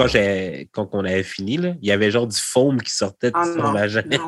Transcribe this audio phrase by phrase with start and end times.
[0.00, 3.30] quand, j'ai, quand on avait fini, là, il y avait genre du foam qui sortait
[3.30, 4.02] de Ah, son non, vagin.
[4.10, 4.26] non.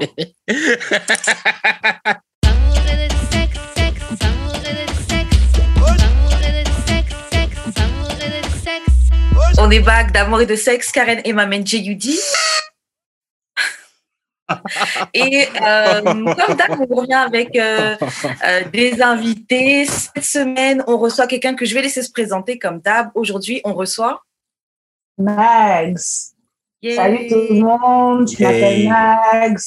[9.59, 12.11] On est back d'amour et de sexe, Karen et Mamen J.U.D.
[15.15, 17.97] Et euh, comme d'hab, on revient avec euh,
[18.45, 19.87] euh, des invités.
[19.87, 23.09] Cette semaine, on reçoit quelqu'un que je vais laisser se présenter comme d'hab.
[23.15, 24.23] Aujourd'hui, on reçoit.
[25.19, 26.35] Mags.
[26.83, 26.97] Yay.
[26.97, 28.89] Salut tout le monde, je m'appelle.
[28.89, 29.61] Mags.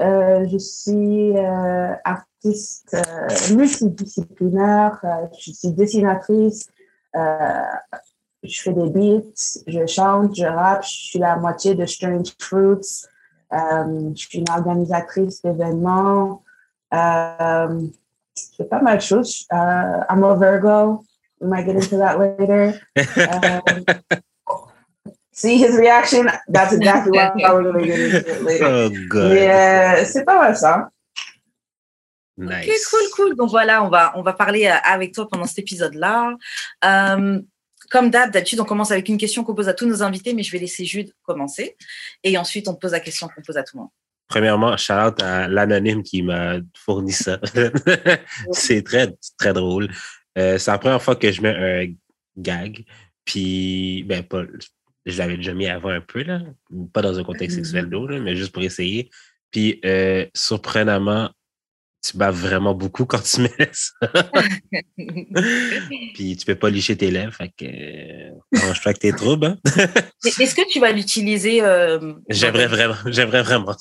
[0.00, 4.98] Euh, je suis euh, artiste euh, multidisciplinaire.
[5.04, 6.68] Euh, je suis dessinatrice.
[7.16, 7.62] Euh,
[8.44, 10.84] je fais des beats, je chante, je rappe.
[10.84, 13.06] Je suis la moitié de Strange Fruits.
[13.52, 16.42] Euh, je suis une organisatrice d'événements.
[16.94, 17.86] Euh,
[18.36, 19.46] je fais pas mal de choses.
[19.52, 21.04] Euh, I'm a Virgo.
[21.40, 22.80] We might get into that later.
[25.38, 26.26] See his reaction?
[26.48, 28.90] That's exactly why we're going to get into it later.
[29.14, 30.90] Oh, euh, c'est pas mal ça.
[32.36, 32.66] Nice.
[32.66, 33.36] Ok, cool, cool.
[33.36, 36.34] Donc voilà, on va, on va parler euh, avec toi pendant cet épisode-là.
[36.84, 37.40] Euh,
[37.88, 40.42] comme d'hab, d'habitude, on commence avec une question qu'on pose à tous nos invités, mais
[40.42, 41.76] je vais laisser Jude commencer.
[42.24, 43.90] Et ensuite, on pose la question qu'on pose à tout le monde.
[44.26, 47.38] Premièrement, shout out à l'anonyme qui m'a fourni ça.
[48.50, 49.88] c'est très, très drôle.
[50.36, 51.94] Euh, c'est la première fois que je mets un
[52.36, 52.84] gag.
[53.24, 54.42] Puis, ben, pas,
[55.10, 56.40] je l'avais déjà mis avant un peu, là.
[56.92, 57.64] Pas dans un contexte Mhm.
[57.64, 59.10] sexuel d'eau, mais juste pour essayer.
[59.50, 61.30] Puis, euh, surprenamment,
[62.06, 63.96] tu baves vraiment beaucoup quand tu mets ça.
[66.14, 67.32] Puis, tu peux pas licher tes lèvres.
[67.34, 69.56] Fait que, euh, arrange-toi avec tes troubles, hein.
[70.24, 73.76] Est-ce que tu vas l'utiliser euh, J'aimerais vraiment, j'aimerais vraiment.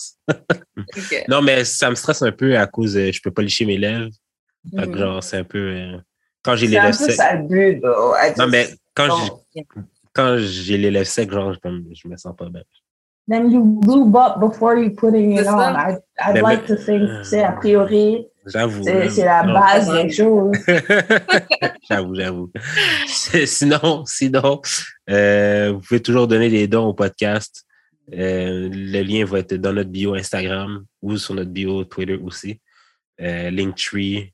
[1.27, 4.09] Non, mais ça me stresse un peu à cause je peux pas licher mes lèvres.
[4.75, 4.97] Fait que Mhm.
[4.97, 5.57] genre, c'est un peu.
[5.59, 5.97] euh,
[6.43, 7.15] quand j'ai les C'est un lèvres peu secs.
[7.15, 7.81] ça but,
[8.37, 9.43] Non, mais quand Oh.
[9.55, 9.63] j'ai,
[10.17, 12.63] quand j'ai les lèvres secs, genre, je me sens pas bien.
[13.29, 15.59] Then you lube up before you putting it C'est on.
[15.75, 18.81] I, I'd Mais- like to think, c'est a priori, J'avoue.
[18.83, 19.53] c'est c'est la Non.
[19.53, 20.55] base des choses.
[21.89, 22.51] j'avoue, j'avoue.
[23.05, 24.61] Sinon, sinon,
[25.09, 27.65] euh, vous pouvez toujours donner des dons au podcast.
[28.13, 32.61] Euh, le lien va être dans notre bio Instagram ou sur notre bio Twitter aussi.
[33.19, 34.31] Euh, Linktree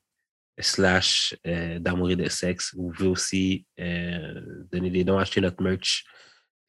[0.60, 2.74] slash euh, d'amour et de sexe.
[2.76, 6.06] Vous pouvez aussi euh, donner des dons, acheter notre merch.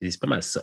[0.01, 0.63] C'est pas mal ça.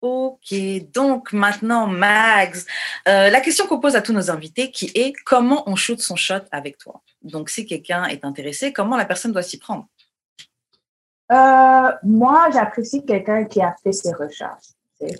[0.00, 0.54] Ok,
[0.92, 2.66] donc maintenant, Max,
[3.08, 6.14] euh, la question qu'on pose à tous nos invités qui est comment on shoot son
[6.14, 7.02] shot avec toi?
[7.22, 9.88] Donc, si quelqu'un est intéressé, comment la personne doit s'y prendre?
[11.32, 14.68] Euh, moi, j'apprécie quelqu'un qui a fait ses recherches.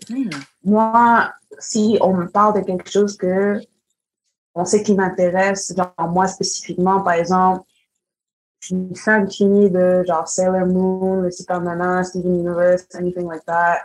[0.09, 0.31] Hmm,
[0.65, 3.61] Moi, si on me parle de quelque chose que
[4.65, 7.63] sait qui m'intéresse, genre moi spécifiquement, par exemple,
[8.61, 13.45] je suis une fan finie de genre Sailor Moon, le Superman, Steven Universe, anything like
[13.47, 13.79] that,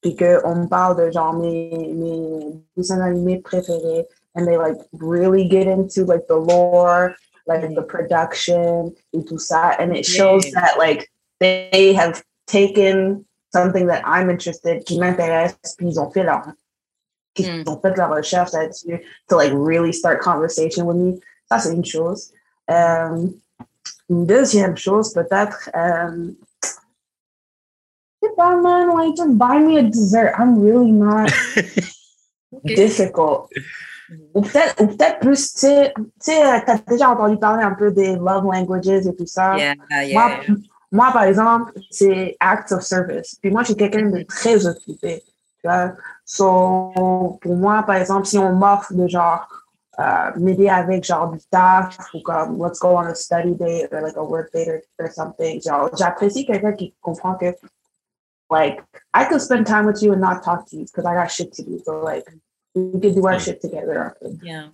[0.00, 5.48] puis qu'on me parle de genre mes, mes dessins animés préférés, and they like really
[5.48, 7.14] get into like the lore,
[7.46, 10.60] like the production et tout ça, and it shows Yeah.
[10.60, 16.22] that like they have taken something that I'm interested, qui m'intéresse, puis ils ont fait
[16.22, 16.52] leur
[17.38, 17.64] Mm.
[17.80, 21.20] fait leur recherche là-dessus, to like really start conversation with me.
[21.48, 22.32] Ça, c'est une chose.
[22.70, 23.26] Euh,
[24.08, 26.32] une deuxième chose, peut-être, euh,
[28.36, 30.34] pas, man, like, just buy me a dessert.
[30.38, 31.28] I'm really not
[32.64, 33.48] difficult.
[34.34, 37.92] Ou peut-être, ou peut-être plus, tu sais, tu euh, t'as déjà entendu parler un peu
[37.92, 39.56] des love languages et tout ça.
[39.56, 40.14] Yeah, yeah.
[40.14, 40.56] Moi,
[40.90, 43.36] moi, par exemple, c'est acts of service.
[43.40, 45.22] Puis moi, je suis quelqu'un de très occupé.
[45.60, 45.92] Tu vois?
[46.32, 46.92] So,
[47.42, 49.48] pour moi, par exemple, si on m'offre de genre
[49.98, 54.00] euh, m'aider avec genre du taf ou comme let's go on a study day or
[54.00, 57.46] like a work date or, or something, genre j'apprécie quelqu'un qui comprend que
[58.48, 58.78] like
[59.12, 61.52] I could spend time with you and not talk to you because I got shit
[61.54, 61.80] to do.
[61.84, 62.26] So like
[62.76, 63.40] we could do our Mm.
[63.44, 64.14] shit together.
[64.42, 64.70] yeah.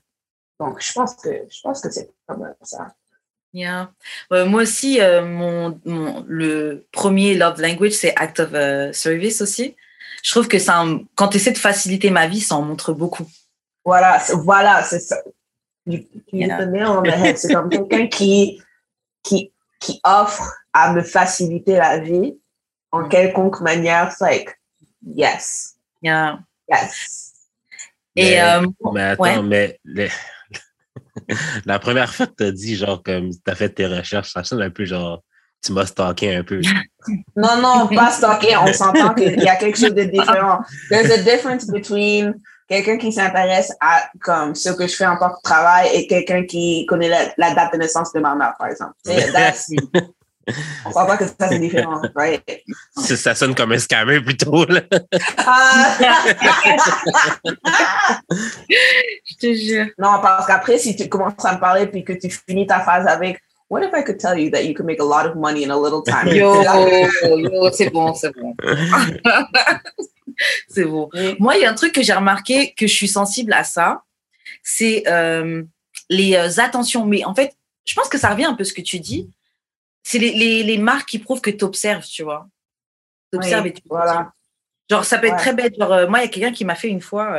[0.61, 2.93] Donc je pense que je pense que c'est comme ça.
[3.55, 3.89] Yeah.
[4.31, 9.41] Euh, moi aussi, euh, mon, mon- le premier love language, c'est act of euh, service
[9.41, 9.75] aussi.
[10.23, 10.85] Je trouve que ça,
[11.15, 13.27] quand tu essaies de faciliter ma vie, ça en montre beaucoup.
[13.85, 15.17] Voilà, c'est- voilà, c'est ça.
[15.87, 16.01] You,
[16.33, 17.37] you hit Yeah.
[17.37, 18.61] C'est comme quelqu'un qui,
[19.23, 22.37] qui, qui offre à me faciliter la vie
[22.91, 23.09] en Mm.
[23.09, 24.11] quelconque manière.
[24.13, 24.61] C'est like,
[25.05, 26.41] yes, Yeah.
[26.69, 27.33] yes.
[28.17, 29.79] Et Mais- euh, Mais attends, ouais.
[29.85, 30.09] mais
[31.67, 34.43] la première fois que tu as dit, genre, comme tu as fait tes recherches, ça
[34.45, 35.23] sonne un peu genre,
[35.67, 36.61] tu m'as stalké un peu.
[37.37, 38.57] Non, non, pas stalker.
[38.57, 40.59] On s'entend qu'il y a quelque chose de différent.
[40.91, 42.35] There's a difference between
[42.69, 46.45] quelqu'un qui s'intéresse à comme ce que je fais en tant que travail et quelqu'un
[46.45, 48.95] qui connaît la, la date de naissance de ma mère, par exemple.
[50.85, 52.43] On voit pas que ça, c'est différent, right?
[52.97, 54.65] Ça, ça sonne comme un scammer plutôt.
[54.67, 54.81] Là.
[55.39, 55.97] Ah!
[58.31, 59.87] Je te jure.
[59.99, 63.07] non, parce qu'après, si tu commences à me parler puis que tu finis ta phase
[63.09, 65.65] avec What if I could tell you that you could make a lot of money
[65.65, 66.29] in a little time?
[66.29, 68.55] Yo, yo, c'est bon, c'est bon.
[70.69, 71.11] c'est bon.
[71.41, 74.05] Moi, il y a un truc que j'ai remarqué que je suis sensible à ça,
[74.63, 75.65] c'est euh,
[76.09, 77.05] les euh, attentions.
[77.07, 79.29] Mais en fait, je pense que ça revient un peu à ce que tu dis.
[80.05, 82.47] C'est les, les, les marques qui prouvent que tu observes, tu vois.
[83.33, 84.33] Tu observes Oui, et tu voilà.
[84.89, 85.39] Genre, ça peut être Ouais.
[85.41, 85.75] très bête.
[85.77, 87.37] Genre, euh, moi, il y a quelqu'un qui m'a fait une fois.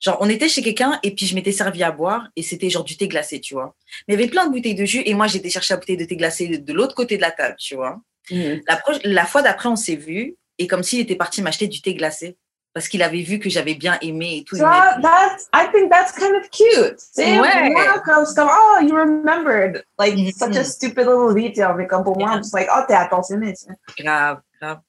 [0.00, 2.84] Genre, on était chez quelqu'un et puis je m'étais servi à boire et c'était genre
[2.84, 3.74] du thé glacé, tu vois.
[4.06, 5.96] Mais il y avait plein de bouteilles de jus et moi, j'étais chercher la bouteille
[5.96, 8.00] de thé glacé de, l'autre côté de la table, tu vois.
[8.30, 8.60] Mhm.
[8.68, 11.80] La, proche- la fois d'après, on s'est vu et comme s'il était parti m'acheter du
[11.80, 12.36] thé glacé
[12.74, 14.56] parce qu'il avait vu que j'avais bien aimé et tout.
[14.56, 16.96] So that's, I think that's kind of cute.
[16.98, 17.70] C'est Ouais.
[17.70, 19.82] moi, comme, comme, oh, you remembered.
[19.98, 20.30] Like, Mhm.
[20.32, 21.74] such a stupid little detail.
[21.76, 23.54] Mais comme pour moi, I'm just like, oh, t'es attentionné.
[23.98, 24.80] Grave, grave.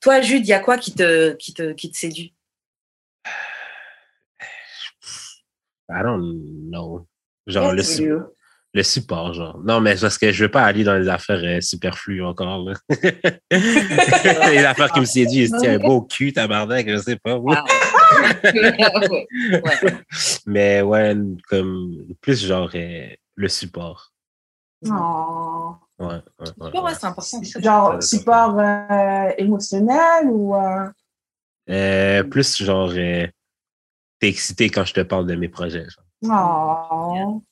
[0.00, 2.32] Toi, Jude, il y a quoi qui te, qui te, qui te séduit?
[5.90, 7.06] I don't know.
[7.46, 8.20] Genre, le, Yes, do.
[8.74, 9.58] le support, genre.
[9.64, 12.64] Non, mais parce que je veux pas aller dans les affaires euh, superflues encore.
[12.68, 12.74] Là.
[13.50, 15.54] les affaires qui me séduisent.
[15.58, 17.38] C'est un beau cul, tabarnak, je sais pas.
[18.10, 18.42] Ah.
[18.54, 18.86] Ouais.
[19.82, 19.92] Ouais.
[20.46, 21.14] Mais ouais,
[21.48, 24.12] comme plus genre euh, le support.
[24.86, 25.74] Oh.
[25.98, 27.40] Ouais, ouais, ouais, Ouais, c'est important.
[27.42, 30.54] Genre, support euh, émotionnel ou.
[30.54, 30.88] euh,
[31.70, 33.26] Euh, plus genre, euh,
[34.20, 35.86] t'es excité quand je te parle de mes projets.
[35.88, 36.04] genre.
[37.14, 37.42] Oh.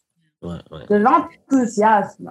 [0.43, 0.87] Ouais, ouais.
[0.89, 2.31] De l'enthousiasme.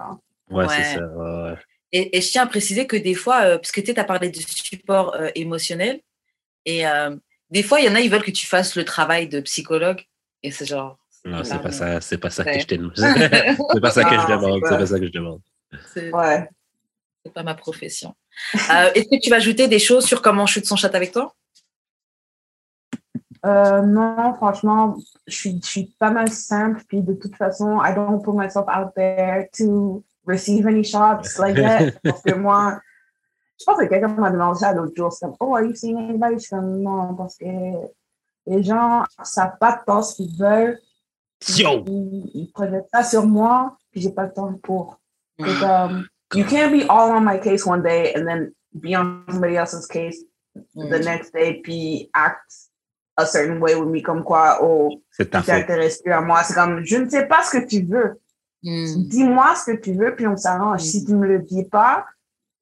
[0.50, 0.68] Ouais, Ouais.
[0.68, 1.06] c'est ça.
[1.06, 1.54] ouais, ouais.
[1.92, 4.30] Et, et je tiens à préciser que des fois, euh, parce que tu as parlé
[4.30, 6.00] de support euh, émotionnel,
[6.64, 7.16] et euh,
[7.50, 10.04] des fois, il y en a, ils veulent que tu fasses le travail de psychologue,
[10.42, 10.98] et c'est genre.
[11.24, 12.94] Non, c'est pas ça, c'est pas ça que je t'ai demandé.
[13.72, 14.60] C'est pas ça que je demande.
[14.62, 15.40] c'est pas- pas ça que je demande.
[15.92, 16.48] C'est Ouais.
[17.24, 18.14] c'est pas ma profession.
[18.70, 21.34] Euh, Est-ce que tu vas ajouter des choses sur comment shoot son chat avec toi?
[23.46, 24.96] Euh, non, franchement,
[25.26, 26.82] je suis, je suis pas mal simple.
[26.88, 31.56] Puis de toute façon, I don't put myself out there to receive any shots like
[31.56, 31.92] that.
[32.04, 32.80] parce que moi,
[33.58, 35.12] je pense que quelqu'un m'a demandé ça l'autre jour.
[35.12, 36.34] C'est comme, oh, are you seeing anybody?
[36.34, 37.46] Je suis comme, non, parce que
[38.46, 40.78] les gens savent pas tant ce qu'ils veulent.
[41.56, 41.84] Yo!
[41.86, 44.98] Ils, ils projettent ça sur moi, puis j'ai pas le temps pour.
[45.38, 45.44] Mm.
[45.44, 49.24] Donc, um, you can't be all on my case one day and then be on
[49.28, 50.18] somebody else's case
[50.74, 51.04] the Mm.
[51.04, 52.65] next day, puis act
[53.16, 55.30] a certain way with me, comme quoi, oh, tu faute.
[55.30, 56.42] t'intéresses plus à moi.
[56.44, 58.20] C'est comme, je ne sais pas ce que tu veux.
[58.62, 59.08] Mm.
[59.08, 60.82] Dis-moi ce que tu veux, puis on s'arrange.
[60.82, 60.84] Mm.
[60.84, 62.04] Si tu me le dis pas,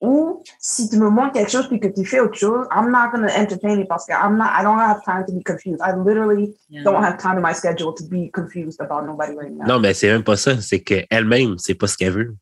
[0.00, 3.10] ou si tu me montres quelque chose puis que tu fais autre chose, I'm not
[3.10, 5.80] going to entertain it parce que I'm not, I don't have time to be confused.
[5.80, 6.82] I literally Yeah.
[6.82, 9.66] don't have time in my schedule to be confused about nobody right now.
[9.66, 10.60] Non, mais c'est même pas ça.
[10.60, 12.36] C'est qu'elle-même, c'est pas ce qu'elle veut.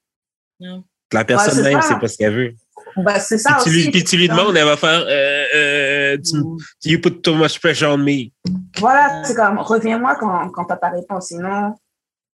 [0.58, 0.82] Non.
[1.12, 2.54] La personne c'est même, c'est pas ce qu'elle veut.
[2.96, 3.82] Ben, c'est ça Puis tu, aussi.
[3.84, 6.56] lui, puis tu lui demandes, elle va faire euh, euh, tu, Mm.
[6.84, 8.30] You put too much pressure on me?
[8.78, 11.28] Voilà, c'est comme, reviens-moi quand, quand t'as ta réponse.
[11.28, 11.74] Sinon,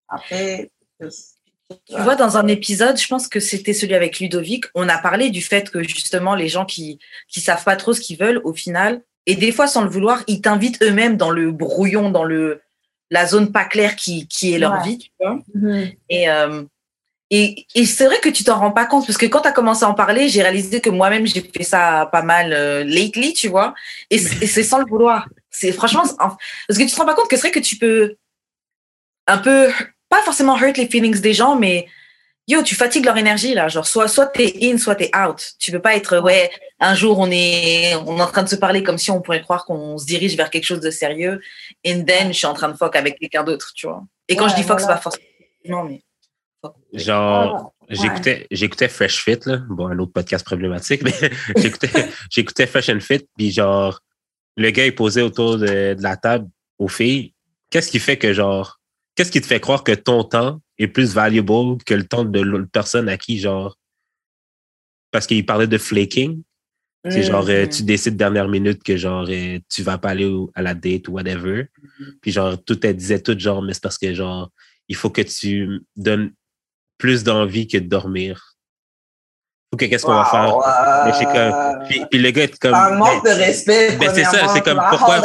[0.08, 0.70] après,
[1.00, 5.30] Tu vois, dans un épisode, je pense que c'était celui avec Ludovic, on a parlé
[5.30, 8.54] du fait que justement, les gens qui qui savent pas trop ce qu'ils veulent, au
[8.54, 12.62] final, et des fois, sans le vouloir, ils t'invitent eux-mêmes dans le brouillon, dans le
[13.10, 14.82] la zone pas claire qui, qui est leur Ouais.
[14.84, 15.38] vie, tu vois.
[15.54, 15.92] Mhm.
[16.10, 16.62] Et, euh,
[17.30, 19.52] et, et c'est vrai que tu t'en rends pas compte, parce que quand tu as
[19.52, 23.34] commencé à en parler, j'ai réalisé que moi-même, j'ai fait ça pas mal euh, lately,
[23.34, 23.74] tu vois.
[24.10, 25.28] Et c'est sans le vouloir.
[25.50, 28.16] C'est franchement, parce que tu te rends pas compte que c'est vrai que tu peux
[29.26, 29.70] un peu,
[30.08, 31.86] pas forcément hurt les feelings des gens, mais
[32.46, 33.68] yo, tu fatigues leur énergie, là.
[33.68, 35.52] Genre, soit, soit t'es in, soit t'es out.
[35.58, 38.56] Tu peux pas être, ouais, un jour, on est, on est en train de se
[38.56, 41.42] parler comme si on pourrait croire qu'on se dirige vers quelque chose de sérieux.
[41.86, 44.02] And then, je suis en train de fuck avec quelqu'un d'autre, tu vois.
[44.28, 44.96] Et quand Ouais, je dis fuck, voilà.
[44.96, 46.02] c'est pas forcément, mais.
[46.92, 49.58] Genre, Ah, j'écoutais, j'écoutais Fresh Fit, là.
[49.68, 51.12] Bon, un autre podcast problématique, mais
[51.56, 51.88] j'écoutais,
[52.30, 54.00] j'écoutais Fresh and Fit, puis genre,
[54.56, 56.48] le gars, il posait autour de, de la table
[56.78, 57.32] aux filles.
[57.70, 58.80] Qu'est-ce qui fait que, genre,
[59.14, 62.40] qu'est-ce qui te fait croire que ton temps est plus valuable que le temps de
[62.40, 63.78] l'autre personne à qui, genre,
[65.10, 66.42] parce qu'il parlait de flaking?
[67.08, 70.50] C'est genre, euh, tu décides dernière minute que genre, euh, tu vas pas aller au-
[70.54, 71.68] à la date ou whatever.
[72.20, 74.50] Puis genre, tout, elle disait tout genre, mais c'est parce que genre,
[74.88, 76.32] il faut que tu donnes
[76.98, 78.44] plus d'envie que de dormir.
[79.76, 80.56] Que qu'est-ce qu'on va faire?
[80.56, 82.74] Euh, Puis, puis le gars est comme.
[82.74, 83.96] un manque de ben, respect.
[83.98, 85.20] ben, c'est ça, c'est comme, pourquoi-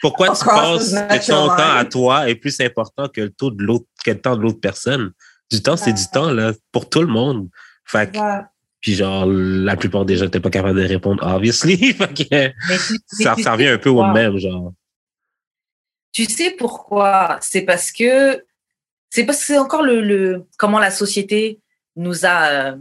[0.00, 3.62] pourquoi tu penses que ton temps à toi est plus important que le, taux de
[3.62, 5.12] l'autre, que le temps de l'autre personne?
[5.50, 7.48] Du temps, c'est du temps, là, pour tout le monde.
[7.86, 8.42] Fait que, Ouais.
[8.80, 11.92] puis genre, la plupart des gens n'étaient pas capables de répondre, obviously.
[11.94, 12.54] fait que, Mais
[12.86, 14.72] tu- mais ça, revient un peu au même, genre.
[16.12, 17.38] Tu sais pourquoi?
[17.40, 18.44] C'est parce que
[19.10, 21.60] c'est parce que c'est encore le, le comment la société
[21.96, 22.76] nous a euh,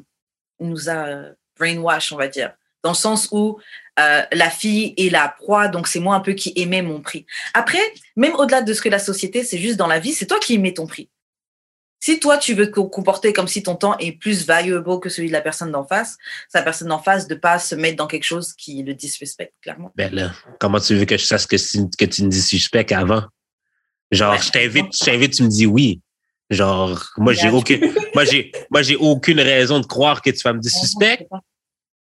[0.59, 2.51] nous a euh, brainwash, on va dire,
[2.83, 3.59] dans le sens où
[3.99, 7.25] euh, la fille est la proie, donc c'est moi un peu qui aimais mon prix.
[7.53, 7.81] Après,
[8.15, 10.53] même au-delà de ce que la société, c'est juste dans la vie, c'est toi qui
[10.55, 11.09] aimais ton prix.
[11.99, 15.29] Si toi, tu veux te comporter comme si ton temps est plus valuable que celui
[15.29, 16.15] de la personne d'en face,
[16.53, 19.91] la personne d'en face de pas se mettre dans quelque chose qui le disrespecte, clairement.
[19.95, 23.23] Ben là, comment tu veux que je sache que, que tu me dis suspect avant?
[24.11, 24.39] Genre, Ouais.
[24.39, 26.01] je t'invite, je t'invite, tu me dis oui.
[26.49, 30.53] Genre, moi, j'ai aucune, moi, j'ai, moi, j'ai aucune raison de croire que tu vas
[30.53, 31.27] me dire suspect.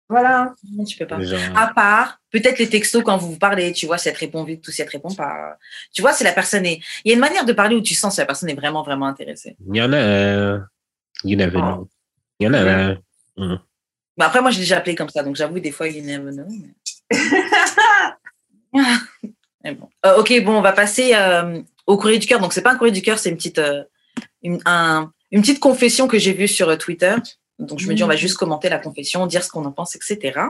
[0.08, 0.54] Voilà.
[0.88, 1.22] Tu peux pas.
[1.22, 4.20] Genre, À part, peut-être les textos quand vous vous parlez, tu vois, si elle te
[4.20, 5.56] répond vite ou si elle te répond pas.
[5.92, 6.80] Tu vois, si la personne est.
[7.04, 8.82] Il y a une manière de parler où tu sens si la personne est vraiment,
[8.82, 9.56] vraiment intéressée.
[9.68, 10.58] il y en a, euh,
[11.24, 11.60] you never Oh.
[11.60, 11.88] know.
[12.40, 12.94] Il y en a, euh,
[13.36, 13.60] hum.
[14.16, 16.32] Mais après, moi, je l'ai déjà appelé comme ça, donc j'avoue, des fois, il never
[16.32, 16.46] know.
[16.48, 16.74] mais-
[19.62, 19.88] Mais bon.
[20.06, 22.40] Euh, ok, bon, on va passer euh, au courrier du cœur.
[22.40, 23.84] Donc, c'est pas un courrier du cœur, c'est une petite, euh,
[24.42, 27.14] une, un- une petite confession que j'ai vue sur euh, Twitter.
[27.58, 29.94] Donc, je me dis, on va juste commenter la confession, dire ce qu'on en pense,
[29.94, 30.40] etc.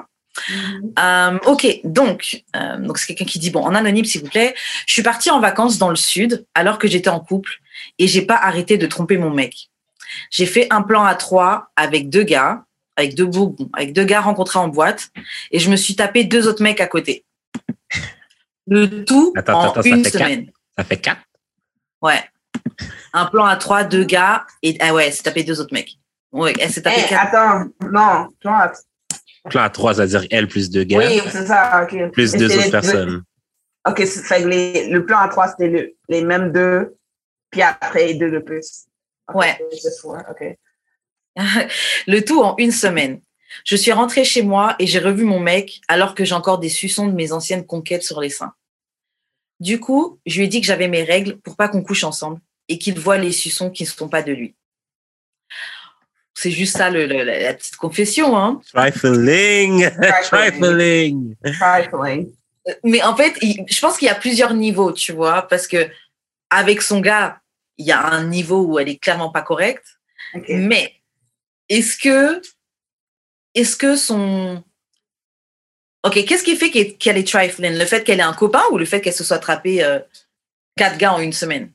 [0.99, 4.55] Euh, ok, donc, euh, donc c'est quelqu'un qui dit bon, en anonyme s'il vous plaît,
[4.87, 7.51] je suis partie en vacances dans le sud alors que j'étais en couple
[7.99, 9.71] et j'ai pas arrêté de tromper mon mec.
[10.31, 12.65] J'ai fait un plan à trois avec deux gars,
[12.97, 15.11] avec deux beaux, avec deux gars rencontrés en boîte
[15.51, 17.25] et je me suis tapé deux autres mecs à côté.
[18.69, 20.13] Le tout Attends, en attends, ça une quatre?
[20.13, 20.51] semaine.
[20.79, 21.23] ça fait quatre?
[22.03, 22.23] Ouais.
[23.13, 25.99] Un plan à trois, deux gars et ah ouais, elle s'est tapé deux autres mecs.
[26.33, 27.35] Ouais, elle s'est tapé Eh, quatre.
[27.35, 28.73] attends, non, toi,
[29.49, 32.11] Plan à trois, c'est-à-dire elle plus deux gars, oui, c'est ça, ok.
[32.13, 33.23] plus Et deux c'est autres les- personnes.
[33.89, 36.95] Ok, c'est- fait que les- le plan à trois, c'était le- les mêmes deux,
[37.51, 38.85] puis après, deux de plus.
[39.33, 39.59] Ouais.
[39.73, 40.59] c'est.
[42.07, 43.21] Le tout en une semaine.
[43.65, 46.69] Je suis rentrée chez moi et j'ai revu mon mec alors que j'ai encore des
[46.69, 48.53] suçons de mes anciennes conquêtes sur les seins.
[49.59, 52.41] Du coup, je lui ai dit que j'avais mes règles pour pas qu'on couche ensemble
[52.71, 54.55] et qu'il voit les suçons qui ne sont pas de lui.
[56.35, 58.39] C'est juste ça le- le- la, petite confession.
[58.39, 58.61] Hein.
[58.73, 59.91] Trifling!
[60.23, 61.37] Trifling.
[61.45, 62.33] Trifling!
[62.85, 65.91] Mais en fait, il- je pense qu'il y a plusieurs niveaux, tu vois, parce que
[66.49, 67.41] avec son gars,
[67.77, 69.87] il y a un niveau où elle est clairement pas correcte.
[70.49, 70.95] Mais
[71.69, 72.41] est-ce que,
[73.55, 74.63] est-ce que son.
[76.05, 77.77] Ok, qu'est-ce qui fait qu'elle qu'elle est trifling?
[77.77, 79.99] Le fait qu'elle ait un copain ou le fait qu'elle se soit attrapée euh,
[80.77, 81.73] quatre gars en une semaine?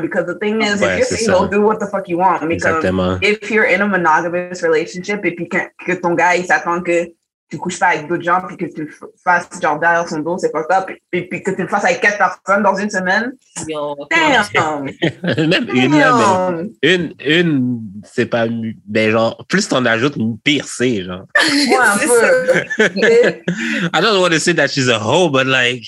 [0.00, 2.42] Because the thing is, if you're single, do what the fuck you want.
[2.50, 3.18] Exactement.
[3.22, 7.12] if you're in a monogamous relationship et puis que, que ton gars, il s'attend que
[7.50, 8.90] tu couches pas avec d'autres gens puis que tu le
[9.24, 10.82] fasses genre derrière son dos, c'est pas ça.
[10.82, 13.32] Puis, puis, puis que tu le fasses avec quatre personnes dans une semaine.
[13.66, 14.84] Yo, Damn!
[15.48, 16.68] Même une, là, Damn!
[16.82, 18.46] mais une, une, c'est pas,
[18.86, 21.24] ben genre, plus t'en ajoutes, pire c'est, genre.
[21.38, 21.96] Ouais, un
[22.76, 23.00] C'est peu.
[23.00, 23.42] Et-
[23.94, 25.84] I don't want to say that she's a hoe, but like,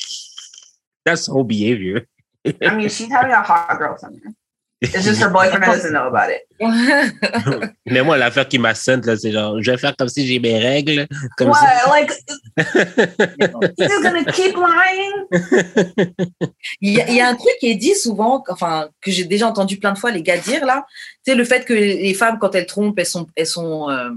[1.05, 2.07] that's hoe behavior.
[2.47, 4.19] I mean, she's having a hot girl summer.
[4.83, 6.47] It's just her boyfriend doesn't know about it.
[7.87, 10.59] Mais moi, l'affaire qui m'assente, là, c'est genre, je vais faire comme si j'ai mes
[10.59, 11.07] règles,
[11.37, 11.87] comme ça.
[11.87, 12.01] What?
[12.01, 12.13] Like,
[13.79, 15.27] he's gonna keep lying?
[16.81, 19.25] Il y, a, il y a un truc qui est dit souvent, enfin, que j'ai
[19.25, 20.87] déjà entendu plein de fois les gars dire là,
[21.27, 24.11] c'est le fait que les femmes, quand elles trompent, elles sont, elles sont, euh,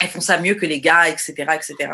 [0.00, 1.92] elles font ça mieux que les gars, etc., etc.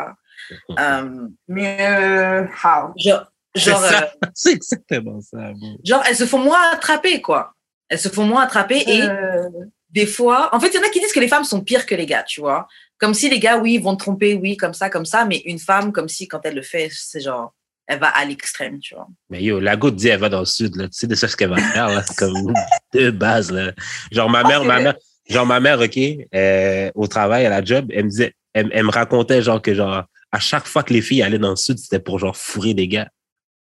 [0.79, 2.93] Euh, Mieux, how?
[2.97, 4.03] genre, genre, ça.
[4.03, 5.51] euh, C'est exactement ça.
[5.55, 5.77] bon.
[5.83, 7.53] genre, elles se font moins attraper, quoi.
[7.89, 9.47] Elles se font moins attraper et Euh,
[9.89, 11.85] des fois, en fait, il y en a qui disent que les femmes sont pires
[11.85, 12.67] que les gars, tu vois.
[12.97, 15.59] Comme si les gars, oui, vont te tromper, oui, comme ça, comme ça, mais une
[15.59, 17.53] femme, comme si quand elle le fait, c'est genre,
[17.87, 19.07] elle va à l'extrême, tu vois.
[19.29, 20.85] Mais yo, la goutte dit, elle va dans le sud, là.
[20.85, 22.03] Tu sais de ça ce qu'elle va faire, là.
[22.05, 22.53] C'est comme
[22.93, 23.71] de base, là.
[24.11, 24.95] Genre, ma mère, ma mère,
[25.29, 25.97] genre, ma mère, OK,
[26.33, 29.73] euh, au travail, à la job, elle me disait, elle, elle me racontait, genre, que,
[29.73, 32.73] genre, à chaque fois que les filles allaient dans le sud, c'était pour, genre, fourrer
[32.73, 33.07] des gars.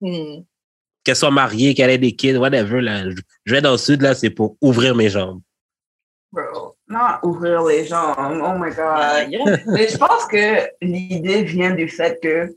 [0.00, 0.42] Hmm.
[1.04, 3.08] Qu'elles soient mariées, qu'elles aient des kids, whatever, là.
[3.08, 5.40] Je, je vais dans le sud, là, c'est pour ouvrir mes jambes.
[6.32, 8.14] bro, not ouvrir les jambes.
[8.18, 9.30] Oh my god.
[9.30, 9.56] yeah.
[9.66, 12.54] Mais je pense que l'idée vient du fait que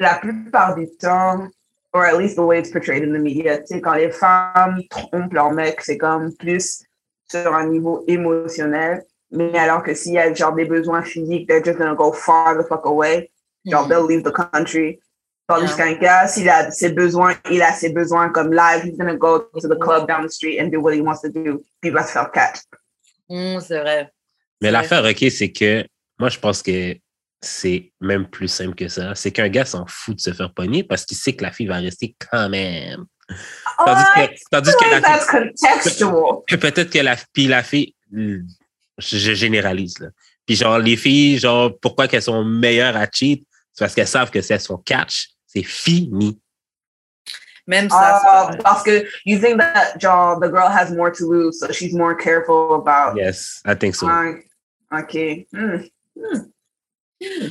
[0.00, 1.48] la plupart du temps,
[1.92, 4.80] or at least the way it's portrayed in the media, tu sais, quand les femmes
[4.88, 6.82] trompent leur mec, c'est comme plus
[7.30, 9.04] sur un niveau émotionnel.
[9.30, 12.56] Mais alors que s'il y a genre des besoins physiques, they're just gonna go far
[12.56, 13.30] the fuck away.
[13.66, 13.88] Genre, Hmm.
[13.88, 14.98] they'll leave the country.
[15.54, 15.94] Tandis Yeah.
[15.94, 19.68] gars, s'il a ses besoins, il a ses besoins comme live, he's gonna go to
[19.68, 21.62] the club down the street and do what he wants to do.
[21.80, 22.60] Puis il va se faire catch.
[23.28, 24.10] Hmm, c'est vrai.
[24.60, 25.84] Mais l'affaire, OK, c'est que
[26.18, 26.96] moi, je pense que
[27.40, 29.14] c'est même plus simple que ça.
[29.14, 31.66] C'est qu'un gars s'en fout de se faire pogner parce qu'il sait que la fille
[31.66, 33.04] va rester quand même.
[33.78, 38.38] Tandis que, tandis que la fille, peut-être que la, puis la fille, je,
[38.98, 40.08] je généralise, là.
[40.46, 43.46] Puis genre, les filles, genre, pourquoi qu'elles sont meilleures à cheat?
[43.72, 46.40] C'est parce qu'elles savent que si elles sont catch, c'est fini.
[47.66, 48.20] Même ça.
[48.24, 51.72] Oh, c'est- parce que you think that genre, the girl has more to lose, so
[51.72, 53.16] she's more careful about.
[53.16, 54.08] Yes, I think so.
[54.08, 54.32] Ah,
[55.00, 55.46] ok.
[55.52, 55.82] Hmm.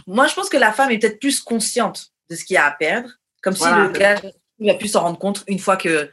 [0.06, 2.66] Moi, je pense que la femme est peut-être plus consciente de ce qu'il y a
[2.66, 3.10] à perdre.
[3.42, 4.22] Comme si le gars
[4.60, 6.10] il va plus s'en rendre compte une fois que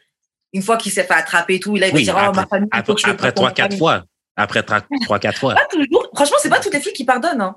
[0.54, 2.68] une fois qu'il s'est fait attraper et tout, il va Oui, dire Oh, ma famille,
[2.72, 3.78] Après, après trois, quatre accompagne.
[3.78, 4.04] fois.
[4.36, 5.54] Après trois, trois, quatre fois.
[5.54, 6.08] Pas toujours.
[6.14, 7.40] Franchement, c'est pas toutes les filles qui pardonnent.
[7.42, 7.56] hein.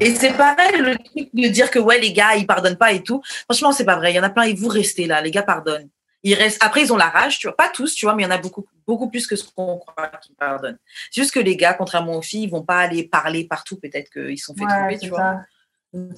[0.00, 3.02] Et c'est pareil, le truc de dire que ouais, les gars, ils pardonnent pas et
[3.02, 3.22] tout.
[3.44, 4.12] Franchement, c'est pas vrai.
[4.12, 5.20] Il y en a plein, et vous restez là.
[5.20, 5.88] Les gars pardonnent.
[6.22, 6.62] Ils restent.
[6.62, 7.56] Après, ils ont la rage, tu vois.
[7.56, 9.78] Pas tous, tu vois, mais il y en a beaucoup, beaucoup plus que ce qu'on
[9.78, 10.78] croit qui pardonnent.
[11.10, 13.76] C'est juste que les gars, contrairement aux filles, ils vont pas aller parler partout.
[13.80, 15.40] Peut-être qu'ils sont fait Ouais, tromper, tu vois.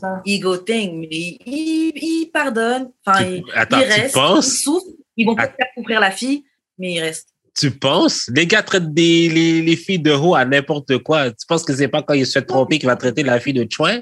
[0.00, 0.21] ça.
[0.26, 2.90] Ego thing, mais ils, ils, ils pardonnent.
[3.07, 4.19] Enfin, Tu- ils, attends, ils tu restent.
[4.37, 4.87] Ils souffrent.
[5.16, 6.45] Ils vont pas Att- faire souffrir la fille,
[6.78, 7.32] mais ils restent.
[7.59, 8.30] Tu penses?
[8.35, 11.30] Les gars traitent des, les, les filles de haut à n'importe quoi.
[11.30, 13.52] Tu penses que c'est pas quand il se fait tromper qu'il va traiter la fille
[13.52, 14.00] de chouin?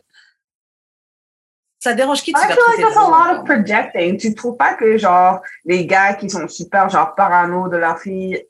[1.82, 4.18] Ça dérange qui de I feel like that's a de- lot of projecting.
[4.18, 8.44] Tu trouves pas que, genre, les gars qui sont super, genre, parano de la fille,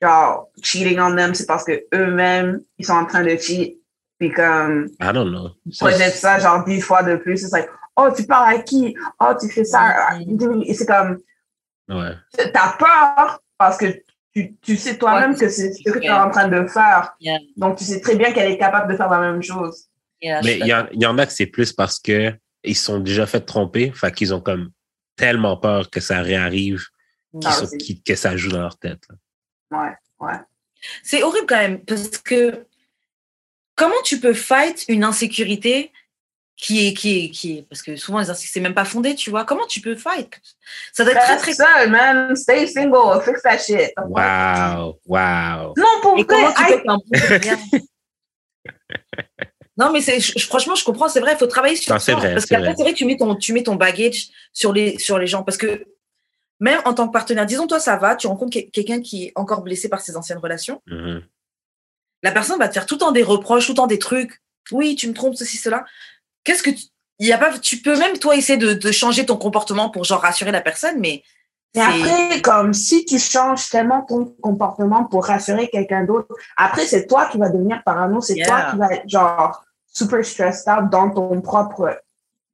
[0.00, 3.78] genre, cheating on them, c'est parce que eux-mêmes, ils sont en train de cheat,
[4.18, 5.50] puis comme, I don't know.
[5.80, 7.38] Projettent ça, genre, dix fois de plus.
[7.38, 8.94] C'est like, oh, tu parles à qui?
[9.20, 10.16] Oh, tu fais ça.
[10.64, 11.18] Et c'est comme,
[11.88, 12.12] Ouais.
[12.52, 13.86] t'as peur parce que
[14.36, 17.16] tu, tu sais toi-même que c'est ce que tu es en train de faire.
[17.20, 17.38] Yeah.
[17.56, 19.86] Donc, tu sais très bien qu'elle est capable de faire la même chose.
[20.20, 22.76] Yeah, Mais il y, en- il y en a que c'est plus parce que ils
[22.76, 24.70] sont déjà fait tromper, fait qu'ils ont comme
[25.16, 26.84] tellement peur que ça réarrive,
[27.32, 29.02] qu'ils Ah, sont- qu'ils- que ça joue dans leur tête.
[29.08, 29.78] là.
[29.80, 30.38] Ouais, ouais.
[31.02, 32.66] C'est horrible quand même, parce que
[33.74, 35.92] comment tu peux fight une insécurité
[36.56, 39.14] qui est, qui est, qui est, parce que souvent les insécurités, c'est même pas fondé,
[39.14, 39.44] tu vois.
[39.44, 40.40] Comment tu peux fight?
[40.92, 41.52] Ça doit être très, très.
[41.52, 42.34] seul, man.
[42.34, 43.20] Stay single.
[43.22, 43.92] Fix that shit.
[43.98, 45.74] Wow, wow.
[45.76, 47.78] Non, pour Et vrai, comment tu I- peux être un bon lien
[49.78, 52.18] Non, mais c'est, franchement, je comprends, c'est vrai, il faut travailler sur Non, c'est ça.
[52.18, 52.74] vrai, parce c'est qu'après, vrai.
[52.78, 55.42] c'est vrai que tu mets ton, tu mets ton baggage sur les, sur les gens.
[55.42, 55.84] Parce que
[56.60, 59.32] même en tant que partenaire, disons, toi, ça va, tu rencontres que- quelqu'un qui est
[59.34, 60.80] encore blessé par ses anciennes relations.
[60.86, 61.22] Mhm.
[62.22, 64.40] la personne va te faire tout le temps des reproches, tout le temps des trucs.
[64.72, 65.84] Oui, tu me trompes, ceci, cela.
[66.46, 66.84] Qu'est-ce que tu.
[67.18, 70.20] Y a pas, tu peux même, toi, essayer de, de changer ton comportement pour genre
[70.20, 71.22] rassurer la personne, mais.
[71.74, 76.86] Mais c'est- après, comme si tu changes tellement ton comportement pour rassurer quelqu'un d'autre, après,
[76.86, 78.46] c'est toi qui vas devenir parano, c'est Yeah.
[78.46, 81.98] toi qui vas être genre super stressed out dans ton propre,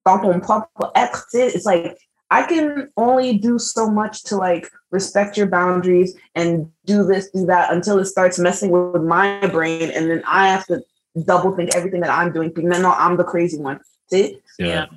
[0.07, 1.27] dans ton propre être.
[1.31, 1.97] Tu sais, it's like,
[2.31, 7.45] I can only do so much to like respect your boundaries and do this, do
[7.47, 9.91] that until it starts messing with my brain.
[9.95, 10.81] And then I have to
[11.15, 12.51] double think everything that I'm doing.
[12.51, 13.79] Puis maintenant, I'm the crazy one.
[14.11, 14.43] Tu sais?
[14.59, 14.89] Yeah.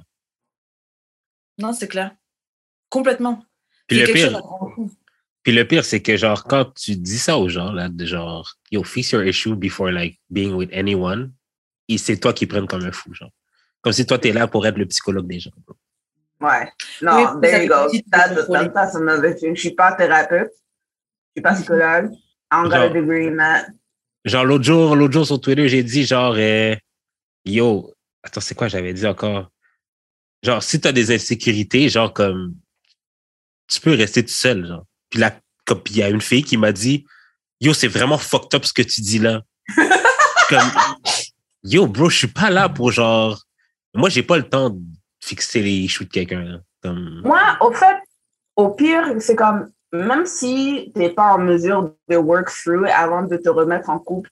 [1.58, 2.12] Non, c'est clair.
[2.89, 3.43] Complètement.
[3.88, 4.41] Puis le pire.
[5.43, 8.56] Puis le pire, c'est que genre, quand tu dis ça aux gens, là, de genre,
[8.71, 11.32] yo, fix your issue before like being with anyone,
[11.88, 13.30] et c'est toi qui prennent comme un fou, genre.
[13.82, 15.51] Comme si toi, t'es là pour être le psychologue des gens.
[15.65, 15.75] bro.
[16.41, 16.63] Ouais.
[16.63, 17.88] Oui, Non, ça there you go.
[18.12, 19.56] That's, that's, that's another thing.
[19.56, 20.51] Je suis pas thérapeute.
[21.36, 22.12] Je suis pas psychologue.
[22.51, 23.67] I don't got a degree in that.
[24.25, 26.75] Genre, l'autre jour, l'autre jour sur Twitter, j'ai dit genre, euh,
[27.45, 29.51] yo, attends, c'est quoi j'avais dit encore?
[30.41, 32.55] Genre, si t'as des insécurités, genre, comme,
[33.67, 34.85] tu peux rester tout seul, genre.
[35.11, 37.05] Puis là, comme, il y a une fille qui m'a dit,
[37.61, 39.43] yo, c'est vraiment fucked up ce que tu dis là.
[40.49, 40.71] comme,
[41.63, 43.43] yo, bro, je suis pas là pour genre,
[43.93, 44.81] moi, j'ai pas le temps de
[45.19, 46.61] fixer les issues de quelqu'un.
[46.81, 47.97] Comme, Moi, au fait,
[48.55, 53.24] au pire, c'est comme, même si tu n'es pas en mesure de work through avant
[53.24, 54.30] de te remettre en couple,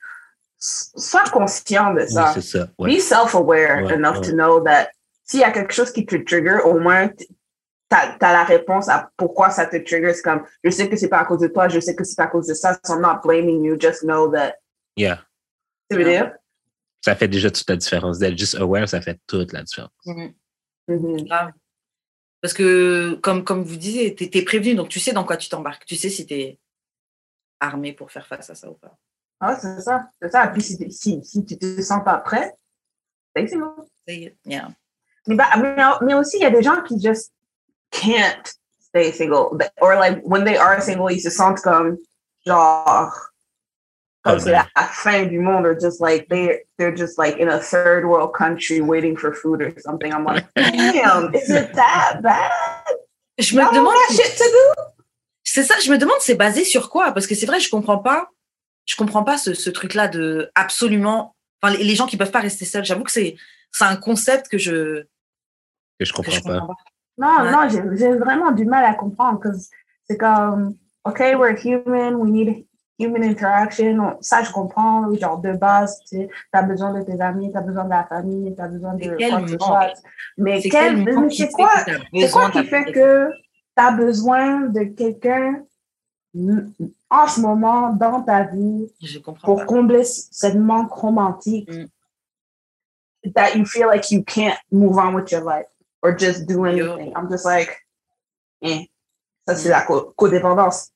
[0.58, 2.32] sois conscient de ça.
[2.34, 2.96] c'est ça, ouais.
[2.96, 4.30] Be self-aware Ouais, enough ouais.
[4.30, 4.90] to know that
[5.26, 7.26] s'il y a quelque chose qui te trigger, au moins, tu
[7.92, 10.14] as, la réponse à pourquoi ça te trigger.
[10.14, 12.22] C'est comme, je sais que c'est pas à cause de toi, je sais que c'est
[12.22, 14.56] à cause de ça, so I'm not blaming you, just know that.
[14.98, 15.22] Yeah.
[15.90, 16.34] Tu veux dire?
[17.02, 18.20] Ça fait déjà toute la différence.
[18.20, 19.92] D'être juste aware, ça fait toute la différence.
[20.06, 20.34] Mhm.
[20.88, 21.26] Mhm.
[21.26, 21.52] Grave.
[22.44, 25.48] Parce que, comme, comme vous disiez, tu es, prévenu, donc tu sais dans quoi tu
[25.48, 25.86] t'embarques.
[25.86, 26.60] Tu sais si tu es
[27.62, 28.98] armé pour faire face à ça ou pas.
[29.40, 30.48] Ah, c'est ça, c'est ça.
[30.48, 32.54] Puis si, si, si tu te sens pas prêt,
[33.34, 33.86] c'est single.
[34.06, 34.68] C'est- yeah.
[35.26, 37.32] Mais, bah, mais, mais aussi, il y a des gens qui just
[37.92, 38.44] can't
[38.90, 39.58] stay single.
[39.80, 41.98] Or like, when they are single, ils se sentent comme,
[42.46, 43.32] genre,
[44.26, 47.50] Oh, c'est la, la fin du monde, or just like, they're, they're just like in
[47.50, 50.14] a third world country waiting for food or something.
[50.14, 52.52] I'm like, damn, is it that bad?
[53.38, 54.82] Je me demande, got shit to do?
[55.44, 57.12] c'est ça, je me demande c'est basé sur quoi?
[57.12, 58.30] Parce que c'est vrai, je comprends pas,
[58.86, 61.36] je comprends pas ce, ce truc-là de absolument.
[61.62, 63.36] Enfin, les, les gens qui peuvent pas rester seuls, j'avoue que c'est
[63.72, 65.02] c'est un concept que je,
[66.00, 66.60] Que je que comprends je pas.
[66.60, 66.84] comprends pas.
[67.18, 67.52] Non, Ouais.
[67.52, 69.76] non, j'ai j'ai vraiment du mal à comprendre parce que
[70.10, 72.66] c'est comme, OK, we're human, we need
[73.04, 74.00] human interaction.
[74.00, 77.58] On- Ça, je comprends, genre de base, tu sais, as besoin de tes amis, tu
[77.58, 80.02] as besoin de la famille, tu as besoin de quoi que ce.
[80.38, 81.72] Mais C'est quel, quel c'est quoi,
[82.14, 85.64] c'est quoi qui fait que tu as besoin de quelqu'un
[87.10, 88.92] en ce moment dans ta vie
[89.44, 91.70] pour combler cette manque romantique?
[91.72, 91.86] Mm.
[93.36, 95.66] that you feel like you can't move on with your life
[96.02, 97.14] or just do anything.
[97.16, 97.70] I'm just like,
[98.62, 98.90] eh.
[99.48, 99.72] Ça, c'est mm.
[99.72, 99.86] la
[100.16, 100.92] codépendance.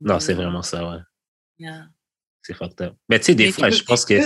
[0.00, 0.98] Non, c'est vraiment ça, ouais.
[2.42, 2.94] C'est fucked up.
[3.08, 4.20] Mais tu sais, des fois, je pense que.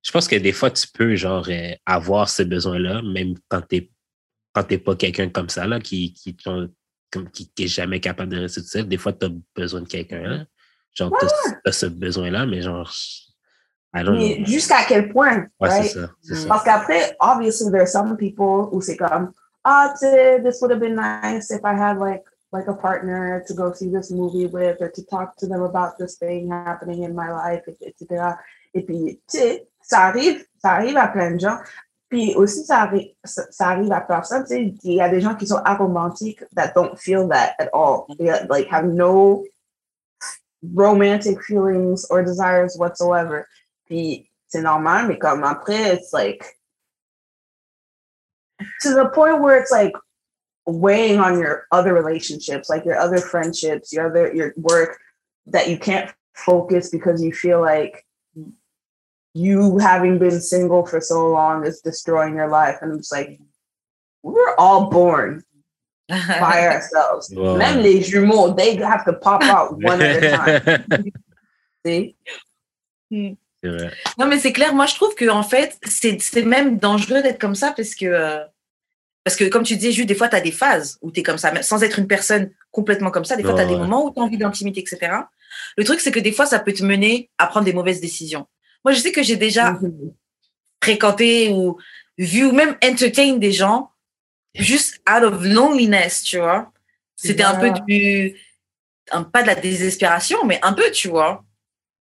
[0.00, 3.90] Je pense que des fois, tu peux, genre, euh, avoir ce besoin-là, même quand t'es
[4.54, 6.36] quand t'es pas quelqu'un comme ça, là, qui, qui,
[7.32, 10.46] qui, est jamais capable de rester tout seul, des fois, tu as besoin de quelqu'un.
[10.94, 11.26] Genre, tu
[11.64, 12.92] as, ce besoin-là, mais genre.
[13.94, 15.46] Mais jusqu'à quel point?
[15.60, 15.84] Ouais, right?
[16.20, 19.32] c'est ça, Parce qu'après, obviously, there are some people où c'est comme,
[19.64, 23.44] ah, tu sais, this would have been nice if I had like like a partner
[23.46, 27.02] to go see this movie with or to talk to them about this thing happening
[27.02, 28.38] in my life, etc.
[28.74, 31.58] Et puis, tu sais, ça arrive, ça arrive à plein de gens.
[32.08, 34.42] Puis aussi, ça arrive, ça, arrive à personne.
[34.44, 37.68] Tu sais, il y a des gens qui sont aromantiques that don't feel that at
[37.74, 38.06] all.
[38.18, 39.44] They, like, have no
[40.74, 43.46] romantic feelings or desires whatsoever.
[43.86, 46.58] Puis c'est normal, mais comme après, it's like,
[48.80, 49.92] to the point where it's like
[50.68, 54.98] weighing on your other relationships, like your other friendships, your other your work,
[55.46, 58.04] that you can't focus because you feel like
[59.34, 62.78] you having been single for so long is destroying your life.
[62.82, 63.40] And it's like
[64.22, 65.42] we're all born
[66.08, 67.32] by ourselves.
[67.34, 67.56] Wow.
[67.56, 71.12] Même les jumeaux, they have to pop out one at a time.
[71.86, 72.16] See?
[73.10, 73.34] Hmm.
[74.18, 74.72] Non, mais c'est clair.
[74.72, 78.44] Moi, je trouve que en fait, c'est même dangereux d'être comme ça parce que euh,
[79.28, 81.22] Parce que comme tu disais, juste des fois, tu as des phases où tu es
[81.22, 83.36] comme ça, sans être une personne complètement comme ça.
[83.36, 85.12] Des fois, tu as des moments où tu as envie d'intimité, etc.
[85.76, 88.46] Le truc, c'est que des fois, ça peut te mener à prendre des mauvaises décisions.
[88.86, 90.14] Moi, je sais que j'ai déjà mhm.
[90.82, 91.76] fréquenté ou
[92.16, 93.90] vu ou même entertain des gens
[94.54, 96.72] juste out of loneliness, tu vois.
[97.14, 98.34] C'était un peu du.
[99.10, 101.44] Un, pas de la désespération, mais un peu, tu vois.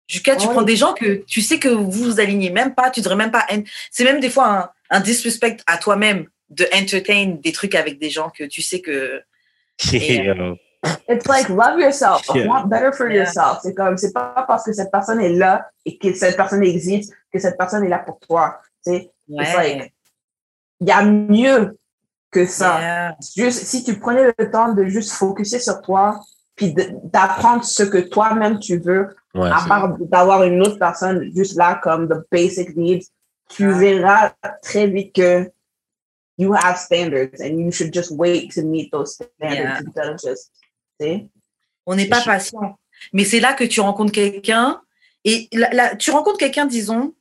[0.08, 3.02] Jusqu'à tu prends des gens que tu sais que vous vous alignez même pas, tu
[3.02, 3.46] devrais même pas.
[3.92, 8.10] C'est même des fois un, un disrespect à toi-même de entertain des trucs avec des
[8.10, 9.22] gens que tu sais que.
[9.94, 10.56] Euh,
[11.10, 13.60] It's like love yourself, want better for yourself.
[13.64, 17.14] C'est comme c'est pas parce que cette personne est là et que cette personne existe
[17.34, 18.62] que cette personne est là pour toi.
[18.82, 19.94] C'est like
[20.80, 21.78] il y a mieux
[22.32, 23.16] que ça.
[23.36, 26.22] Juste si tu prenais le temps de juste focuser sur toi
[26.56, 31.80] puis d'apprendre ce que toi-même tu veux, à part d'avoir une autre personne juste là
[31.84, 33.08] comme the basic needs,
[33.50, 34.32] tu verras
[34.62, 35.52] très vite que
[36.40, 40.52] you have standards and you should just wait to meet those standards instead of just,
[41.86, 42.78] On n'est pas patient.
[43.14, 44.82] Mais c'est là que tu rencontres quelqu'un
[45.26, 47.14] et là, tu rencontres quelqu'un, disons,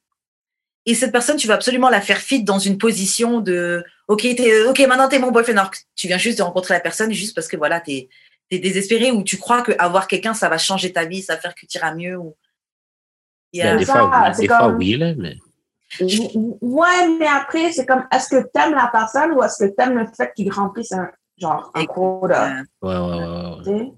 [0.86, 4.62] et cette personne, tu vas absolument la faire fit dans une position de OK, es,
[4.62, 5.58] OK, maintenant tu es mon boyfriend.
[5.58, 8.08] Alors tu viens juste de rencontrer la personne juste parce que voilà, tu
[8.50, 11.54] es, désespéré ou tu crois qu'avoir quelqu'un, ça va changer ta vie, ça va faire
[11.54, 12.16] que tu iras mieux.
[12.16, 12.34] Ou...
[13.52, 13.72] Yeah.
[13.72, 15.36] Ben, des, fois, des fois, oui, là, mais.
[16.00, 19.82] Ouais, mais après, c'est comme, est-ce que tu aimes la personne ou est-ce que tu
[19.82, 22.52] aimes le fait qu'il remplisse un, genre, un quota?
[22.82, 23.92] Ouais, ouais, ouais.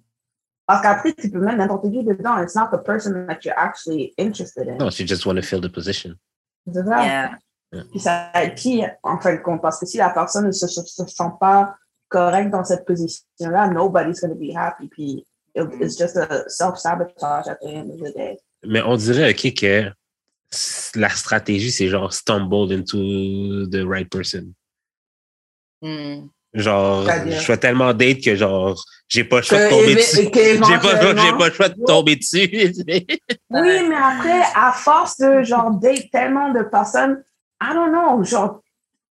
[0.67, 2.39] Parce qu'après, tu peux mettre n'importe qui dedans.
[2.41, 4.77] It's not the person that you're actually interested in.
[4.79, 6.15] No, you just want to fill the position.
[6.73, 7.05] C'est ça.
[7.05, 7.39] Yeah.
[7.91, 10.81] Puis ça qui, en fin de compte, parce que si la personne ne se, se,
[10.81, 11.75] sent pas
[12.09, 14.89] correcte dans cette position-là, nobody's going to be happy.
[14.89, 15.25] Puis
[15.55, 18.39] it's just a self-sabotage at the end of the day.
[18.65, 19.91] Mais on dirait, OK, que
[20.95, 24.53] la stratégie, c'est genre stumble into the right person.
[25.83, 26.29] Hmm.
[26.53, 30.17] Genre, je suis tellement date que genre, j'ai pas le choix de tomber dessus.
[30.23, 32.49] J'ai pas, pas le choix de tomber dessus.
[33.51, 37.23] oui, mais après, à force de genre date tellement de personnes,
[37.63, 38.61] I don't know, genre,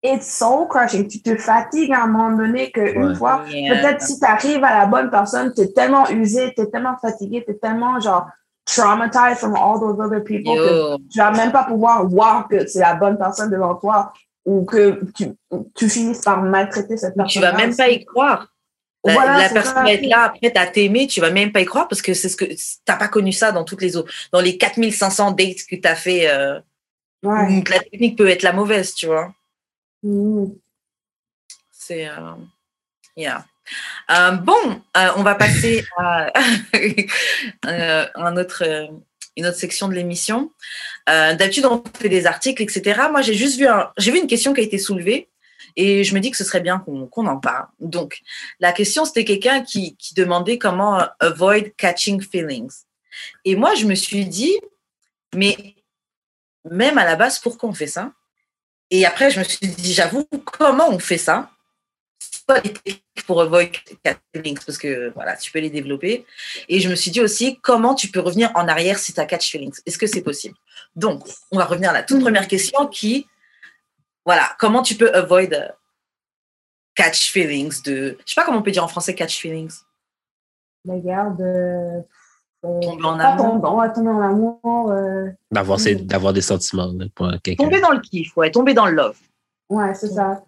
[0.02, 1.08] it's soul crushing.
[1.08, 4.86] Tu te fatigues à un moment donné qu'une fois, peut-être si tu arrives à la
[4.86, 8.26] bonne personne, tu es tellement usé, tu es tellement fatigué, tu es tellement genre
[8.74, 12.80] traumatized from all those other people que tu vas même pas pouvoir voir que c'est
[12.80, 14.12] la bonne personne devant toi
[14.44, 15.32] ou que tu,
[15.74, 17.30] tu finisses par maltraiter cette personne.
[17.30, 18.48] Tu vas même pas y croire.
[19.04, 21.88] La, la personne va être là, après, à t'aimer, tu vas même pas y croire
[21.88, 22.44] parce que c'est ce que
[22.84, 25.94] t'as pas connu ça dans toutes les autres, dans les 4500 dates que tu as
[25.94, 26.28] fait.
[26.28, 26.60] Euh,
[27.22, 29.32] la technique peut être la mauvaise, tu vois.
[30.02, 30.46] Mm.
[31.70, 32.08] C'est.
[32.08, 32.34] Euh,
[33.16, 33.44] yeah.
[34.10, 36.32] Euh, bon, euh, on va passer à
[37.66, 40.52] euh, une autre section de l'émission.
[41.06, 43.02] D'habitude, on fait des articles, etc.
[43.10, 45.28] Moi, j'ai juste vu, une question qui a été soulevée
[45.76, 47.66] et je me dis que ce serait bien qu'on en parle.
[47.80, 48.20] Donc,
[48.60, 52.84] la question, c'était quelqu'un qui, qui, demandait comment avoid catching feelings.
[53.44, 54.56] Et moi, je me suis dit,
[55.34, 55.56] mais
[56.70, 58.12] même à la base, pourquoi on fait ça?
[58.90, 61.50] Et après, je me suis dit, j'avoue, comment on fait ça?
[62.50, 63.68] Quoi les techniques pour avoid
[64.04, 66.26] catch feelings Parce que voilà, tu peux les développer.
[66.68, 69.26] Et je me suis dit aussi, comment tu peux revenir en arrière si tu as
[69.26, 69.78] catch feelings?
[69.86, 70.56] Est-ce que c'est possible?
[70.96, 73.26] Donc, on va revenir à la toute première question qui,
[74.24, 75.74] voilà, comment tu peux avoid
[76.94, 79.72] catch feelings de, je sais pas comment on peut dire en français catch feelings.
[80.86, 81.40] Regarde.
[81.40, 82.00] Euh,
[82.62, 83.46] Tomber en amour.
[83.46, 84.90] tomber, on va tomber en amour.
[84.90, 87.64] euh, D'avoir des sentiments là, pour quelqu'un.
[87.64, 89.16] Tomber dans le kiff, ouais, tomber dans le love.
[89.70, 90.42] Ouais, c'est ça.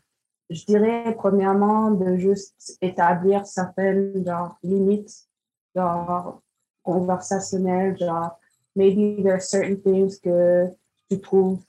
[0.53, 5.27] Je dirais, premièrement, de juste établir certaines, genre, limites,
[5.75, 6.43] genre,
[6.83, 8.39] conversationnelles, genre,
[8.77, 10.67] maybe there are certain things que
[11.11, 11.61] tu trouves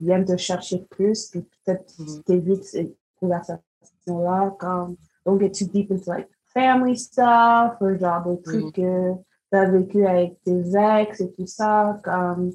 [0.00, 2.22] viennent te chercher plus, puis peut-être Mhm.
[2.24, 8.40] t'évites ces conversations-là, comme, don't get too deep into, like, family stuff, ou genre, des
[8.42, 9.12] trucs que
[9.52, 12.52] tu as vécu avec tes ex et tout ça, comme,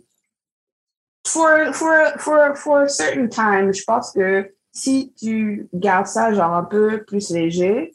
[1.27, 6.53] for, for, for, for a certain time, je pense que si tu gardes ça genre
[6.53, 7.93] un peu plus léger,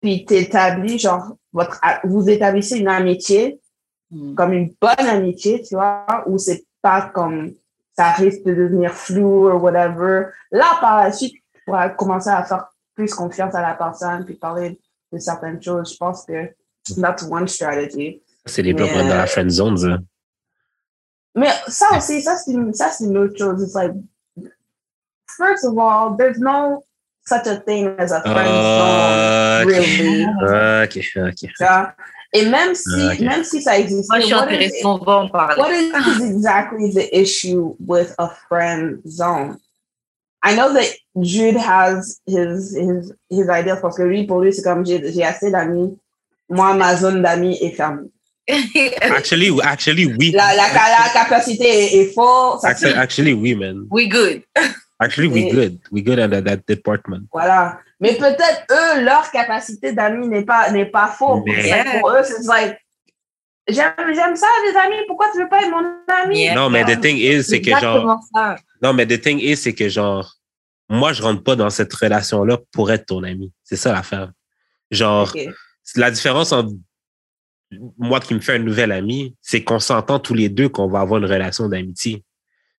[0.00, 3.60] puis t'établis genre votre vous établissez une amitié
[4.14, 4.34] Mm.
[4.34, 7.52] comme une bonne amitié, tu vois, où c'est pas comme
[7.96, 10.26] ça risque de devenir flou ou whatever.
[10.50, 14.34] Là, par la suite, tu pourras commencer à faire plus confiance à la personne puis
[14.34, 14.78] parler
[15.12, 15.92] de certaines choses.
[15.92, 16.54] Je pense que
[17.00, 18.22] that's one strategy.
[18.46, 19.98] C'est les être dans euh, la friend zone, ça.
[21.34, 23.62] Mais ça aussi, ça c'est une, ça c'est une autre chose.
[23.62, 23.94] It's like,
[25.36, 26.84] first of all, there's no
[27.26, 29.78] such a thing as a friend Ah, zone, ok.
[29.78, 30.24] really.
[30.24, 30.96] Ah, ok,
[31.28, 31.36] ok.
[31.40, 31.94] tu vois.
[32.34, 33.20] Et même si, Ah, ok.
[33.20, 35.60] même si ça existe, Moi, je suis what intéressée, is, on va en parler.
[35.60, 39.56] what is exactly the issue with a friend zone?
[40.42, 40.86] I know that
[41.22, 45.24] Jude has his his his ideas parce que lui, pour lui, c'est comme j'ai j'ai
[45.24, 45.96] assez d'amis.
[46.50, 48.10] Moi, ma zone d'amis est fermée.
[49.00, 50.32] Actually, actually, oui.
[50.32, 52.58] La, la, la capacité est, est full.
[52.62, 53.86] Actually, actually, oui, man.
[53.90, 54.42] We good.
[55.00, 55.78] Actually, we good.
[55.90, 57.26] We good under that department.
[57.32, 57.80] Voilà.
[58.00, 61.42] Mais peut-être eux, leur capacité d'amis n'est pas, n'est pas faux.
[61.44, 62.78] Mais- It's like, Pour eux, c'est like,
[63.68, 65.04] j'aime, ça, les amis.
[65.06, 65.84] Pourquoi tu veux pas être mon
[66.22, 66.38] ami?
[66.44, 66.54] Yeah.
[66.54, 68.56] Non, mais the thing is, c'est que genre, ça.
[68.82, 70.32] non, mais the thing is, c'est que genre,
[70.88, 73.52] moi, je rentre pas dans cette relation-là pour être ton ami.
[73.64, 74.30] C'est ça l'affaire.
[74.90, 75.32] Genre,
[75.96, 76.72] la différence entre
[77.98, 81.00] moi qui me fais un nouvel ami, c'est qu'on s'entend tous les deux qu'on va
[81.00, 82.22] avoir une relation d'amitié.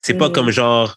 [0.02, 0.34] C'est pas Mhm.
[0.34, 0.96] comme genre,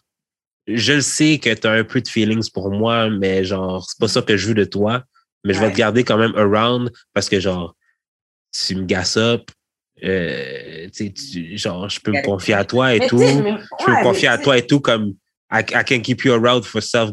[0.75, 3.99] je le sais que tu as un peu de feelings pour moi, mais genre, c'est
[3.99, 5.03] pas ça que je veux de toi,
[5.43, 5.71] mais je vais Ouais.
[5.71, 7.75] te garder quand même around parce que genre,
[8.51, 9.49] tu me gasses up,
[10.03, 11.11] euh, tu
[11.57, 13.17] genre, je peux me confier à toi et Mais tout.
[13.19, 15.13] Je peux me confier à toi et tout comme
[15.51, 17.11] I, I can keep you around for self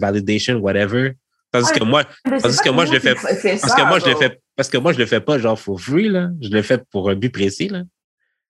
[0.00, 1.12] validation, whatever.
[1.52, 4.16] Tandis que moi, Tandis que moi, je le fais- parce ça, que moi, je le
[4.16, 6.28] fais, parce que moi, je le fais pas genre for free, là.
[6.40, 7.82] Je le fais pour un but précis, là.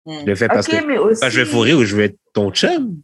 [0.07, 0.21] Mm.
[0.23, 3.01] Je le fais parce que je vais fourrer ou je veux être ton chum.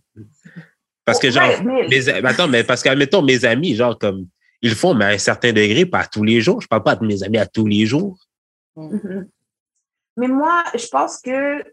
[1.04, 4.26] Parce que genre, Ouais, mais- mes, attends, mais parce que, admettons, mes amis, genre, comme,
[4.60, 6.60] ils le font, mais à un certain degré, pas tous les jours.
[6.60, 8.16] Je parle pas de mes amis à tous les jours.
[8.76, 9.28] Mhm.
[10.16, 11.66] Mais moi, je pense que, tu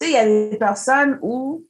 [0.00, 1.66] sais, il y a des personnes où,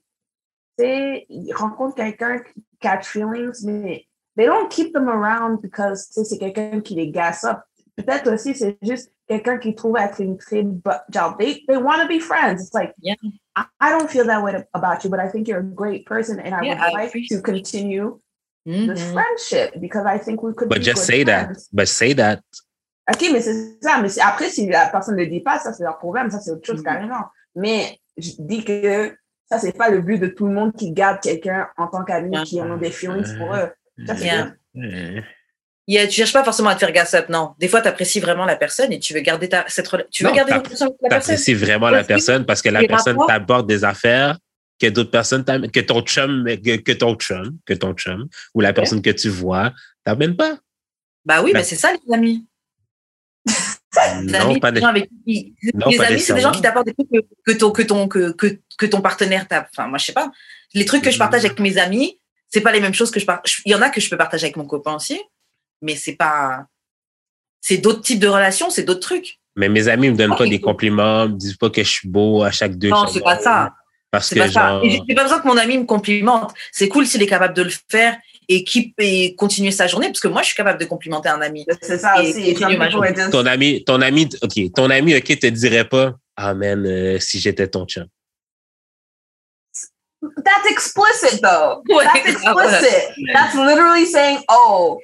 [0.79, 6.09] tu sais, ils rencontrent quelqu'un qui catch feelings, mais they don't keep them around because,
[6.09, 7.59] tu sais, c'est quelqu'un qui les gasse up.
[7.97, 12.01] Peut-être aussi, c'est juste quelqu'un qui trouve être une très bonne, genre, they, they want
[12.03, 12.61] to be friends.
[12.63, 13.15] It's like, Yeah.
[13.59, 16.39] I, I don't feel that way about you, but I think you're a great person
[16.39, 18.19] and I Yeah, would I like to continue
[18.67, 19.13] this Mhm.
[19.15, 21.49] friendship because I think we could But be just good say that.
[21.73, 22.41] But say that.
[23.11, 24.01] OK, mais c'est ça.
[24.03, 26.31] Mais c'est- après, si la personne ne le dit pas, ça, c'est leur problème.
[26.31, 26.85] Ça, c'est autre chose Mhm.
[26.85, 27.25] carrément.
[27.57, 29.17] Mais je dis que
[29.51, 32.31] ça, c'est pas le but de tout le monde qui garde quelqu'un en tant qu'ami
[32.33, 32.45] Yeah.
[32.45, 33.71] qui ont des feelings pour eux.
[34.07, 34.53] Ça, c'est Yeah.
[35.89, 37.55] Euh, Yeah, tu cherches pas forcément à te faire gas up, non.
[37.59, 40.29] Des fois, tu apprécies vraiment la personne et tu veux garder ta, cette tu veux
[40.29, 41.35] Non, garder relation avec la personne.
[41.35, 44.39] T'apprécies vraiment la personne parce que la personne t'aborde des affaires
[44.81, 48.73] que d'autres personnes que ton chum, que, que ton chum, que ton chum, ou la
[48.73, 49.73] personne que tu vois,
[50.05, 50.59] t'amène pas.
[51.25, 52.47] Bah oui, mais c'est ça les amis.
[53.47, 56.35] Les Non, amis, pas c'est des de, gens avec qui- Non, les pas amis, c'est
[56.35, 59.01] des gens qui t'apportent des trucs que, que ton, que, ton, que, que, que ton
[59.01, 59.67] partenaire t'a.
[59.71, 60.31] Enfin, moi, je sais pas.
[60.75, 63.25] Les trucs que je partage avec mes amis, c'est pas les mêmes choses que je
[63.27, 63.63] partage.
[63.65, 65.21] Il y en a que je peux partager avec mon copain aussi,
[65.83, 66.65] mais c'est pas.
[67.61, 69.39] C'est d'autres types de relations, c'est d'autres trucs.
[69.57, 72.43] Mais mes amis me donnent pas des compliments, me disent pas que je suis beau
[72.45, 73.75] à chaque deux Non, c'est pas ça.
[74.11, 74.69] Parce C'est que pas ça.
[74.71, 76.55] genre, Et j'ai pas besoin que mon ami me complimente.
[76.73, 78.17] C'est cool s'il est capable de le faire
[78.49, 81.43] et, keep, et continuer sa journée, parce que moi, je suis capable de complimenter un
[81.43, 81.67] ami.
[81.83, 82.55] C'est ça Et aussi.
[83.31, 87.39] ton ami, ton ami, ok, ton ami, ok, te dirait pas, ah man, euh, si
[87.41, 88.07] j'étais ton chum.
[90.45, 91.83] That's explicit, though.
[91.89, 93.13] That's explicit.
[93.35, 95.01] That's literally saying, oh,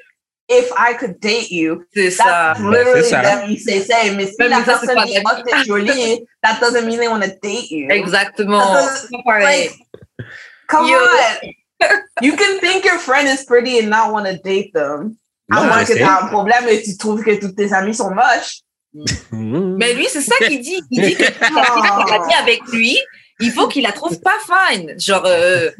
[0.48, 2.54] if I could date you, C'est ça.
[2.54, 3.22] That's literally c'est ça.
[3.22, 4.10] them you say, say.
[4.14, 7.22] Mais si Mais la ça, personne dit, oh, t'es jolie, that doesn't mean they want
[7.22, 7.86] to date you.
[7.90, 8.74] Exactement.
[8.74, 9.70] That's C'est pas pareil.
[10.68, 10.96] Come Yo.
[10.98, 11.48] on.
[12.22, 15.16] you can think your friend is pretty and not want to date them.
[15.50, 17.52] À Non, moins mais que c'est- tu as un problème et tu trouves que tous
[17.52, 18.60] tes amis sont moches.
[19.32, 19.76] Mhm.
[19.78, 20.80] Mais lui, c'est ça qu'il dit.
[20.90, 22.98] Il dit que si la fille avec lui,
[23.40, 24.94] il faut qu'il la trouve pas fine.
[24.98, 25.70] Genre, euh,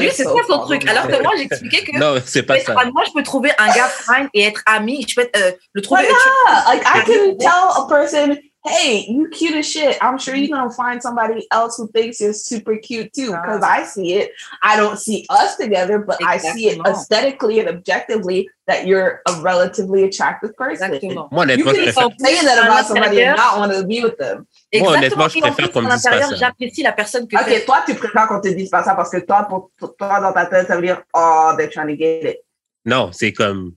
[0.00, 0.88] lui, c'est ça son truc.
[0.88, 2.74] Alors que moi, j'expliquais que Non, c'est pas ça.
[2.74, 5.04] moi, je peux trouver un gars fine et être ami.
[5.08, 6.02] Je peux être, euh, le trouver.
[6.02, 9.98] Yeah, like I can tell a person, hey, you cute as shit.
[10.00, 10.54] I'm sure you're mm-hmm.
[10.54, 13.30] gonna find somebody else who thinks you're super cute too.
[13.30, 14.32] Because I see it.
[14.62, 19.40] I don't see us together, but I see it aesthetically and objectively that you're a
[19.42, 20.92] relatively attractive person.
[20.92, 21.30] Exactement.
[21.30, 22.18] Moi, You honnêtement, je can préfère.
[22.18, 24.46] say that about somebody and not want to be with them.
[24.74, 26.34] Moi, honnêtement, je préfère qu'on me dise pas ça.
[26.34, 27.64] J'apprécie la personne que Ok, t'es.
[27.66, 30.32] toi, tu préfères qu'on te dise pas ça parce que toi, pour, pour toi, dans
[30.32, 32.38] ta tête, ça veut dire, oh, they're trying to get it.
[32.86, 33.74] Non, c'est comme,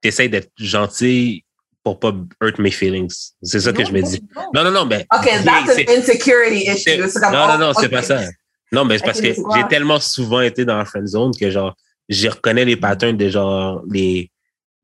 [0.00, 1.44] t'essayes d'être gentil
[1.84, 2.12] pour pas
[2.42, 3.32] hurt mes feelings.
[3.42, 4.22] C'est ça que je me dis.
[4.54, 5.06] Non, non, non, mais.
[5.14, 7.00] Ok, that's an insecurity issue.
[7.20, 8.20] Comme, Non, non, oh, non, c'est pas ça.
[8.70, 11.74] Non, mais c'est parce que j'ai tellement souvent été dans la friend zone que genre,
[12.08, 14.30] je reconnais les patterns de genre, les,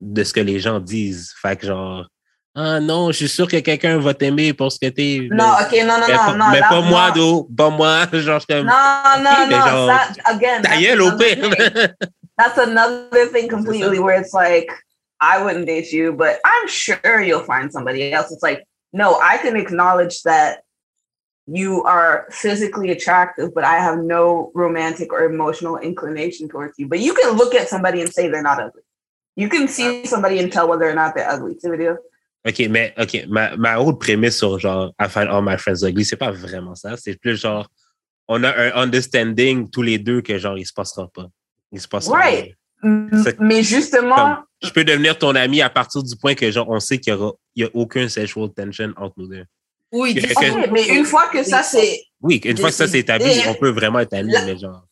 [0.01, 1.33] de ce que les gens disent.
[1.43, 2.07] Fait que genre,
[2.57, 5.29] ah non, je suis sûr que quelqu'un va t'aimer pour ce que t'es.
[5.29, 6.51] Non, ok, non, non, mais, non, non.
[6.53, 7.49] mais pas moi, d'eau.
[7.57, 8.07] Pas moi.
[8.13, 8.67] Genre, je t'aime.
[8.67, 10.63] Non, non, non, genre, that, again.
[10.63, 11.51] Ta gueule, au pire.
[12.39, 14.71] That's another thing completely where it's like,
[15.25, 18.31] I wouldn't date you, but I'm sure you'll find somebody else.
[18.31, 20.65] It's like, no, I can acknowledge that
[21.47, 26.89] you are physically attractive, but I have no romantic or emotional inclination towards you.
[26.89, 28.83] But you can look at somebody and say they're not ugly.
[29.37, 31.57] You can see somebody and tell whether or not they're ugly.
[31.63, 31.97] What I?
[32.47, 36.05] OK, mais OK, ma, ma haute prémisse sur genre I find all my friends ugly,
[36.05, 36.95] c'est pas vraiment ça.
[36.99, 37.67] C'est plus genre
[38.29, 41.29] on a un understanding tous les deux que genre il se passera pas.
[41.73, 42.55] Il se passera Right.
[43.41, 46.99] Mais justement, Je peux devenir ton ami à partir du point que genre on sait
[46.99, 49.45] qu'il y aura il y a aucun sexual tension entre nous deux.
[49.93, 50.41] Oui, Que- ça.
[50.41, 53.55] ok, mais une fois que ça c'est Oui, une fois que ça c'est établi, on
[53.55, 54.85] peut vraiment être amis, mais genre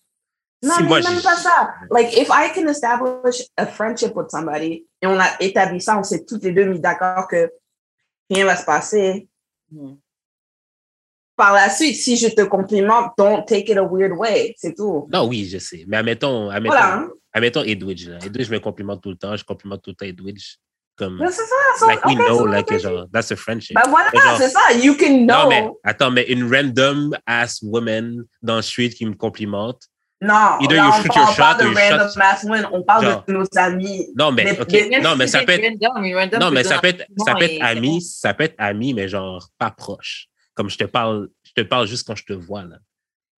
[0.62, 1.74] Non, si mais moi même pas ça.
[1.90, 6.04] Like, if I can establish a friendship with somebody et on a établi ça, on
[6.04, 7.50] s'est toutes les deux mis d'accord que
[8.30, 9.28] rien va se passer.
[9.72, 9.94] Hmm.
[11.34, 14.54] Par la suite, si je te complimente, don't take it a weird way.
[14.58, 15.08] C'est tout.
[15.12, 15.84] Non, oui, je sais.
[15.88, 17.08] Mais admettons, admettons, Voilà.
[17.32, 18.08] Admettons Edwidge.
[18.08, 18.18] Là.
[18.24, 19.36] Edwidge me complimente tout le temps.
[19.36, 20.56] Je complimente tout le temps Edwidge.
[20.94, 21.54] Comme, Mais c'est ça.
[21.78, 22.78] ça, like we know, c'est like, ok.
[22.78, 23.74] genre, that's a friendship.
[23.74, 24.60] Ben voilà, genre- c'est ça.
[24.74, 25.48] You can Non, know.
[25.48, 29.80] mais attends, mais une random ass woman dans le street qui me complimente.
[30.20, 32.18] Non, Either là, you on shoot your parle pas shot de or you random shot-
[32.18, 32.68] mass win.
[32.72, 33.24] On parle Genre.
[33.26, 34.06] de nos amis.
[34.16, 34.68] Non, mais, Mais- OK.
[34.70, 37.44] mais- non, mais ça peut être, Random, random non, mais ça peut être, ça peut
[37.44, 40.26] être et- ami, ça peut être ami, mais genre pas proche.
[40.54, 42.76] Comme je te parle, je te parle juste quand je te vois, là.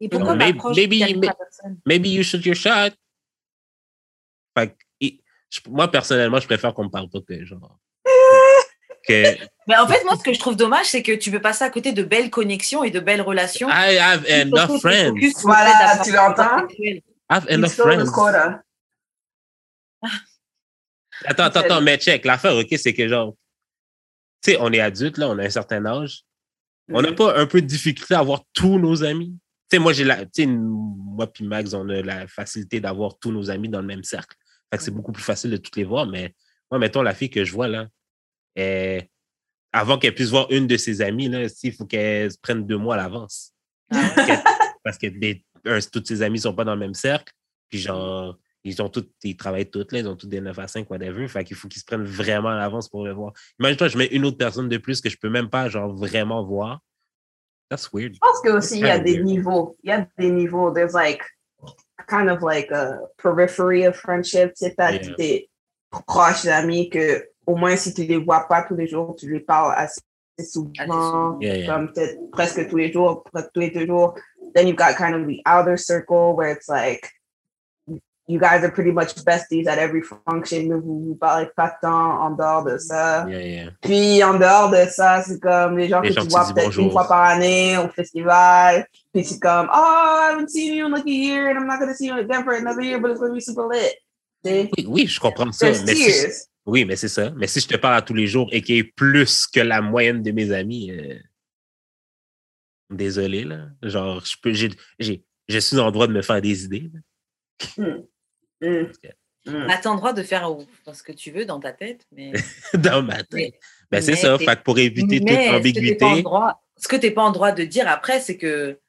[0.00, 1.78] Et pourquoi Maybe- maybe- quelqu'un may- à personne?
[1.86, 2.90] Maybe you shoot your shot.
[4.56, 5.20] Fait et-
[5.68, 7.78] moi, personnellement, je préfère qu'on me parle pas que genre.
[9.08, 9.36] que
[9.66, 11.70] Mais en fait, moi, ce que je trouve dommage, c'est que tu peux passer à
[11.70, 13.68] côté de belles connexions et de belles relations.
[13.68, 15.10] I have enough friends.
[15.10, 16.66] focus Voilà, tu l'entends?
[16.78, 18.10] I have enough friends.
[18.10, 18.62] quota.
[21.24, 22.24] Attends, attends, attends, mais check.
[22.24, 23.34] L'affaire, OK, c'est que genre,
[24.42, 26.22] tu sais, on est adulte, là, on a un certain âge.
[26.92, 27.16] On n'a Mhm.
[27.16, 29.38] pas un peu de difficulté à avoir tous nos amis?
[29.70, 33.16] Tu sais, moi, j'ai la, tu sais, moi puis Max, on a la facilité d'avoir
[33.18, 34.36] tous nos amis dans le même cercle.
[34.74, 36.34] Fait que c'est beaucoup plus facile de toutes les voir, mais
[36.68, 37.86] moi, mettons, la fille que je vois, là,
[39.72, 42.76] avant qu'elle puisse voir une de ses amies, là, il faut qu'elle se prenne deux
[42.76, 43.52] mois à l'avance.
[43.88, 44.32] Parce que,
[44.82, 45.06] parce que
[45.64, 47.32] un, toutes ses amies sont pas dans le même cercle.
[47.70, 50.66] Puis genre, ils ont tous, ils travaillent toutes là, ils ont tous des 9 à
[50.66, 51.28] 5, whatever.
[51.28, 53.32] Fait qu'il faut qu'ils se prennent vraiment à l'avance pour le voir.
[53.60, 56.44] Imagine-toi, je mets une autre personne de plus que je peux même pas, genre, vraiment
[56.44, 56.80] voir.
[57.70, 58.14] That's weird.
[58.14, 59.24] Je pense que aussi il y a des weird.
[59.24, 59.76] niveaux.
[59.84, 60.72] Il y a des niveaux.
[60.72, 61.22] There's like
[62.06, 64.52] kind of like a periphery of friendship.
[64.54, 65.14] C'est t'as Yeah.
[65.16, 65.48] des
[65.90, 69.40] proches d'amis que au moins si tu les vois pas tous les jours, tu les
[69.40, 70.00] parles assez
[70.40, 71.66] souvent, Yeah, yeah.
[71.66, 74.14] comme peut-être presque tous les jours, presque tous les deux jours.
[74.54, 77.08] Then you've got kind of the outer circle where it's like
[78.26, 82.22] you guys are pretty much besties at every function, mais vous vous parlez pas tant
[82.22, 83.26] en dehors de ça.
[83.28, 83.70] Yeah, yeah.
[83.82, 86.78] Puis en dehors de ça, c'est comme les gens Les que gens tu vois peut-être
[86.78, 88.86] une fois par année au festival.
[89.14, 91.78] Puis c'est comme, oh, I haven't seen you in like a year and I'm not
[91.78, 93.94] going to see you again for another year, but it's going to be super lit.
[94.44, 94.68] Tu?
[94.76, 95.66] Oui, oui, je comprends ça.
[95.66, 96.26] There's Mais si,
[96.66, 97.30] oui, mais c'est ça.
[97.36, 99.60] Mais si je te parle à tous les jours et qu'il y ait plus que
[99.60, 101.16] la moyenne de mes amis, euh,
[102.90, 103.68] désolé, là.
[103.82, 106.90] Genre, je peux, j'ai, j'ai, je suis en droit de me faire des idées.
[106.92, 107.84] là.
[108.60, 108.88] Mm.
[109.46, 109.66] Mm.
[109.68, 110.50] Bah, t'as le droit de faire
[110.92, 112.32] ce que tu veux dans ta tête, mais,
[112.74, 113.28] dans ma tête.
[113.32, 113.52] Mais-
[113.90, 114.38] Ben, c'est ça.
[114.38, 116.22] Fait pour éviter toute ce que pas ambiguïté.
[116.22, 118.80] droit, ce que t'es pas en droit de dire après, c'est que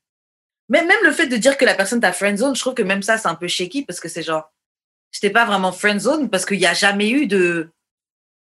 [0.70, 3.04] même, même le fait de dire que la personne t'a friendzone, je trouve que même
[3.04, 4.52] ça, c'est un peu shaky parce que c'est genre,
[5.12, 7.70] je t'ai pas vraiment friendzone parce qu'il n'y a jamais eu de.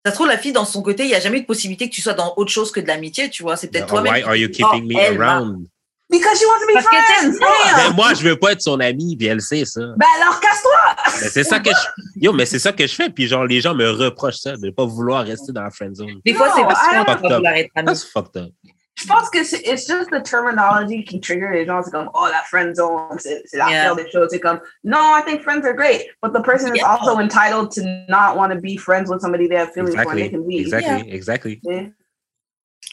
[0.05, 1.91] Ça se trouve, la fille, dans son côté, il n'y a jamais eu de possibilité
[1.91, 3.57] que tu sois dans autre chose que de l'amitié, tu vois.
[3.57, 4.12] C'est peut-être toi-même.
[4.12, 5.67] why qui are you dis, oh, keeping me around?
[6.09, 7.33] Because she wants to be Parce que friends.
[7.77, 7.97] Mais Damn.
[7.97, 9.81] moi, je veux pas être son ami, puis elle sait ça.
[9.97, 10.97] Ben alors, casse-toi!
[11.21, 12.21] Mais c'est ça que je...
[12.21, 14.71] Yo, mais c'est ça que je fais, puis genre, les gens me reprochent ça, de
[14.71, 16.21] pas vouloir rester dans la friend zone.
[16.25, 17.87] Des fois, c'est parce qu'on don't- va vouloir être amis.
[17.89, 18.53] That's fucked up.
[18.99, 21.83] Je pense que c'est it's just the terminology qui trigger les gens.
[21.83, 23.83] C'est comme, oh, la friend zone, c'est c'est la Yeah.
[23.95, 24.29] pire des choses.
[24.31, 26.07] C'est comme, no, I think friends are great.
[26.23, 26.89] But the person is Yeah.
[26.95, 30.19] also entitled to not want to be friends with somebody they have feelings for and
[30.19, 30.61] Exactly, they can be.
[30.61, 31.61] exactly, exactly.
[31.63, 31.89] Yeah.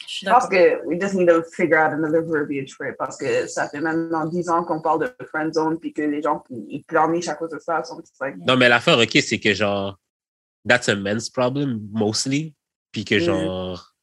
[0.06, 0.50] Je suis Je pense d'accord.
[0.82, 3.80] que we just need to figure out another verbiage for it parce que ça fait
[3.80, 7.34] maintenant 10 ans qu'on parle de friend zone puis que les gens ils pleurnichent à
[7.34, 7.82] cause de ça.
[7.82, 9.98] So it's like, Non, mais l'affaire, OK, c'est que genre,
[10.68, 12.54] that's a men's problem, mostly,
[12.92, 13.20] puis que Mm.
[13.20, 13.93] genre,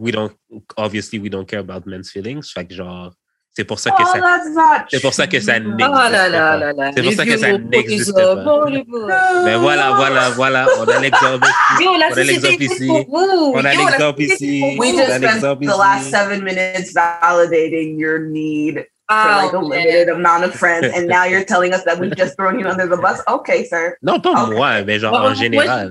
[0.00, 0.32] we don't,
[0.76, 2.50] obviously, we don't care about men's feelings.
[2.50, 3.12] Fait que genre,
[3.52, 4.20] c'est pour ça que oh, ça...
[4.20, 5.74] that's not C'est pour ça que ça true.
[5.74, 6.92] n'existe Oh pas.
[6.94, 8.44] C'est pour ça que ça n'existe pas.
[8.46, 9.44] oh.
[9.44, 11.86] Mais voilà, voilà, voilà, on a l'exemple ici.
[11.88, 12.90] On a l'exemple ici.
[12.90, 14.76] On a l'exemple ici.
[14.78, 14.98] We vous.
[14.98, 16.10] On a just spent the last ici.
[16.10, 21.24] seven minutes validating your need for Ah, like a limited amount of friends, and now
[21.24, 23.20] you're telling us that we've just thrown you under the bus?
[23.28, 23.96] Okay, sir.
[24.00, 25.90] Non, pas moi, mais genre en général.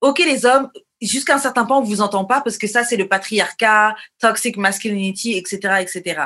[0.00, 0.68] Ok, les hommes,
[1.00, 4.56] jusqu'à un certain point, on vous entend pas parce que ça, c'est le patriarcat, toxic
[4.56, 6.22] masculinity, etc., etc.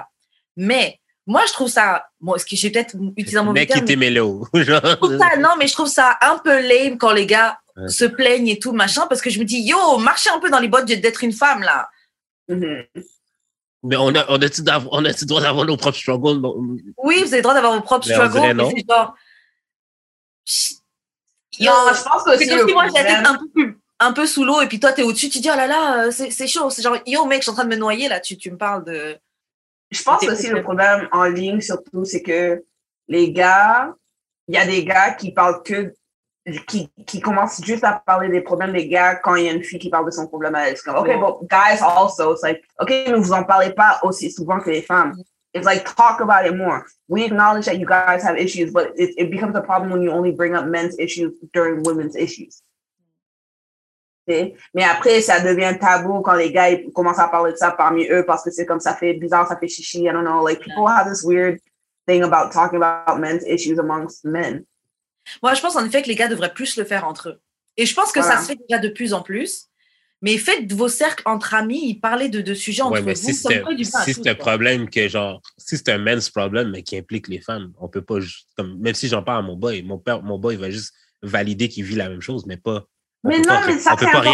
[0.57, 3.81] Mais moi, je trouve ça, moi, ce que j'ai peut-être utilisé un mauvais Mec terme,
[3.81, 4.47] qui était mélo.
[4.55, 7.89] Non, mais je trouve ça un peu lame quand les gars Ouais.
[7.89, 10.59] se plaignent et tout, machin, parce que je me dis, yo, marchez un peu dans
[10.59, 11.89] les bottes d'être une femme, là.
[12.49, 12.85] Mhm.
[13.85, 16.39] Mais on a, on a-tu d'av- on le droit d'avoir nos propres struggles?
[16.41, 16.55] Non.
[16.99, 18.71] Oui, vous avez le droit d'avoir vos propres Mais struggles, dirait mais non.
[18.77, 19.15] c'est genre.
[21.59, 23.79] Yo, Non, je pense que c'est aussi comme le si moi j'étais un peu, plus-
[24.03, 26.11] un peu sous l'eau et puis toi t'es au-dessus, tu dis oh là là, euh,
[26.11, 26.71] c'est chaud.
[26.71, 28.57] C'est genre, yo mec, je suis en train de me noyer là, tu, tu me
[28.57, 29.17] parles de.
[29.91, 32.65] Je pense aussi le problème en ligne, surtout, c'est que
[33.09, 33.95] les gars,
[34.49, 35.93] il y a des gars qui parlent que,
[36.67, 39.63] qui, qui commencent juste à parler des problèmes des gars quand il y a une
[39.63, 40.77] fille qui parle de son problème à elle.
[40.77, 44.31] C'est comme, OK, but guys also, it's like, OK, mais vous en parlez pas aussi
[44.31, 45.15] souvent que les femmes.
[45.55, 46.87] It's like, talk about it more.
[47.09, 50.11] We acknowledge that you guys have issues, but it, it becomes a problem when you
[50.11, 52.63] only bring up men's issues during women's issues.
[54.33, 54.55] Sais?
[54.75, 58.07] Mais après, ça devient tabou quand les gars ils commencent à parler de ça parmi
[58.09, 60.01] eux parce que c'est comme ça fait bizarre, ça fait chichi.
[60.05, 60.47] I don't know.
[60.47, 61.59] Like, people have this weird
[62.07, 64.65] thing about talking about men's issues amongst men.
[65.43, 67.41] Moi, je pense en effet que les gars devraient plus le faire entre eux.
[67.77, 68.37] Et je pense que Voilà.
[68.37, 69.67] ça se fait déjà de plus en plus.
[70.25, 73.21] Mais faites vos cercles entre amis, parlez de, de sujets entre Ouais, mais vous.
[73.21, 73.63] si c'est
[74.13, 77.73] si un problème que genre, si c'est un men's problème, mais qui implique les femmes,
[77.81, 80.39] on peut pas juste, comme, même si j'en parle à mon boy, mon père, mon
[80.39, 82.85] boy va juste valider qu'il vit la même chose, mais pas.
[83.25, 84.31] Mais non, mais ça c'est important.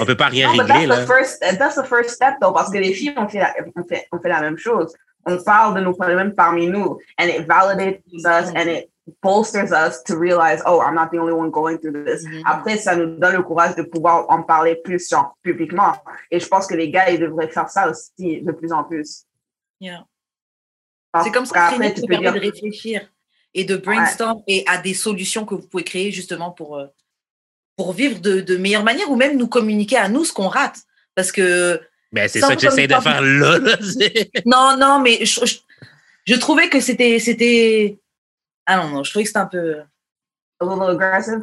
[0.00, 1.04] On peut pas rien régler, that's là.
[1.04, 3.84] the first, that's the first step though, parce que les filles on fait la, on
[3.84, 4.94] fait, on fait la même chose.
[5.26, 8.90] On parle de nos problèmes parmi nous, and it validates us and it
[9.22, 12.24] bolsters us to realize, oh, I'm not the only one going through this.
[12.24, 12.42] Mhm.
[12.46, 15.92] Après, ça nous donne le courage de pouvoir en parler plus genre, publiquement.
[16.30, 19.24] Et je pense que les gars, ils devraient faire ça aussi de plus en plus.
[19.80, 20.06] Yeah.
[21.22, 23.12] C'est comme ça que tu ça peux permet dire, de réfléchir
[23.54, 26.86] et de brainstorm et à des solutions que vous pouvez créer justement pour, euh,
[27.82, 30.78] pour vivre de, de meilleure manière ou même nous communiquer à nous ce qu'on rate.
[31.16, 31.80] Parce que
[32.12, 33.58] Ben, c'est ça que j'essaie de faire là.
[34.46, 35.56] non, non, mais je, je,
[36.26, 37.18] je trouvais que c'était.
[37.18, 37.98] c'était
[38.66, 39.80] Ah non, non, je trouvais que c'était un peu.
[40.60, 41.40] a little aggressive.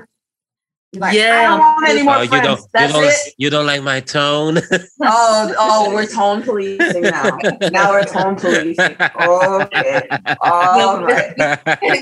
[0.93, 1.41] Like, Yeah.
[1.41, 3.33] I don't want any more Oh, you don't, you That's don't, it.
[3.37, 4.59] you don't like my tone.
[5.03, 7.37] Oh, oh, we're tone policing now.
[7.71, 8.95] now we're tone policing.
[8.97, 10.07] Okay.
[10.41, 11.35] All right.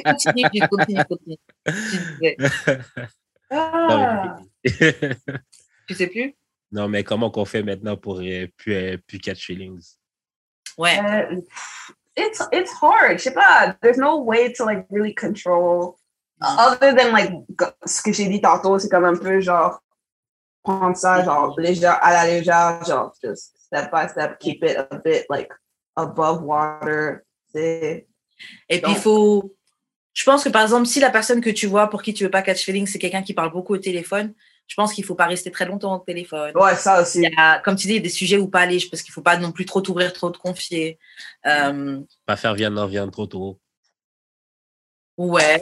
[0.06, 1.38] continue, puis continue, continue.
[3.50, 4.38] Ah.
[5.88, 6.36] Tu sais plus?
[6.72, 9.96] Non, mais comment qu'on fait maintenant pour euh, plus, euh, plus catch feelings?
[10.78, 11.00] Ouais.
[11.00, 11.42] Uh,
[12.18, 13.18] it's it's hard.
[13.18, 13.76] Je sais pas.
[13.82, 15.98] There's no way to like really control.
[16.42, 17.32] Other than like
[17.86, 19.82] ce que j'ai dit tantôt, c'est comme un peu genre
[20.62, 24.98] prendre ça genre légère à la légère, genre just step by step, keep it a
[25.04, 25.50] bit like
[25.96, 27.24] above water.
[27.52, 28.08] C'est
[28.70, 29.57] Et puis, il faut.
[30.18, 32.32] Je pense que par exemple, si la personne que tu vois pour qui tu veux
[32.32, 34.34] pas catch feeling, c'est quelqu'un qui parle beaucoup au téléphone,
[34.66, 36.52] je pense qu'il faut pas rester très longtemps au téléphone.
[36.56, 37.20] ouais ça aussi.
[37.20, 39.04] Il y a, comme tu dis, il y a des sujets où pas aller, parce
[39.04, 40.98] qu'il faut pas non plus trop t'ouvrir, trop te confier.
[41.46, 43.60] Euh, Pas faire viande non viande trop tôt.
[45.18, 45.62] ouais,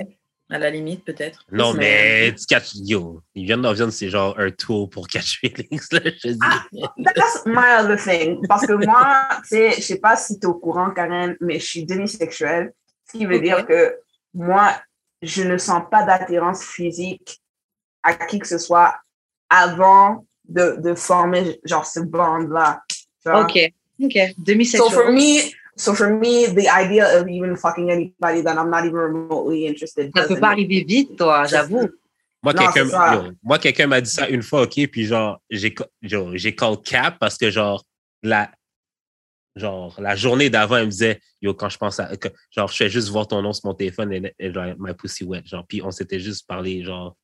[0.50, 1.46] à la limite, peut-être.
[1.52, 5.82] Non, mais tu catch, yo, viande non viande, c'est genre un tool pour catch feelings,
[5.92, 6.40] là, je dis.
[6.42, 6.64] Ah.
[7.04, 8.40] That's my other thing.
[8.48, 11.60] Parce que moi, tu sais, je sais pas si tu es au courant, Karen, mais
[11.60, 12.72] je suis demisexuelle.
[13.12, 14.00] Ce qui veut dire que
[14.36, 14.76] moi,
[15.22, 17.42] je ne sens pas d'attirance physique
[18.04, 18.96] à qui que ce soit
[19.50, 22.82] avant de, de former genre ce bond-là.
[22.88, 23.44] tu vois?
[23.44, 23.58] Ok,
[24.04, 24.14] ok.
[24.14, 24.92] So Demi-sexual.
[24.92, 28.96] for me, so for me, the idea of even fucking anybody that I'm not even
[28.96, 31.90] remotely interested ça peut pas arriver vite, toi, j'avoue.
[32.44, 37.18] Moi, quelqu'un moi, quelqu'un m'a dit ça une fois, OK, puis genre, j'ai call cap
[37.20, 37.84] parce que genre,
[38.22, 38.52] la,
[39.56, 42.76] genre, la journée d'avant, elle me disait, yo, quand je pense à, que- genre, je
[42.76, 45.66] fais juste voir ton nom sur mon téléphone et, et genre, my pussy wet, genre,
[45.68, 47.16] puis on s'était juste parlé, genre.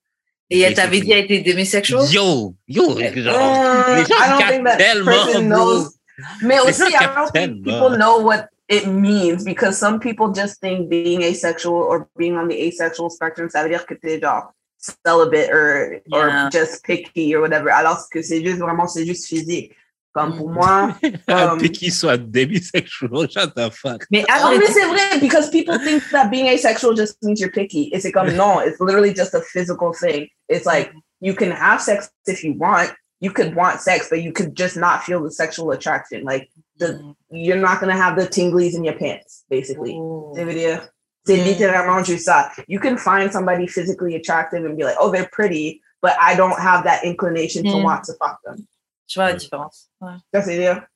[0.50, 2.04] Et elle t'avait dit, elle était demisexual?
[2.12, 5.56] Yo, yo, genre, Uh, les gens I don't captent think that tellement, person bro.
[5.56, 5.98] knows.
[6.44, 10.60] Mais Les aussi, I don't think people know what it means because some people just
[10.62, 14.54] think being asexual or being on the asexual spectrum, ça veut dire que t'es genre
[14.78, 16.46] celibate or, Yeah.
[16.46, 17.70] or just picky or whatever.
[17.72, 19.74] Alors que c'est juste vraiment, c'est juste physique.
[20.14, 20.96] Comme pour moi.
[21.28, 24.06] Un Um, peu qu'il soit demisexual, shut the fuck.
[24.12, 27.90] Mais Oh, mais c'est vrai, because people think that being asexual just means you're picky.
[27.94, 30.28] It's like, um, no, it's literally just a physical thing.
[30.50, 30.92] It's like
[31.22, 32.92] you can have sex if you want.
[33.22, 36.24] You could want sex, but you could just not feel the sexual attraction.
[36.24, 39.96] Like the, you're not gonna have the tinglies in your pants, basically.
[40.36, 40.90] C'est dire,
[41.26, 41.44] c'est Mm.
[41.46, 42.50] littéralement juste ça.
[42.68, 46.60] You can find somebody physically attractive and be like, oh, they're pretty, but I don't
[46.60, 47.84] have that inclination to Mm.
[47.84, 48.66] want to fuck them.
[49.12, 49.90] Je vois la différence.
[50.00, 50.16] Ouais.
[50.32, 50.88] That's the idea.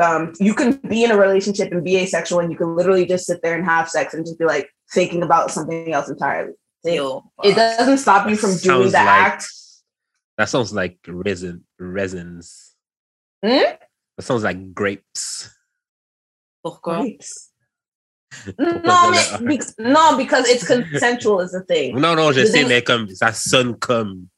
[0.00, 3.26] Um, you can be in a relationship and be asexual, and you can literally just
[3.26, 6.52] sit there and have sex and just be like thinking about something else entirely.
[6.84, 7.02] It,
[7.44, 9.46] it doesn't stop you from doing Sounds the like- act.
[10.38, 12.74] That sounds like resin, resins.
[13.44, 13.74] Hmm?
[14.16, 15.50] That sounds like grapes.
[16.64, 17.00] Pourquoi?
[17.02, 17.50] Grapes.
[18.56, 21.96] Pourquoi No, mais- bec- no, because it's consensual is the thing.
[22.00, 24.30] Non, non, je Le sais, thing- mais comme, ça sonne comme.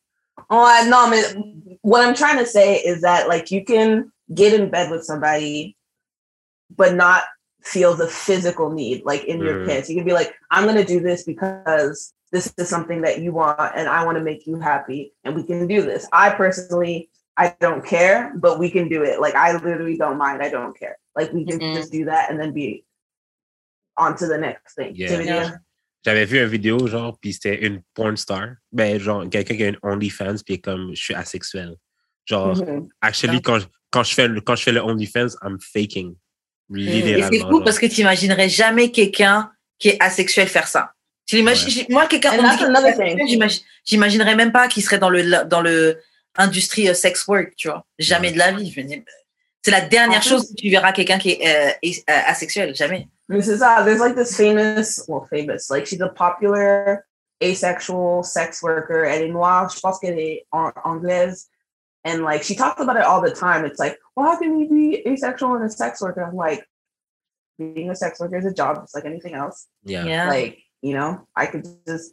[0.50, 1.34] Oh, I- no, mais
[1.82, 5.76] what I'm trying to say is that like you can get in bed with somebody,
[6.74, 7.24] but not
[7.62, 9.66] feel the physical need like in your Mm.
[9.66, 9.88] pants.
[9.88, 13.60] You can be like, I'm gonna do this because this is something that you want
[13.76, 16.08] and I want to make you happy and we can do this.
[16.12, 19.20] I personally I don't care, but we can do it.
[19.20, 20.42] Like I literally don't mind.
[20.42, 20.98] I don't care.
[21.16, 21.74] Like we can Mhm.
[21.74, 22.84] just do that and then be
[23.96, 24.92] on to the next thing.
[24.96, 25.08] Yeah.
[25.08, 25.62] Tu veux dire?
[26.04, 28.48] J'avais vu une vidéo, genre, puis c'était une porn star.
[28.72, 31.76] Ben, genre, quelqu'un qui a une OnlyFans, puis comme, je suis asexuel.
[32.26, 32.88] Genre, Mhm.
[33.00, 36.14] actually, quand, je- quand, je fais, le- quand je fais le OnlyFans, I'm faking.
[36.74, 37.28] Et Littéralement.
[37.32, 37.64] c'est genre.
[37.64, 40.92] parce que tu n'imaginerais jamais quelqu'un qui est asexuel faire ça.
[41.26, 42.32] Tu l'imagines, moi, quelqu'un,
[43.84, 45.98] j'imaginerais même pas qu'il serait dans le, dans le
[46.36, 47.84] industrie euh, sex work, tu vois.
[47.98, 48.32] Jamais Ouais.
[48.34, 48.72] de la vie.
[49.64, 52.18] C'est la dernière En plus- chose que tu verras quelqu'un qui est euh, is- euh,
[52.26, 53.08] asexuel, jamais.
[53.32, 57.06] This is uh, there's like this famous, well, famous, like she's a popular
[57.42, 59.04] asexual sex worker.
[59.04, 59.70] Elle est noire.
[59.70, 61.48] Je pense qu'elle est an- anglaise.
[62.04, 63.64] And like she talks about it all the time.
[63.64, 66.22] It's like, well, how can you be asexual and a sex worker?
[66.22, 66.64] I'm like,
[67.58, 69.66] being a sex worker is a job just like anything else.
[69.84, 70.04] Yeah.
[70.04, 70.28] Yeah.
[70.28, 72.12] Like, you know, I could just,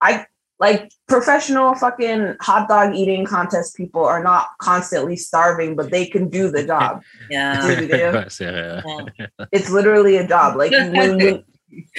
[0.00, 0.26] I
[0.66, 0.82] like
[1.14, 6.44] professional fucking hot dog eating contest people are not constantly starving, but they can do
[6.56, 6.92] the job.
[7.30, 7.68] Yeah.
[7.80, 8.12] Yeah.
[8.14, 8.82] Ouais, c'est vrai.
[8.84, 9.26] Yeah.
[9.56, 10.50] it's literally a job.
[10.62, 11.36] Like when, when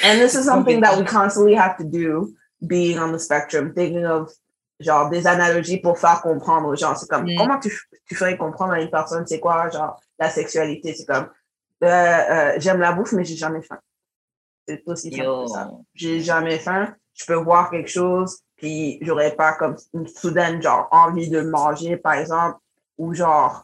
[0.08, 2.34] and this is something that we constantly have to do
[2.74, 4.22] being on the spectrum, thinking of
[4.88, 6.96] genre des analogies pour faire comprendre aux gens.
[7.00, 7.38] C'est comme Mm.
[7.38, 7.70] comment tu,
[8.08, 10.94] tu ferais comprendre à une personne c'est quoi genre la sexualité.
[10.98, 11.28] C'est comme
[11.84, 13.80] euh, euh, j'aime la bouffe mais j'ai jamais faim.
[14.68, 15.44] C'est aussi simple Yo.
[15.46, 15.72] que ça.
[15.94, 16.84] J'ai jamais faim.
[17.14, 21.98] Je peux voir quelque chose puis j'aurais pas comme une soudaine genre envie de manger
[21.98, 22.60] par exemple
[22.98, 23.62] ou genre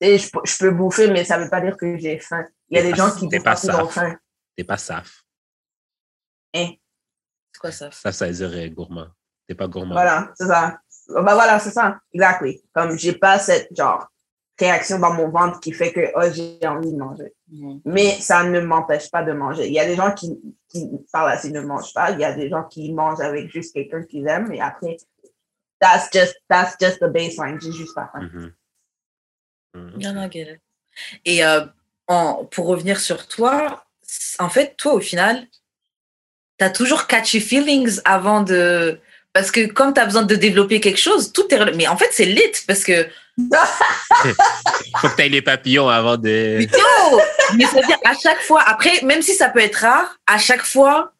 [0.00, 2.44] et je, peux- je peux bouffer mais ça veut pas dire que j'ai faim.
[2.68, 4.16] Il y a des gens qui bouffent pas qu'ils ont faim.
[4.56, 5.22] T'es pas saf.
[6.54, 7.90] C'est quoi ça?
[7.90, 9.06] Ça, ça veut dire euh, gourmand.
[9.46, 9.94] T'es pas gourmand.
[9.94, 10.78] Voilà, c'est ça.
[11.08, 11.98] Ben voilà, c'est ça.
[12.12, 12.62] Exactly.
[12.74, 14.06] Comme j'ai pas cette genre
[14.58, 17.34] réaction dans mon ventre qui fait que oh, j'ai envie de manger.
[17.50, 17.80] Mhm.
[17.84, 19.66] Mais ça ne m'empêche pas de manger.
[19.66, 20.38] Il y a des gens qui,
[20.68, 22.10] qui par là, ne mangent pas.
[22.12, 24.52] Il y a des gens qui mangent avec juste quelqu'un qu'ils aiment.
[24.52, 24.96] Et après,
[25.80, 27.60] that's just, that's just the baseline.
[27.60, 28.30] J'ai juste pas faim.
[29.74, 30.60] Non, non, get it.
[31.24, 31.66] Et euh,
[32.06, 33.84] en- pour revenir sur toi,
[34.38, 35.46] en fait, toi, au final,
[36.58, 38.98] tu as toujours catchy feelings avant de.
[39.36, 41.74] Parce que comme tu as besoin de développer quelque chose, tout est.
[41.74, 43.06] Mais en fait, c'est lit parce que.
[44.96, 46.62] Faut que t'aies les papillons avant de.
[46.62, 47.20] Yo
[47.54, 51.12] Mais c'est-à-dire, à chaque fois, après, même si ça peut être rare, à chaque fois,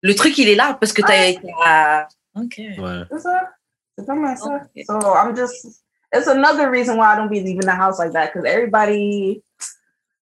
[0.00, 2.06] le truc, il est là parce que tu as.
[2.36, 2.54] Ok.
[2.56, 3.02] Ouais.
[3.10, 3.50] C'est ça.
[3.98, 4.46] C'est comme ça.
[4.46, 4.84] Okay.
[4.84, 5.82] So I'm just,
[6.14, 8.32] it's another reason why I don't be leaving the house like that.
[8.32, 9.42] Because everybody,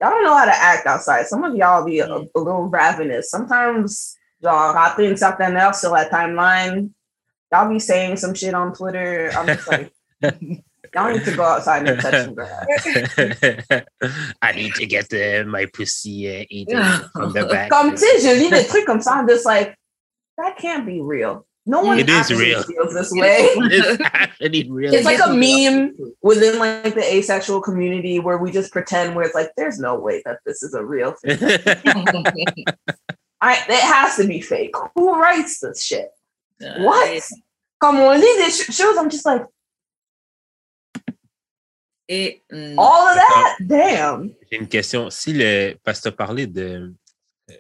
[0.01, 1.27] y'all don't know how to act outside.
[1.27, 3.29] Some of y'all be a, a little ravenous.
[3.29, 6.89] Sometimes, genre, après une certaine heure sur la timeline,
[7.53, 9.31] y'all be saying some shit on Twitter.
[9.37, 9.93] I'm just like,
[10.23, 12.67] y'all need to go outside and touch some grass.
[14.43, 16.83] I need to get uh, my pussy uh, eaten
[17.13, 17.71] from the back.
[17.71, 19.77] Comme, tu sais, je lis des trucs comme ça, I'm just like,
[20.37, 21.47] that can't be real.
[21.67, 22.63] No one It is real.
[22.63, 23.51] feels this way.
[23.55, 24.95] It's actually real.
[24.95, 29.35] It's like a meme within like the asexual community where we just pretend where it's
[29.35, 31.37] like there's no way that this is a real thing.
[33.43, 34.75] I it has to be fake.
[34.95, 36.09] Who writes this shit?
[36.61, 37.23] What?
[37.81, 38.97] Come on, these sh- shows.
[38.99, 39.45] I'm just like,
[42.09, 42.43] et.
[42.77, 43.57] All of that?
[43.67, 44.35] Damn.
[44.51, 45.11] J'ai une question.
[45.11, 45.75] Si le.
[45.85, 46.95] Parce que tu as parlé de.
[47.51, 47.57] euh,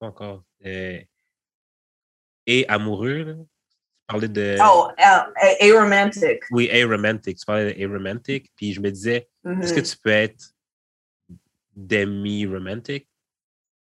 [0.00, 0.42] encore?
[0.64, 0.98] Euh,
[2.46, 3.34] et amoureux, là?
[3.34, 4.56] Tu parlais de.
[4.60, 5.02] Oh, uh,
[5.36, 6.42] a- aromantic.
[6.50, 7.38] Oui, aromantic.
[7.38, 8.50] Tu parlais de aromantic.
[8.56, 10.52] Puis je me disais, est-ce que tu peux être
[11.76, 13.08] demi-romantic?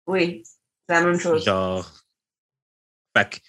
[0.08, 1.46] Oui, c'est la même chose.
[1.46, 1.90] Genre.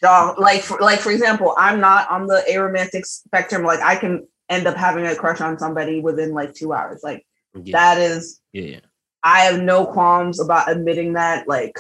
[0.03, 3.63] Dog, like for, like for example, I'm not on the aromantic spectrum.
[3.65, 7.01] Like I can end up having a crush on somebody within like two hours.
[7.03, 8.81] Like yeah, that is, yeah, yeah.
[9.23, 11.49] I have no qualms about admitting that.
[11.49, 11.79] Like,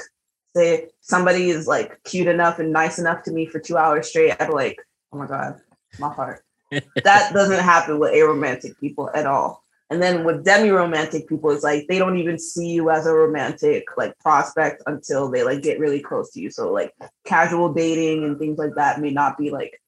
[0.56, 4.36] say somebody is like cute enough and nice enough to me for two hours straight,
[4.40, 4.78] I'd be like,
[5.12, 5.60] oh my god,
[5.98, 6.42] my heart.
[6.70, 9.63] that doesn't happen with aromantic people at all.
[9.90, 13.84] And then with demi-romantic people, it's like they don't even see you as a romantic
[13.96, 16.50] like prospect until they like get really close to you.
[16.50, 16.92] So like
[17.24, 19.80] casual dating and things like that may not be like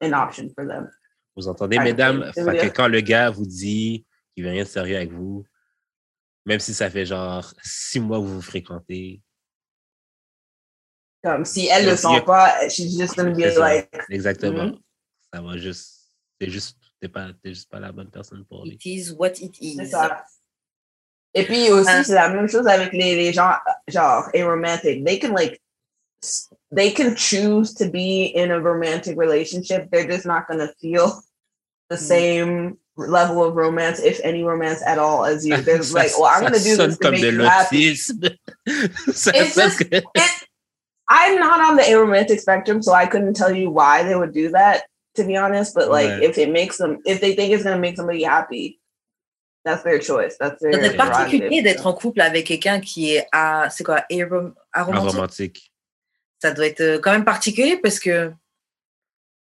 [0.00, 0.90] an option for them.
[1.36, 2.32] Vous entendez, mesdames?
[2.34, 5.44] Fait que quand le gars vous dit qu'il veut rien de sérieux avec vous,
[6.46, 9.20] même si ça fait genre six mois que vous vous fréquentez,
[11.22, 14.78] Comme si elle le sent pas, she's just gonna be like, exactement, Mhm.
[15.32, 16.12] ça va juste.
[16.38, 16.76] C'est juste.
[17.04, 18.76] T'es pas, t'es juste pas la bonne personne pour lui.
[18.76, 19.76] It is what it is.
[19.76, 20.24] c'est ça.
[21.34, 22.02] Et puis aussi, Hein.
[22.02, 23.52] c'est la même chose avec les, les gens
[23.88, 25.04] genre aromantic.
[25.04, 25.60] They can like
[26.74, 29.90] they can choose to be in a romantic relationship.
[29.90, 31.20] They're just not gonna feel
[31.90, 31.98] the Mm.
[31.98, 35.58] same level of romance, if any romance at all, as you.
[35.60, 37.94] They're Ça- like, well, I'm gonna do this to make you happy.
[39.12, 40.30] Ça It's just- que- It,
[41.10, 44.48] I'm not on the aromantic spectrum, so I couldn't tell you why they would do
[44.52, 44.84] that,
[45.14, 45.74] to be honest.
[45.74, 46.28] But like, Ouais.
[46.28, 48.80] if it makes them, if they think it's gonna make somebody happy,
[49.64, 50.36] that's their choice.
[50.38, 53.84] That's their Ça doit être particulier d'être en couple avec quelqu'un qui est à, c'est
[53.84, 55.08] quoi, arom- aromantique?
[55.08, 55.72] aromantique.
[56.42, 58.30] Ça doit être euh, quand même particulier parce que,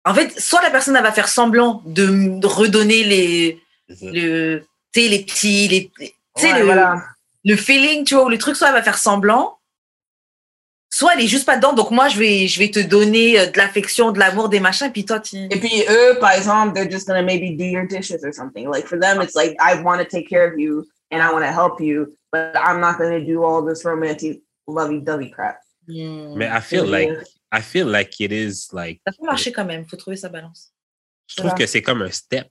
[0.05, 5.01] en fait, soit la personne elle va faire semblant de, redonner les, C'est le, tu
[5.03, 7.03] sais, les petits, les, les- tu sais, Ouais, le, voilà.
[7.45, 9.59] le feeling, tu vois, ou le truc, soit elle va faire semblant,
[10.93, 11.73] soit elle est juste pas dedans.
[11.73, 14.89] Donc moi, je vais, je vais te donner euh, de l'affection, de l'amour, des machins,
[14.89, 15.37] et puis toi, tu.
[15.37, 18.69] Et puis eux, par exemple, they're just gonna maybe do your dishes or something.
[18.69, 21.45] Like for them, it's like I want to take care of you and I want
[21.45, 25.61] to help you, but I'm not gonna do all this romantic lovey-dovey crap.
[25.89, 26.35] Hmm.
[26.37, 27.11] Mais I feel like
[27.53, 30.73] I feel like it is like Ça peut marcher quand même, faut trouver sa balance.
[31.27, 32.49] je trouve que c'est comme un step.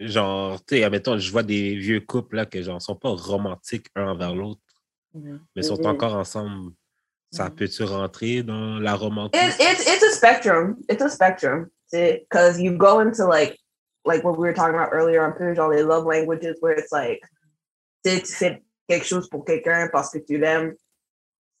[0.00, 3.86] Genre, tu sais, admettons, je vois des vieux couples là que genre sont pas romantiques
[3.94, 4.60] un envers l'autre,
[5.14, 5.40] Mhm.
[5.54, 5.86] mais sont Mhm.
[5.86, 6.72] encore ensemble.
[7.32, 7.54] Ça Mhm.
[7.56, 9.40] peut-tu rentrer dans la romantique?
[9.40, 10.76] It, it's it's a spectrum.
[10.88, 11.70] It's a spectrum.
[11.90, 13.58] Because you go into like
[14.04, 16.92] like what we were talking about earlier on peu, genre les love languages where it's
[16.92, 17.20] like
[18.04, 20.74] tu sais, tu fais quelque chose pour quelqu'un parce que tu l'aimes,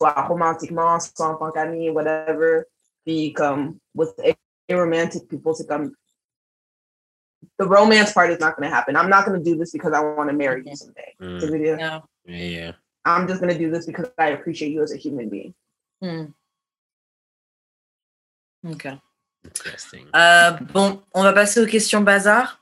[0.00, 2.64] soit romantiquement, soit en tant qu'ami, whatever.
[3.06, 4.10] Puis comme with
[4.68, 5.92] aromantic people, c'est comme
[7.58, 8.96] the romance part is not going to happen.
[8.96, 11.14] I'm not going to do this because I want to marry you someday.
[11.20, 11.46] Tu
[11.78, 12.00] Yeah.
[12.26, 12.72] yeah.
[13.04, 15.54] I'm just going to do this because I appreciate you as a human being.
[16.02, 16.26] Hmm.
[18.68, 18.88] Ok.
[19.44, 20.06] Interesting.
[20.14, 22.60] Euh, bon, on va passer aux questions bazar.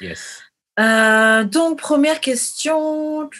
[0.00, 0.42] Yes.
[0.78, 3.30] Euh, donc, première question.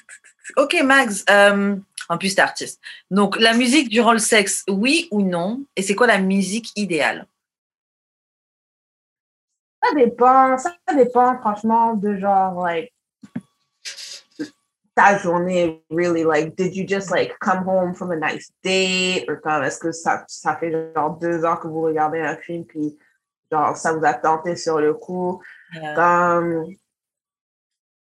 [0.57, 1.24] Ok, Max.
[1.30, 1.76] euh,
[2.09, 2.80] en plus, t'es artiste.
[3.11, 5.64] Donc, la musique durant le sexe, oui ou non?
[5.76, 7.26] Et c'est quoi la musique idéale?
[9.82, 12.92] Ça dépend, ça dépend franchement de genre, like,
[15.01, 19.36] ta journée, really, like, did you just, like, come home from a nice date, ou
[19.42, 22.98] comme, est-ce que ça, ça fait genre deux ans que vous regardez un film, puis
[23.51, 25.40] genre, ça vous a tenté sur le coup,
[25.76, 26.66] Euh, comme,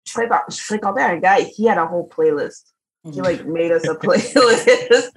[0.05, 2.73] je, fréquent- je fréquentais un gars, he had a whole playlist,
[3.03, 3.21] he, mm-hmm.
[3.23, 5.11] like, made us a playlist,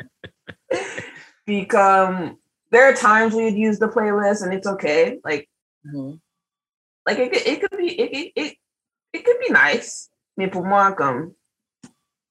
[1.46, 2.36] puis comme,
[2.70, 5.48] there are times we'd use the playlist, and it's okay, like,
[5.86, 6.18] Mhm.
[7.06, 8.56] like it, could- it could be it, it, it,
[9.12, 10.08] it could be nice.
[10.38, 11.34] Mais pour moi comme um,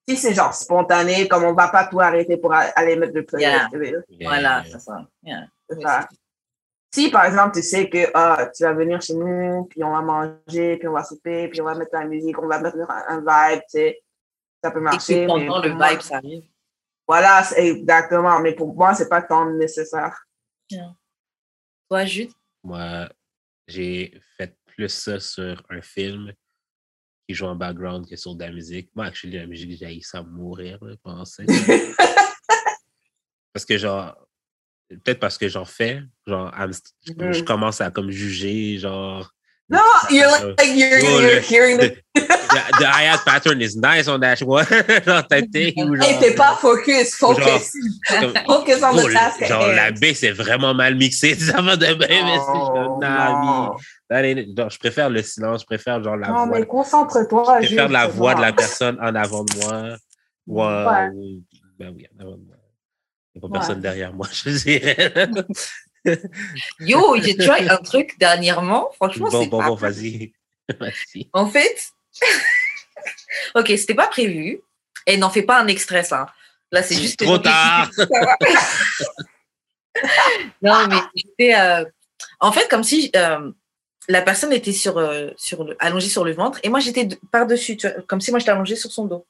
[0.08, 3.50] si c'est genre spontané comme on va pas tout arrêter pour aller mettre le playlist
[3.52, 3.70] Yeah.
[3.72, 5.08] tu veux, Yeah, Voilà, c'est ça.
[5.24, 5.48] Yeah.
[5.82, 6.08] ça.
[6.94, 10.02] si par exemple tu sais que ah, tu vas venir chez nous puis on va
[10.02, 12.78] manger puis on va souper puis on va mettre la musique on va mettre
[13.08, 14.04] un, vibe tu sais
[14.64, 16.44] ça peut Et marcher mais pendant le moi- vibe, ça arrive.
[17.08, 20.26] voilà c'est exactement mais pour moi c'est pas tant nécessaire
[21.90, 22.32] Toi, Jude?
[22.64, 23.10] Moi,
[23.68, 26.32] j'ai fait plus ça sur un film
[27.28, 28.90] qui joue en background que sur de la musique.
[28.96, 31.24] Moi, actually, la musique, j'ai ça mourir là, pendant.
[33.54, 34.16] Parce que genre,
[34.90, 37.34] peut-être parce que j'en fais, genre, Mhm.
[37.34, 39.32] je commence à comme juger, genre,
[39.70, 42.04] No, you're like, like you're, Oh, you're le- hearing the.
[42.54, 44.66] The, the hi-hat pattern is nice on that one.
[45.06, 47.72] genre, Hey, genre- t'es pas focus, focus.
[48.08, 51.36] comme- Focus on Oh, the task genre, la baie, c'est vraiment mal mixé.
[51.40, 52.40] Ça va de même.
[52.48, 53.78] Oh, non.
[54.56, 56.60] genre, je préfère le silence, je préfère genre la Non, voix.
[56.60, 57.62] mais concentre-toi.
[57.62, 59.96] Je préfère la voix de la personne en avant de moi.
[60.48, 61.10] Ou en- Ouais.
[61.14, 61.42] ou-
[61.80, 62.56] Ben oui, en avant de moi.
[63.36, 63.54] Il n'y a pas Ouais.
[63.60, 65.12] personne derrière moi, je dirais.
[66.82, 68.90] Yo, j'ai try un truc dernièrement.
[68.96, 70.34] Franchement, bon, c'est bon, pas bon, vas-y.
[70.80, 71.30] Vas-y.
[71.34, 71.76] En fait,
[73.56, 74.62] ok, c'était pas prévu.
[75.06, 76.28] Et n'en fais pas un extrait, ça.
[76.72, 77.24] Là, c'est juste.
[77.24, 77.90] Trop tard.
[80.62, 81.56] Non, mais j'étais.
[81.56, 81.86] euh,
[82.40, 83.52] En fait, comme si euh,
[84.08, 85.76] la personne était sur, euh, sur le...
[85.80, 88.92] allongée sur le ventre et moi, j'étais de- par-dessus, comme si moi, j'étais allongée sur
[88.92, 89.26] son dos.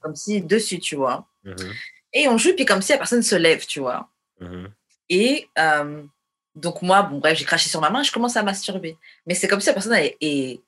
[0.00, 1.26] Comme si dessus, tu vois.
[1.44, 1.72] Mhm,
[2.12, 4.08] Et on joue, puis comme si la personne se lève, tu vois.
[4.40, 4.68] mhm.
[5.08, 5.48] Et
[6.54, 8.96] donc, moi, bon, bref, j'ai craché sur ma main, je commence à masturber.
[9.26, 10.60] Mais c'est comme si la personne est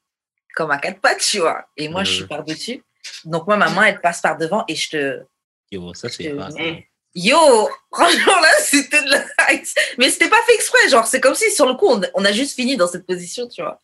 [0.55, 1.64] comme à quatre pattes, tu vois.
[1.76, 2.82] Et moi, je suis par-dessus.
[3.24, 5.22] Donc, moi, ma main, elle passe par devant et je te.
[5.70, 6.78] Yo, ça, c'est hein.
[7.14, 9.24] Yo, franchement, là, c'était de la
[9.98, 10.88] Mais c'était pas fait exprès.
[10.88, 13.46] Genre, c'est comme si, sur le coup, on, on a juste fini dans cette position,
[13.48, 13.80] tu vois.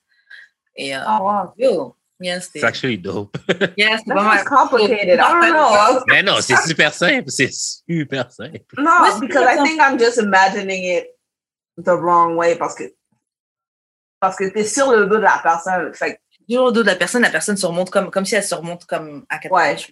[0.76, 1.52] Et euh, Ah, wow.
[1.56, 3.36] yo, yeah, C'est c'était actually dope.
[3.76, 4.44] yeah, c'était pas mal.
[4.44, 5.14] complicated.
[5.14, 6.04] I don't know.
[6.08, 7.24] Mais non, c'est super simple.
[7.30, 8.60] C'est super simple.
[8.78, 11.06] No, c'est because pas I think I'm just imagining it
[11.78, 12.84] the wrong way parce que
[14.20, 15.92] parce que t'es sur le dos de la personne.
[15.94, 16.20] Fait que,
[16.50, 18.54] Toujours au dos de la personne, la personne se remonte comme, comme si elle se
[18.54, 19.74] remonte comme à quatre Ouais.
[19.76, 19.90] pattes.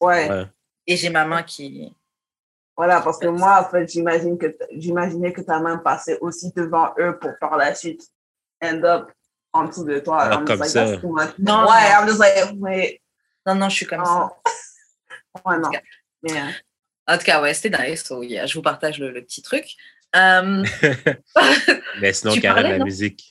[0.00, 0.46] ouais, Ouais.
[0.86, 1.92] Et j'ai ma main qui.
[2.76, 6.94] voilà, parce que moi, en fait, j'imagine que j'imaginais que ta main passait aussi devant
[6.98, 8.02] eux pour par la suite
[8.62, 9.10] end up
[9.52, 10.28] en dessous de toi.
[10.46, 10.84] Comme like, ça.
[10.84, 11.66] Non, ouais, non.
[11.68, 13.00] I'm just like, wait,
[13.46, 14.10] Non, non, je suis comme ça.
[14.12, 14.30] non.
[15.44, 15.70] Ouais, non.
[16.22, 16.50] Mais, euh,
[17.06, 18.02] En tout cas, ouais, c'était nice.
[18.04, 19.64] So, yeah, je vous partage le, le petit truc.
[20.16, 20.64] Euh,
[22.00, 22.84] Mais sinon, Karen, la non?
[22.84, 23.29] musique.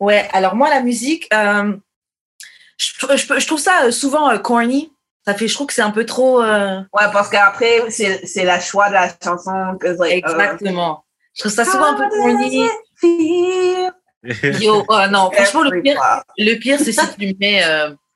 [0.00, 1.76] Ouais, alors moi, la musique, euh,
[2.78, 4.92] je, je, trouve ça euh, souvent euh, corny.
[5.26, 6.42] Ça fait, je trouve que c'est un peu trop.
[6.42, 9.76] euh, ouais, parce qu'après, c'est la choix de la chanson.
[9.80, 11.04] Que, like, euh, exactement.
[11.34, 12.68] Je trouve ça souvent un peu corny.
[14.62, 16.00] Yo, oh, non, franchement, le pire,
[16.38, 17.62] le pire c'est si tu mets.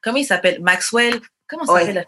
[0.02, 0.60] comment il s'appelle?
[0.62, 1.20] Maxwell?
[1.48, 2.06] Comment ça s'appelle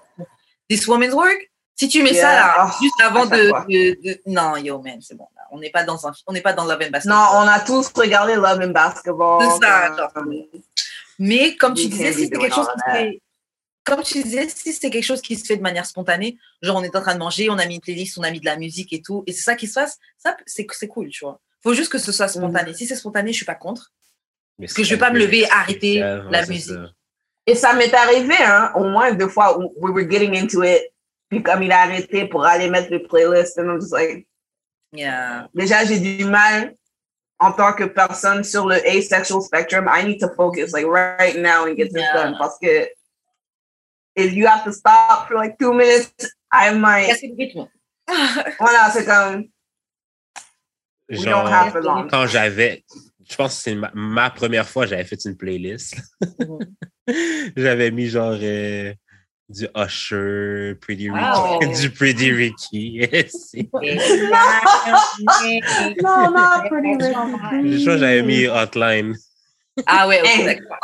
[0.69, 1.51] This Woman's Work?
[1.77, 2.23] Si tu mets Yeah.
[2.23, 3.65] ça là, Oh, juste avant de, fois.
[3.69, 5.27] de, de- Non, yo, man, c'est bon.
[5.35, 5.40] là.
[5.51, 7.19] On n'est pas dans un, on n'est pas dans Love and Basketball.
[7.19, 9.43] Non, on a tous regardé Love and Basketball.
[9.43, 10.13] C'est ça, genre.
[11.19, 13.23] Mais comme tu disais, si doing quelque chose qui se fait,
[13.85, 16.83] comme tu disais, si c'était quelque chose qui se fait de manière spontanée, genre on
[16.83, 18.57] est en train de manger, on a mis une playlist, on a mis de la
[18.57, 21.41] musique et tout, et c'est ça qui se passe, ça c'est c'est cool, tu vois.
[21.63, 22.73] Faut juste que ce soit spontané.
[22.73, 23.93] Si c'est spontané, je suis pas contre.
[24.59, 26.77] Parce que je vais pas me lever et arrêter la musique.
[27.47, 30.83] Et ça m'est arrivé, hein, au moins deux fois où we were getting into it.
[31.29, 34.27] Puis comme il a arrêté pour aller mettre les playlists, and I'm just like,
[34.93, 35.49] Yeah.
[35.55, 36.75] déjà j'ai du mal
[37.39, 39.89] en tant que personne sur le asexual spectrum.
[39.89, 42.13] I need to focus like right now and get this Yeah.
[42.15, 42.89] done parce que
[44.17, 46.13] if you have to stop for like two minutes,
[46.53, 47.07] I might.
[47.09, 47.69] Casser le rythme.
[48.59, 49.45] Voilà, c'est comme
[51.09, 52.09] we don't have Genre, for long.
[52.09, 52.85] quand j'avais,
[53.29, 55.97] je pense que c'est ma, ma première fois, j'avais fait une playlist.
[57.57, 58.93] j'avais mis genre euh,
[59.51, 61.59] du Usher, Pretty Ricky, Wow.
[61.81, 63.01] du Pretty Ricky.
[66.03, 69.15] Non, non, pretty je crois que j'avais mis Hotline.
[69.87, 70.79] Ah ouais, ok, d'accord.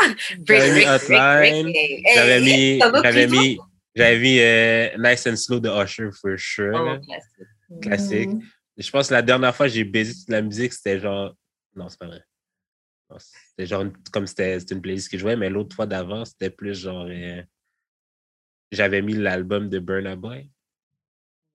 [0.46, 1.72] J'avais mis Hotline.
[2.14, 3.58] J'avais mis, j'avais mis,
[3.94, 6.74] j'avais mis euh, Nice and Slow de Usher for sure.
[6.74, 7.82] Oh, classique.
[7.82, 8.28] Classique.
[8.30, 8.42] Mhm.
[8.78, 11.34] Je pense que la dernière fois que j'ai baisé de la musique, c'était genre.
[11.74, 12.22] Non, c'est pas vrai.
[13.18, 16.50] C'était genre comme c'était c'était une playlist que je jouais, mais l'autre fois d'avant, c'était
[16.50, 17.06] plus genre.
[17.08, 17.42] euh,
[18.72, 20.50] J'avais mis l'album de Burna Boy.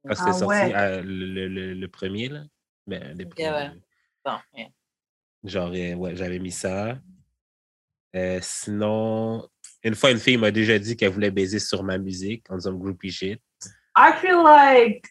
[0.08, 0.76] Quand c'était Ah ouais.
[0.76, 2.44] euh, le, le- le- le premier, là.
[2.88, 3.50] Ben, les Ok, premiers.
[3.52, 3.72] ouais.
[4.26, 4.68] Bon, yeah.
[5.44, 6.98] Genre, euh, ouais, j'avais mis ça.
[8.16, 9.48] Euh, sinon,
[9.84, 12.74] une fois, une fille m'a déjà dit qu'elle voulait baiser sur ma musique en disant
[12.74, 13.40] groupie shit.
[13.98, 15.06] I feel like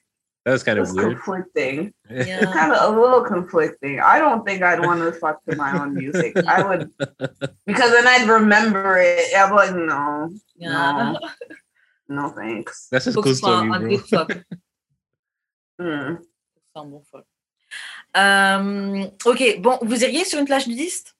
[0.44, 1.16] That was kind of weird.
[1.16, 1.92] conflicting.
[2.08, 2.46] It's Yeah.
[2.52, 4.00] kind of a little conflicting.
[4.00, 6.34] I don't think I'd want to fuck to my own music.
[6.46, 6.90] I would,
[7.66, 9.26] because then I'd remember it.
[9.36, 11.12] I'm like, no, Yeah.
[11.12, 11.18] no,
[12.10, 12.88] no, thanks.
[12.90, 13.88] That's Faut que cool story, un, un bro.
[13.88, 14.30] good fuck.
[15.78, 16.16] Hmm.
[16.74, 17.24] C'est un bon fuck.
[18.14, 21.16] Euh, ok, bon, vous iriez sur une plage nudiste?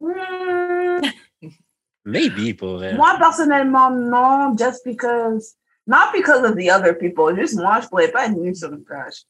[0.00, 1.00] Hmm.
[2.04, 2.96] Maybe pour elle.
[2.96, 5.54] Moi, personnellement, non, just because,
[5.86, 7.34] not because of the other people.
[7.34, 9.24] Juste moi, je pourrais pas être nue sur une plage.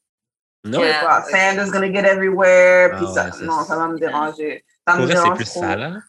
[0.65, 1.05] Non, Yeah.
[1.05, 1.23] pas.
[1.31, 2.91] Sand is gonna get everywhere.
[2.95, 4.65] Ah puis ça, ouais, non, ça va me déranger.
[4.89, 5.61] Ça pour me elle, c'est dérange plus trop.
[5.61, 6.01] ça, là.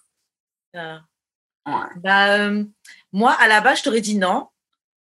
[0.74, 0.98] Ouais.
[1.66, 2.64] Bah, euh,
[3.12, 4.48] Moi, à la base, je t'aurais dit non.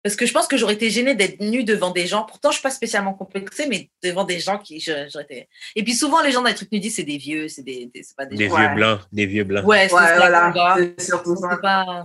[0.03, 2.25] Parce que je pense que j'aurais été gênée d'être nue devant des gens.
[2.25, 4.79] Pourtant, je suis pas spécialement complexée, mais devant des gens qui.
[4.79, 5.49] je- j'aurais été...
[5.77, 8.03] Et puis souvent, les gens dans les trucs nudistes, c'est des vieux, c'est des, des-
[8.03, 8.75] c'est pas des, vieux Ouais.
[8.75, 9.65] blancs, des vieux blancs.
[9.67, 10.53] Ouais, c'est Ouais, voilà,
[10.99, 11.57] surtout ça.
[11.57, 12.05] Pas...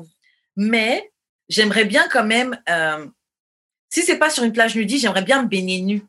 [0.56, 1.12] Mais
[1.50, 2.58] j'aimerais bien quand même.
[2.70, 3.06] euh,
[3.90, 6.04] si c'est pas sur une plage nudiste, j'aimerais bien me baigner nue.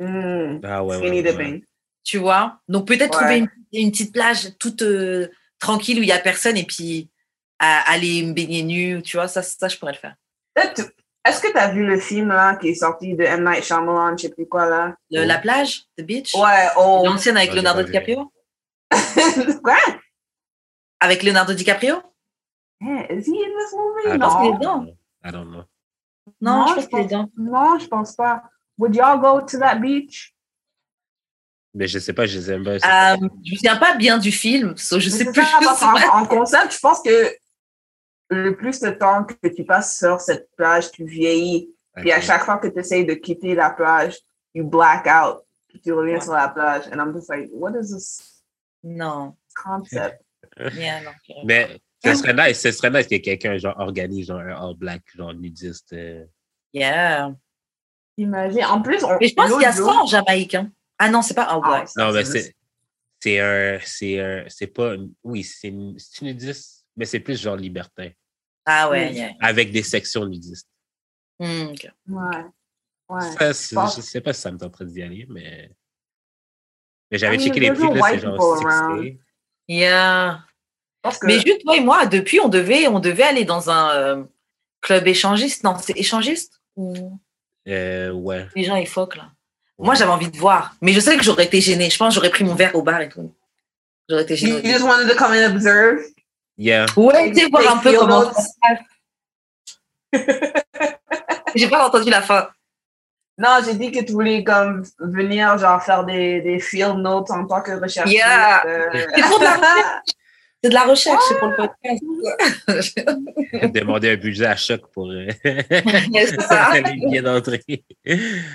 [0.00, 0.60] Mm.
[0.64, 1.62] Ah ouais.
[2.04, 2.60] Tu vois?
[2.68, 3.08] Donc peut-être Ouais.
[3.24, 5.28] trouver une, une petite plage toute euh,
[5.60, 7.08] tranquille où il y a personne et puis
[7.58, 9.02] à- aller me baigner nue.
[9.02, 10.14] Tu vois, ça, ça, je pourrais le faire.
[10.74, 10.82] Tu-
[11.24, 13.44] Est-ce que tu as vu le film là, qui est sorti de M.
[13.44, 14.94] Night Shyamalan, je sais plus quoi là?
[15.10, 16.34] Le- La plage, The Beach?
[16.34, 17.02] Ouais, oh.
[17.04, 17.82] L'ancienne avec Ah, Leonardo.
[17.82, 18.32] DiCaprio?
[19.62, 19.76] quoi?
[21.00, 22.02] Avec Leonardo DiCaprio?
[22.80, 24.14] Yeah, is he in this movie?
[24.14, 24.58] I pense qu'il est non.
[24.58, 24.86] dedans.
[25.24, 25.64] I don't know.
[26.40, 27.30] Non, Non, je je pense qu'il est pense- dedans.
[27.36, 28.42] Non, je pense pas.
[28.78, 30.34] Would y'all go to that beach?
[31.74, 32.70] Mais je sais pas, je les aime pas.
[32.72, 35.42] Euh, je me souviens pas bien du film, so je sais plus.
[35.44, 37.34] ça, parce qu'en- en, concept, je pense que
[38.30, 41.70] le plus de temps que tu passes sur cette plage, tu vieillis.
[41.96, 44.18] Puis à chaque fois que tu essayes de quitter la plage,
[44.54, 45.42] you black out.
[45.68, 46.84] Puis tu reviens sur la plage.
[46.92, 48.42] And I'm just like, what is this
[48.82, 49.34] Non.
[49.54, 50.22] concept?
[50.74, 51.10] Yeah, non.
[51.44, 55.02] Mais ce serait nice, ce serait nice que quelqu'un genre organise genre un all black,
[55.14, 55.92] genre nudiste.
[55.92, 56.24] euh.
[56.72, 57.34] Yeah.
[58.16, 58.64] Imagine.
[58.64, 60.54] En plus, on, Mais je pense qu'il y a ça en Jamaïque.
[60.54, 60.70] hein.
[60.98, 61.88] Ah non, c'est pas All Ah, Black.
[61.96, 62.54] Non, mais c'est c'est
[63.20, 67.40] c'est un c'est un c'est pas une- oui, c'est une- c'est nudiste, mais c'est plus
[67.40, 68.10] genre libertin
[68.66, 69.14] Ah ouais, Mm.
[69.14, 69.30] yeah.
[69.40, 70.68] avec des sections nudistes.
[71.38, 71.88] Hmm, ok.
[72.08, 72.44] Ouais.
[73.08, 73.52] Ouais.
[73.52, 75.70] Ça, je sais pas si ça me tenterait d'y aller, mais
[77.10, 79.02] mais j'avais I mean, checké les prix là, c'est genre people around.
[79.04, 79.18] 6K.
[79.68, 80.44] Yeah.
[81.00, 83.90] Parce que Mais juste toi et moi, depuis, on devait, on devait aller dans un
[83.96, 84.24] euh,
[84.82, 85.62] club échangiste.
[85.64, 87.18] Non, c'est échangiste ou?
[87.68, 88.46] Euh, ouais.
[88.56, 89.30] les gens ils foquent là.
[89.78, 91.88] Moi, j'avais envie de voir, mais je sais que j'aurais été gênée.
[91.88, 93.32] Je pense que j'aurais pris mon verre au bar et tout.
[94.08, 94.70] J'aurais été you gênée.
[94.72, 96.00] just wanted to come and observe?
[96.58, 96.86] Yeah.
[96.96, 98.34] Ouais, tu sais, voir un peu comment notes.
[98.34, 98.80] ça se passe.
[101.54, 102.48] J'ai pas entendu la fin.
[103.40, 107.46] Non, j'ai dit que tu voulais comme venir genre faire des, des field notes en
[107.46, 108.16] tant que recherchiste.
[108.16, 108.66] Yeah.
[108.66, 108.88] euh.
[109.14, 110.02] C'est pour de la recherche.
[110.60, 112.02] C'est de la recherche, c'est pour le podcast.
[113.74, 115.28] Demander un budget à choc pour euh,
[116.40, 116.72] ça.
[116.80, 117.62] les billets d'entrée.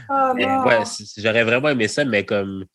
[0.09, 0.83] Oh, ouais,
[1.15, 2.65] j'aurais vraiment aimé ça, mais comme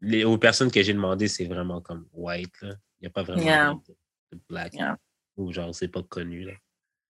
[0.00, 2.54] les, aux personnes que j'ai demandé, c'est vraiment comme white.
[2.62, 2.70] là.
[2.98, 3.74] Il n'y a pas vraiment Yeah.
[3.74, 3.96] de, de
[4.48, 4.74] black.
[4.74, 4.96] Yeah.
[5.36, 6.42] Ou genre, c'est pas connu.
[6.44, 6.52] Là.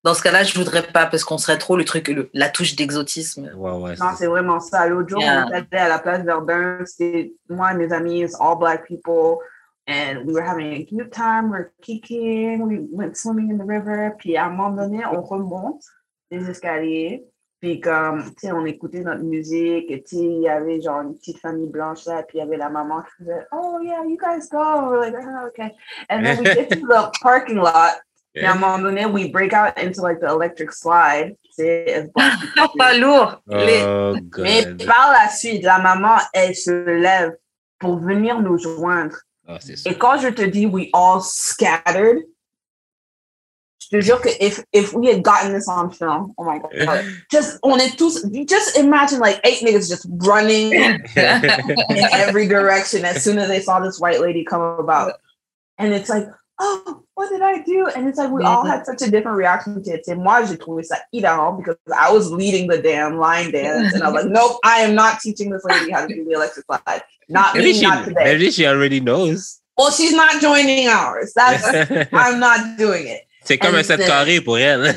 [0.04, 2.76] Dans ce cas-là, je voudrais pas parce qu'on serait trop le truc, le- la touche
[2.76, 3.52] d'exotisme.
[3.56, 3.96] Ouais, ouais.
[3.98, 4.88] Non, c'est vraiment ça.
[4.88, 5.46] L'autre jour, Yeah.
[5.48, 6.80] on était à la place Verdun.
[6.86, 9.38] C'était moi et mes amis, it's all black people.
[9.88, 11.46] And we were having a good time.
[11.52, 12.62] We were kicking.
[12.64, 14.12] We went swimming in the river.
[14.18, 15.84] Puis à un moment donné, on remonte
[16.30, 17.26] les escaliers.
[17.62, 19.92] Puis comme, tu sais, on écoutait notre musique.
[19.92, 22.24] Et tu sais, il y avait genre une petite famille blanche là.
[22.24, 24.58] Puis il y avait la maman qui faisait, Oh yeah, you guys go.
[24.58, 25.72] We're like, oh, okay.
[26.10, 28.00] And then we get to the parking lot.
[28.34, 31.36] Puis à un moment donné, we break out into like the electric slide.
[31.58, 32.68] Do.
[32.78, 33.42] Pas lourd.
[33.48, 37.36] Les- Oh, Mais par la suite, la maman, elle se lève
[37.78, 39.18] pour venir nous joindre.
[39.48, 39.86] Ah, c'est.
[39.86, 42.20] Et quand je te dis we all scattered,
[43.92, 47.06] je te jure que if, if we had gotten this on film, oh my god,
[47.30, 53.24] just on est tous, just imagine like eight niggas just running in every direction as
[53.24, 55.14] soon as they saw this white lady come about.
[55.78, 56.26] And it's like,
[56.60, 57.88] oh, what did I do?
[57.88, 60.08] And it's like we all had such a different reaction to it.
[60.08, 63.94] And moi, j'ai trouvé ça hilarant because I was leading the damn line dance.
[63.94, 66.32] And I was like, nope, I am not teaching this lady how to do the
[66.32, 67.02] electric slide.
[67.28, 68.24] Not maybe, me, she, not today.
[68.24, 69.60] maybe she already knows.
[69.78, 71.34] Well, she's not joining ours.
[71.36, 73.22] That's I'm not doing it.
[73.44, 74.86] C'est comme un And 7 the- carré pour elle.
[74.88, 74.96] hein.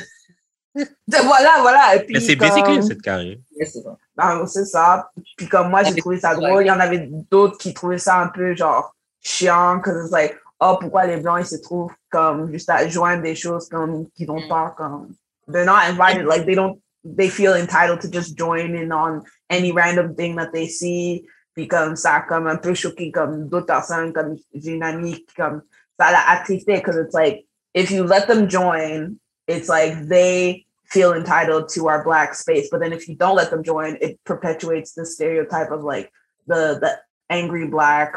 [0.76, 1.96] De- Voilà, voilà.
[1.96, 3.40] Et puis, Mais c'est comme- basically un 7 carré.
[3.56, 5.10] Yeah, c'est ça.
[5.36, 6.62] Puis comme moi, j'ai trouvé ça drôle.
[6.64, 10.36] Il y en avait d'autres qui trouvaient ça un peu genre chiant, que c'est like,
[10.60, 14.26] oh, pourquoi les blancs, ils se trouvent comme juste à joindre des choses comme qu'ils
[14.26, 14.48] n'ont Mm.
[14.48, 15.14] pas comme.
[15.50, 16.26] They're not invited.
[16.26, 20.50] Like they don't, they feel entitled to just join in on any random thing that
[20.52, 21.24] they see.
[21.54, 25.24] Puis comme ça, a comme un peu choqué comme d'autres personnes, comme j'ai une amie
[25.24, 25.62] qui comme
[26.00, 31.12] ça l'a attristé because it's like, if you let them join, it's like they feel
[31.12, 32.68] entitled to our black space.
[32.70, 36.10] But then if you don't let them join, it perpetuates the stereotype of like
[36.46, 36.98] the the
[37.28, 38.14] angry black,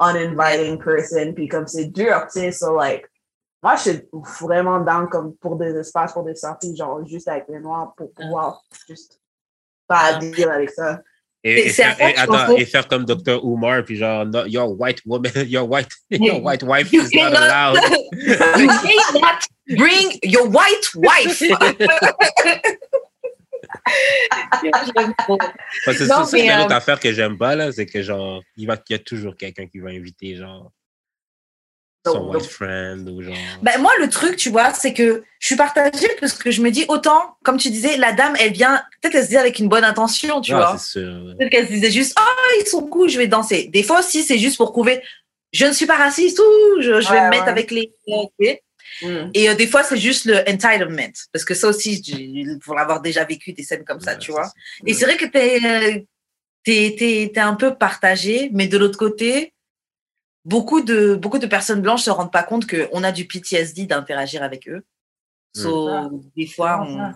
[0.00, 2.52] uninviting person becomes c'est dur, tu sais.
[2.52, 3.08] So like
[3.62, 4.00] moi je suis
[4.40, 8.10] vraiment down comme pour des espaces, pour des sorties, genre juste avec les noirs pour
[8.16, 8.22] ah.
[8.22, 9.20] pouvoir juste
[9.86, 11.00] pas deal avec ça.
[11.42, 13.40] Et, faire, et- attends, et comme Dr.
[13.42, 17.32] Umar, puis genre, no, your white woman, your white, your white wife You is not
[17.34, 17.78] allowed.
[19.70, 21.42] You bring your white wife.
[25.84, 28.66] Parce que c'est une euh, autre affaire que j'aime pas, là, c'est que genre, il,
[28.66, 30.72] va, il y a toujours quelqu'un qui va inviter, genre,
[32.06, 33.34] son the- white friend ou genre.
[33.62, 36.70] Ben, moi, le truc, tu vois, c'est que je suis partagée parce que je me
[36.70, 39.68] dis autant, comme tu disais, la dame, elle vient, peut-être elle se dit avec une
[39.68, 40.78] bonne intention, tu Ah, vois.
[40.78, 41.34] c'est sûr.
[41.38, 43.68] Peut-être qu'elle se disait juste, oh, ils sont cool, je vais danser.
[43.72, 45.02] Des fois aussi, c'est juste pour prouver,
[45.52, 47.92] je ne suis pas raciste, ou je, je vais Ouais, me mettre avec les.
[48.06, 48.60] ok.
[49.02, 49.30] Mm.
[49.34, 51.12] Et euh, des fois, c'est juste le entitlement.
[51.32, 52.02] Parce que ça aussi,
[52.64, 54.44] pour l'avoir déjà vécu des scènes comme ça, Ouais, tu vois.
[54.44, 54.52] ça.
[54.86, 55.98] Et c'est vrai que t'es, euh,
[56.64, 59.52] t'es, t'es, t'es un peu partagé, mais de l'autre côté,
[60.44, 64.42] beaucoup de, beaucoup de personnes blanches se rendent pas compte qu'on a du PTSD d'interagir
[64.42, 64.84] avec eux.
[65.54, 66.10] So, Ça.
[66.36, 67.12] des fois, on.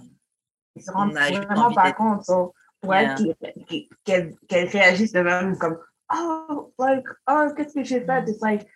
[0.77, 2.25] Ils se rendent vraiment pas compte.
[2.25, 2.53] So,
[2.83, 3.85] elle, Yeah.
[4.05, 5.79] qu'elles qu'elles réagissent de même comme
[6.13, 8.29] Oh, like, oh, qu'est-ce que j'ai fait?
[8.29, 8.67] It's like,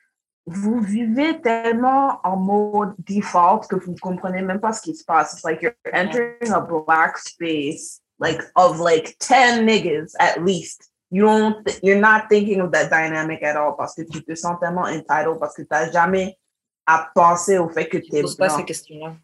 [0.46, 5.04] vous vivez tellement en mode default que vous ne comprenez même pas ce qui se
[5.04, 5.34] passe.
[5.34, 10.90] It's like you're entering a black space, like of like 10 niggas at least.
[11.10, 14.58] You don't, you're not thinking of that dynamic at all parce que tu te sens
[14.60, 16.38] tellement entitled parce que tu n'as jamais
[16.86, 19.16] à penser au fait que tu ne es pose pas blanc ces questions-là.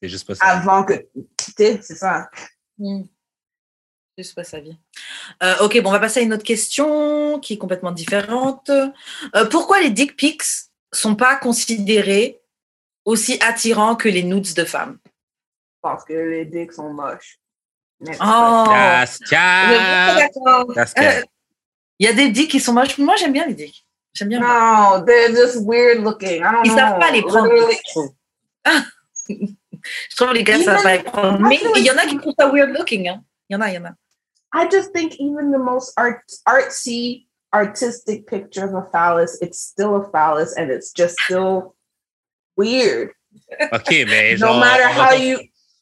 [0.00, 0.44] C'est juste pas ça.
[0.46, 2.30] avant que tu c'est ça.
[2.76, 3.02] Hmm.
[4.16, 4.76] Juste pas sa vie.
[5.42, 8.68] Euh, ok, bon, on va passer à une autre question qui est complètement différente.
[8.70, 10.42] Euh, pourquoi les dick pics
[10.92, 12.40] sont pas considérés
[13.04, 14.98] aussi attirants que les nudes de femmes?
[15.82, 17.38] Parce que les dicks sont moches.
[18.00, 19.68] Next Oh That's Je cat.
[19.68, 20.74] suis pas d'accord.
[20.74, 21.22] That's cat.
[21.98, 22.96] Il y a des dicks qui sont moches.
[22.98, 23.84] Moi, j'aime bien les dicks.
[24.14, 24.40] J'aime bien.
[24.40, 26.40] No, they're just weird looking.
[26.42, 26.76] I don't Ils know.
[26.78, 27.52] savent pas les prendre.
[27.52, 28.10] Literally- je trouve.
[28.64, 28.84] Ah.
[29.28, 31.40] Je trouve les gars Even- savent pas les prendre.
[31.40, 33.08] Mais il y en a qui trouvent ça weird looking.
[33.08, 33.22] Hein.
[33.48, 33.94] Il y en a, il y en a.
[34.54, 39.96] I just think even the most art artsy, artistic picture of a phallus, it's still
[39.96, 41.74] a phallus, and it's just still
[42.56, 43.10] weird.
[43.72, 44.54] OK, mais genre.
[44.54, 45.38] no matter on va how you.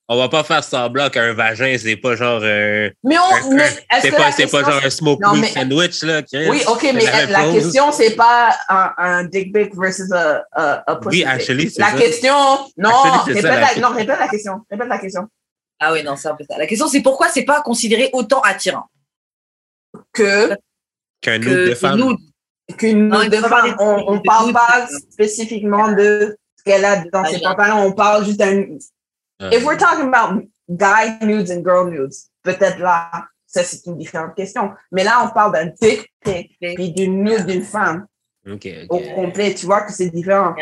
[0.09, 2.41] On va pas faire semblant qu'un vagin, c'est pas genre.
[2.45, 3.69] euh, Mais, un- on, mais
[4.01, 6.23] c'est pas, c'est pas genre un smoke Non, mais- sandwich, là.
[6.23, 6.49] Chris.
[6.49, 10.97] Oui, ok, mais la question, c'est pas un, un dick pic versus a, a, a
[10.97, 11.97] pussy Oui, actually, c'est La ça.
[11.99, 12.35] question,
[12.77, 13.83] non, Actually, répète ça, la la, question.
[13.89, 15.29] non, répète la question, répète la question.
[15.81, 16.57] Ah oui, non, c'est un peu ça.
[16.57, 18.85] La question, c'est pourquoi c'est pas considéré autant attirant?
[20.13, 20.51] Que
[21.21, 22.17] Qu'un autre de femme.
[22.79, 26.85] qu'une nude il de femme, on, on de parle nude, pas spécifiquement de ce qu'elle
[26.85, 28.65] a dans Ah, ses pantalons, on parle juste d'un.
[29.43, 32.13] Euh, If we're talking about guy nudes and girl nudes,
[32.43, 33.11] peut-être là,
[33.47, 34.71] ça c'est une différente question.
[34.93, 38.07] Mais là, on parle d'un dick pic puis d'une nude d'une femme
[38.51, 39.15] OK, au OK.
[39.15, 39.55] complet.
[39.55, 40.55] Tu vois que c'est différent.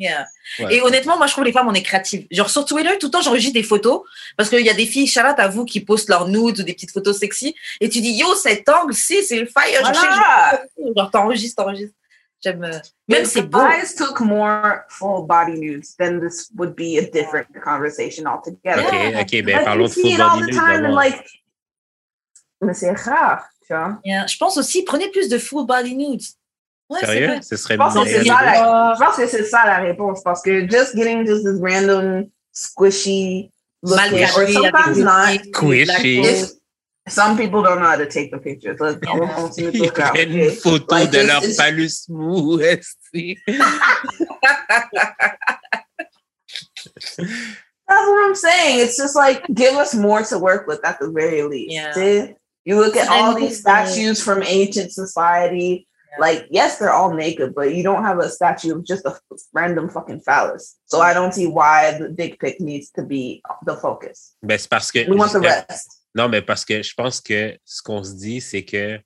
[0.00, 0.26] Yeah.
[0.60, 0.76] Ouais.
[0.76, 2.26] Et honnêtement, moi, je trouve les femmes, on est créatives.
[2.30, 4.02] Genre, sur Twitter, tout le temps, j'enregistre des photos
[4.36, 6.72] parce qu'il y a des filles, Charlotte, à vous, qui postent leurs nudes ou des
[6.72, 7.52] petites photos sexy.
[7.80, 9.80] Et tu dis, yo, cet angle, si, c'est le fire.
[9.80, 10.62] Voilà.
[10.78, 11.96] je- genre, t'enregistres, t'enregistres.
[12.42, 12.62] J'aime.
[12.64, 12.78] euh,
[13.08, 13.58] Même If c'est the beau.
[13.58, 18.82] guys took more full body nudes, then this would be a different conversation altogether.
[18.86, 19.20] OK, Yeah.
[19.22, 20.94] OK, ben Like, parlons de see full it all body the nude time and d'abord.
[20.96, 21.24] like,
[22.60, 23.98] mais c'est rare, tu vois.
[24.04, 24.26] Yeah.
[24.26, 26.22] Je pense aussi, prenez plus de full body nudes.
[26.90, 27.40] Ouais, Sérieux?
[27.42, 28.12] Ce serait Je pense que bien.
[28.22, 31.44] c'est ça, la, je pense que c'est ça la réponse parce que just getting just
[31.44, 33.50] this random squishy
[33.82, 35.38] Mal looking, or sometimes not.
[35.52, 36.57] Squishy.
[37.08, 38.78] Des If some people don't know how to take the pictures.
[38.80, 40.48] Let's on, on se met Ils au cas, prennent okay?
[40.48, 42.58] une photo Like, de it's- leur it's- phallus mou.
[47.08, 48.80] That's what I'm saying.
[48.80, 51.72] It's just like give us more to work with at the very least.
[51.72, 51.92] Yeah.
[51.92, 52.34] See?
[52.64, 55.86] You look at all these statues from ancient society.
[56.10, 56.20] Yeah.
[56.20, 59.18] Like, yes, they're all naked, but you don't have a statue of just a
[59.54, 60.76] random fucking phallus.
[60.86, 64.34] So I don't see why the dick pic needs to be the focus.
[64.42, 65.06] Ben, c'est parce que.
[65.08, 65.97] We want the jusqu'à- rest.
[66.18, 68.98] Non, mais parce que je pense que ce qu'on se dit, c'est que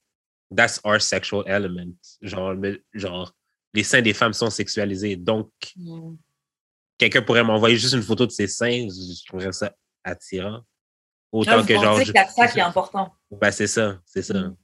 [0.56, 1.92] that's our sexual element.
[2.22, 2.54] Genre,
[2.94, 3.34] genre,
[3.74, 5.16] les seins des femmes sont sexualisés.
[5.16, 6.14] Donc, Mm.
[6.96, 10.62] quelqu'un pourrait m'envoyer juste une photo de ses seins, je trouverais ça attirant.
[11.30, 11.98] Autant que genre.
[11.98, 13.12] a ça qui est important.
[13.30, 14.34] Ben, c'est ça, c'est ça.
[14.34, 14.56] Mm.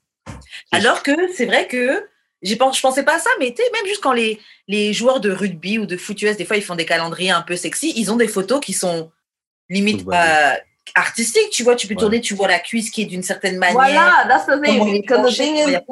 [0.73, 2.09] Alors que c'est vrai que
[2.41, 5.31] je pensais pas à ça, mais tu sais, même juste quand les, les joueurs de
[5.31, 8.11] rugby ou de foot US, des fois, ils font des calendriers un peu sexy, ils
[8.11, 9.11] ont des photos qui sont
[9.69, 10.15] limite Full
[10.95, 11.07] body.
[11.07, 11.51] artistiques.
[11.51, 12.01] Tu vois, tu peux Ouais.
[12.01, 13.75] tourner, tu vois la cuisse qui est d'une certaine manière.
[13.75, 15.01] Voila, that's the comment thing.
[15.03, 15.85] Because the thing il y a is,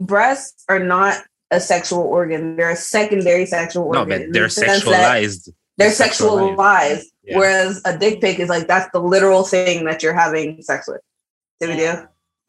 [0.00, 1.14] breasts are not
[1.50, 2.56] a sexual organ.
[2.56, 4.06] They're a secondary sexual organ.
[4.08, 5.52] mais in they're the sense that sexualized.
[5.78, 6.56] They're Sexualized.
[6.56, 7.04] sexualized.
[7.24, 7.38] Yeah.
[7.38, 11.00] Whereas a dick pic is like that's the literal thing that you're having sex with.
[11.62, 12.04] See what I Yeah.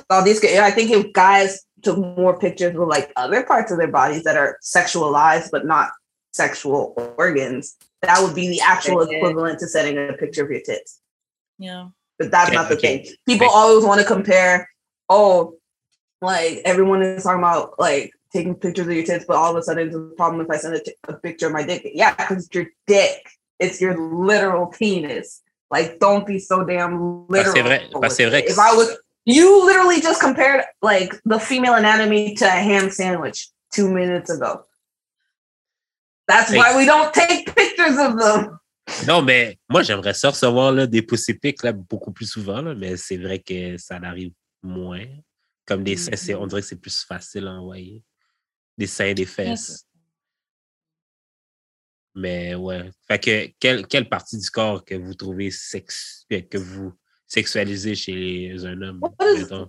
[0.09, 3.87] All these, I think if guys took more pictures with like other parts of their
[3.87, 5.89] bodies that are sexualized but not
[6.33, 10.99] sexual organs, that would be the actual equivalent to sending a picture of your tits.
[11.59, 11.89] Yeah.
[12.19, 13.03] But that's Okay, not the okay.
[13.03, 13.15] thing.
[13.27, 13.53] People Wait.
[13.53, 14.69] always want to compare.
[15.09, 15.55] Oh,
[16.21, 19.61] like everyone is talking about like taking pictures of your tits, but all of a
[19.63, 21.81] sudden it's a problem if I send a, t- a picture of my dick.
[21.93, 23.27] Yeah, because it's your dick.
[23.59, 25.41] It's your literal penis.
[25.71, 27.53] Like, don't be so damn literal.
[27.53, 28.47] que c'est vrai- parce c'est vrai with it.
[28.47, 28.95] que If I was,
[29.25, 34.63] you literally just compared like the female anatomy to a ham sandwich two minutes ago.
[36.27, 36.57] That's Hey.
[36.57, 38.59] why we don't take pictures of them.
[39.07, 42.75] Non, mais moi, j'aimerais ça recevoir là, des pussy pics là, beaucoup plus souvent, là,
[42.75, 44.31] mais c'est vrai que ça arrive
[44.61, 45.05] moins.
[45.65, 48.03] Comme des seins, c'est- on dirait que c'est plus facile à envoyer.
[48.77, 49.85] Des seins, des fesses.
[52.15, 52.91] Mais ouais.
[53.07, 56.93] Fait que quelle, quelle partie du corps que vous trouvez sex, que, vous
[57.27, 59.01] sexualisez chez un homme?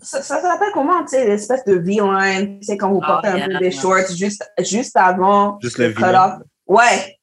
[0.03, 3.29] Ça, ça s'appelle comment, tu sais, l'espèce de V-line, tu sais, quand vous Oh, portez
[3.29, 3.49] un yeah.
[3.49, 6.43] peu des shorts juste, juste avant Juste le off.
[6.67, 7.19] Ouais.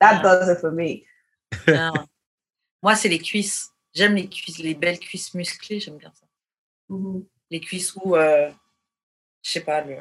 [0.00, 0.22] That Yeah.
[0.22, 1.04] does it for me.
[1.66, 1.92] Non.
[2.82, 3.70] Moi, c'est les cuisses.
[3.94, 6.26] J'aime les cuisses, les belles cuisses musclées, j'aime bien ça.
[6.88, 7.24] Mhm.
[7.50, 8.50] Les cuisses où, euh,
[9.42, 9.96] je sais pas, le,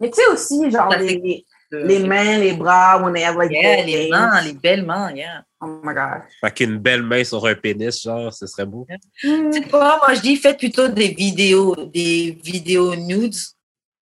[0.00, 3.50] Mais tu sais aussi, genre, les, le- les mains, les bras, when they have like
[3.50, 5.44] Yeah, les mains, les belles mains, yeah.
[5.60, 6.22] Oh my gosh.
[6.40, 8.86] Fait qu'une belle main sur un pénis, genre, ce serait beau.
[9.24, 9.50] Mm.
[9.50, 13.34] Tu sais quoi, moi je dis faites plutôt des vidéos, des vidéos nudes.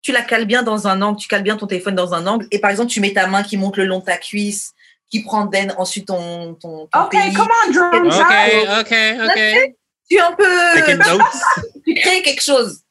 [0.03, 2.47] Tu la cales bien dans un angle, tu cales bien ton téléphone dans un angle,
[2.51, 4.73] et par exemple tu mets ta main qui monte le long de ta cuisse,
[5.09, 7.35] qui prend ensuite ton, ton, ton OK, pénis.
[7.35, 8.79] come on, drum OK.
[8.79, 9.75] OK, OK.
[10.09, 10.43] Tu un peu,
[11.85, 12.81] tu crées quelque chose.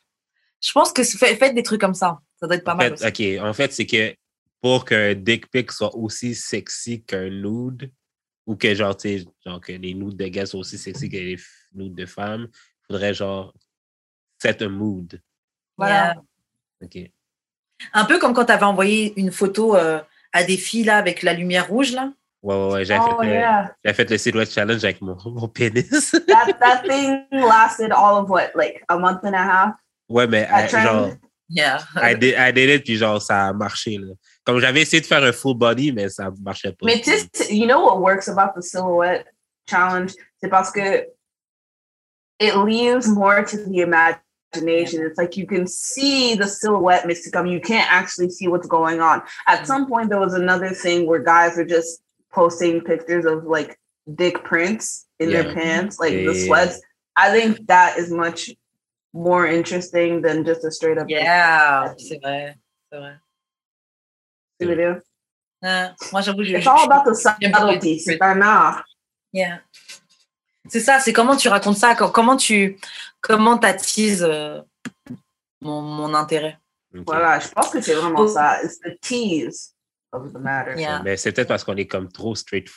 [0.61, 2.93] Je pense que faites des trucs comme ça, ça doit être pas En mal.
[2.93, 3.07] aussi.
[3.07, 3.43] OK.
[3.45, 4.14] En fait, c'est que
[4.61, 7.91] pour qu'un dick pic soit aussi sexy qu'un nude,
[8.47, 11.17] ou que genre, tu sais, genre que les nudes de gars soient aussi sexy que
[11.17, 11.37] les
[11.75, 13.53] nudes de femmes, il faudrait genre
[14.41, 15.21] set un mood.
[15.77, 16.14] Voilà.
[16.83, 16.99] OK.
[17.93, 20.01] Un peu comme quand tu avais envoyé une photo euh,
[20.33, 22.12] à des filles là avec la lumière rouge là.
[22.43, 22.85] Ouais, ouais, ouais.
[22.85, 23.74] J'ai Oh fait, le- yeah.
[23.85, 26.11] j'ai fait le silhouette challenge avec mon, mon pénis.
[26.29, 29.74] That, that thing lasted all of what, like a month and a half?
[30.09, 31.11] ouais, mais That euh, genre,
[31.49, 31.79] Yeah.
[31.95, 33.99] I did, I did it, puis genre, ça a marché.
[33.99, 34.14] Là.
[34.45, 36.85] Comme j'avais essayé de faire un full body, mais ça marchait pas.
[36.87, 39.27] Mais tu sais, you know what works about the silhouette
[39.70, 40.12] challenge?
[40.43, 41.07] C'est parce que
[42.41, 44.20] it leaves more to the imagination.
[44.55, 49.01] It's like you can see the silhouette, c'est comme you can't actually see what's going
[49.01, 49.22] on.
[49.47, 49.66] At mm.
[49.66, 52.01] some point, there was another thing where guys were just
[52.32, 53.78] posting pictures of like
[54.14, 55.42] dick prints in Yeah.
[55.42, 56.80] their pants, like Yeah, the yeah, sweats.
[57.16, 58.51] I think that is much
[59.12, 62.55] more interesting than just a straight up Yeah, c'est vrai,
[62.90, 63.18] c'est vrai.
[64.61, 65.01] video.
[65.62, 67.97] Ah, moi j'avoue, je, It's all about the j'aime pas les subtlety.
[67.97, 68.84] dick C'est un art.
[69.32, 69.59] Yeah.
[70.69, 72.79] C'est ça, c'est comment tu racontes ça, co- comment tu
[73.21, 74.61] comment attises euh,
[75.61, 76.59] mon, mon intérêt.
[77.07, 78.29] Voilà, je pense que c'est vraiment Oh.
[78.29, 78.62] ça.
[78.62, 79.75] It's the tease
[80.12, 80.75] of the matter.
[80.81, 81.03] Yeah.
[81.05, 82.69] Mais c'est peut-être parce qu'on est comme trop straight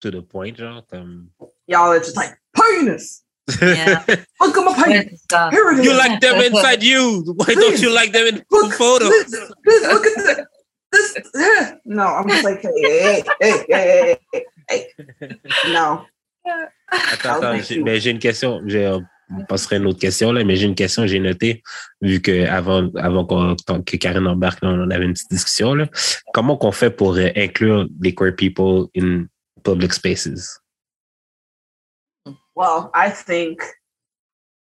[0.00, 0.82] to the point, genre.
[0.90, 1.28] Comme...
[1.66, 3.24] Y'all are just like, penis!
[3.60, 4.04] Yeah.
[4.40, 5.22] Look at my penis!
[5.30, 5.50] C'est.
[5.50, 5.84] Here it is!
[5.84, 7.24] You like them inside you.
[7.36, 9.10] Why don't you like them in Look, photos?
[9.10, 9.30] This,
[9.64, 10.38] this, look at this!
[10.90, 11.72] This, eh.
[11.84, 14.86] no, I'm just like, hey, hey, hey, hey, hey,
[15.20, 15.40] hey.
[15.72, 16.06] No.
[16.90, 17.84] Attends, attends, thank j'ai- you.
[17.84, 18.60] mais j'ai une question.
[18.66, 18.96] J'ai-
[19.30, 21.62] On passerait à une autre question, là, mais j'ai une question, j'ai noté,
[22.00, 25.74] vu que avant, avant qu'on- que Karen embarque, là, on avait une petite discussion.
[25.74, 25.86] Là.
[26.32, 29.26] Comment qu'on fait pour euh, inclure les queer people in
[29.64, 30.58] public spaces?
[32.56, 33.60] Well, I think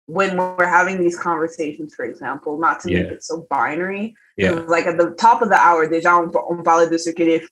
[0.08, 3.14] when we're having these conversations, for example, not to make Yeah.
[3.14, 4.52] it so binary, Yeah.
[4.52, 7.10] it was like at the top of the hour, déjà, on, on parlait de ce
[7.10, 7.50] que les font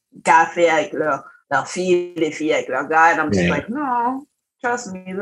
[0.69, 3.55] avec leurs leur filles, les filles avec leurs gars, and I'm just Yeah.
[3.55, 4.25] like, no,
[4.61, 5.15] trust me,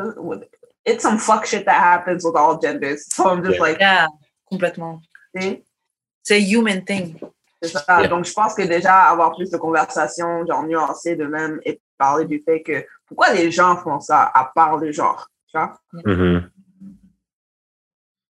[0.86, 3.06] it's some fuck shit that happens with all genders.
[3.12, 3.62] So I'm just Yeah.
[3.62, 4.08] like, Yeah,
[4.50, 5.02] complètement.
[6.24, 7.18] C'est human thing.
[7.62, 7.84] C'est ça.
[7.88, 8.08] Yeah.
[8.08, 12.26] Donc, je pense que déjà, avoir plus de conversations, genre nuancées de même, et parler
[12.26, 15.80] du fait que pourquoi les gens font ça à part le genre, tu vois?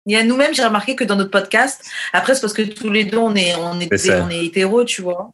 [0.05, 2.89] Il y a nous-mêmes, j'ai remarqué que dans notre podcast, après c'est parce que tous
[2.89, 5.31] les deux on est on est, on est hétéro, tu vois,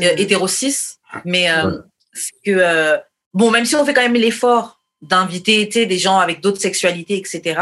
[0.00, 1.78] euh, hétéro cis, mais euh,
[2.12, 2.98] c'est que euh,
[3.34, 6.60] bon, même si on fait quand même l'effort d'inviter tu sais, des gens avec d'autres
[6.60, 7.60] sexualités, etc.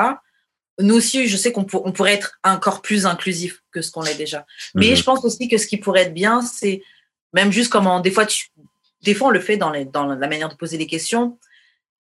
[0.78, 4.04] Nous aussi, je sais qu'on pour- on pourrait être encore plus inclusif que ce qu'on
[4.04, 4.46] est déjà.
[4.74, 4.96] Mais Mhm.
[4.96, 6.82] je pense aussi que ce qui pourrait être bien, c'est
[7.32, 8.48] même juste comment des fois tu,
[9.02, 11.38] des fois on le fait dans, les, dans la manière de poser les questions,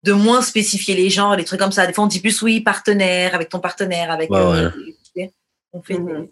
[0.02, 1.86] de moins spécifier les genres, les trucs comme ça.
[1.86, 4.30] Des fois on dit plus oui partenaire avec ton partenaire, avec.
[4.30, 4.70] Ouais, euh,
[5.72, 5.98] on fait.
[5.98, 6.28] Mhm.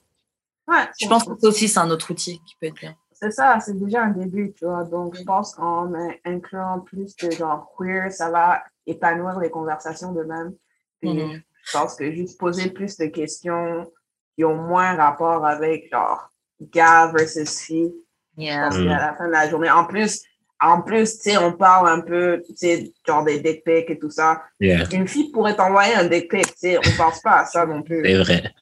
[0.69, 2.97] Ouais, Je pense que ça aussi c'est un autre outil qui peut être bien.
[3.21, 4.85] C'est ça, c'est déjà un début, tu vois.
[4.85, 10.13] Donc, je pense qu'en in- incluant plus de genre queer, ça va épanouir les conversations
[10.13, 10.55] de même.
[11.01, 11.43] Puis, Mhm.
[11.65, 13.91] je pense que juste poser plus de questions
[14.37, 16.31] qui ont moins rapport avec genre
[16.61, 17.95] gars versus filles.
[18.37, 18.63] Yeah.
[18.63, 20.23] Parce qu'à la fin de la journée, en plus,
[20.61, 23.99] en plus, tu sais, on parle un peu, tu sais, genre des dick pics et
[23.99, 24.43] tout ça.
[24.61, 27.65] Yeah, Une fille pourrait t'envoyer un dick pic, tu sais, on pense pas à ça
[27.67, 28.03] non plus.
[28.05, 28.55] c'est vrai.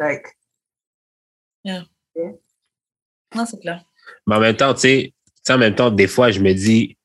[0.00, 0.28] Fait que,
[3.34, 3.82] Non, c'est clair.
[4.26, 6.52] Mais en même temps, tu sais, tu sais, en même temps, des fois, je me
[6.52, 6.96] dis,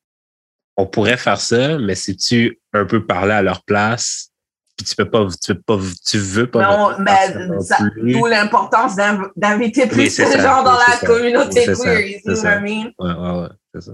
[0.76, 4.30] on pourrait faire ça, mais si tu un peu parler à leur place,
[4.78, 6.62] puis tu peux pas, tu peux pas, tu veux pas.
[6.62, 11.66] Non, mais ça- d'où l'importance d'inv- d'inviter plus de gens dans c'est la ça, communauté
[11.66, 12.44] queer, you ça.
[12.44, 12.92] what I mean?
[13.00, 13.94] Ouais, ouais, ouais, c'est ça.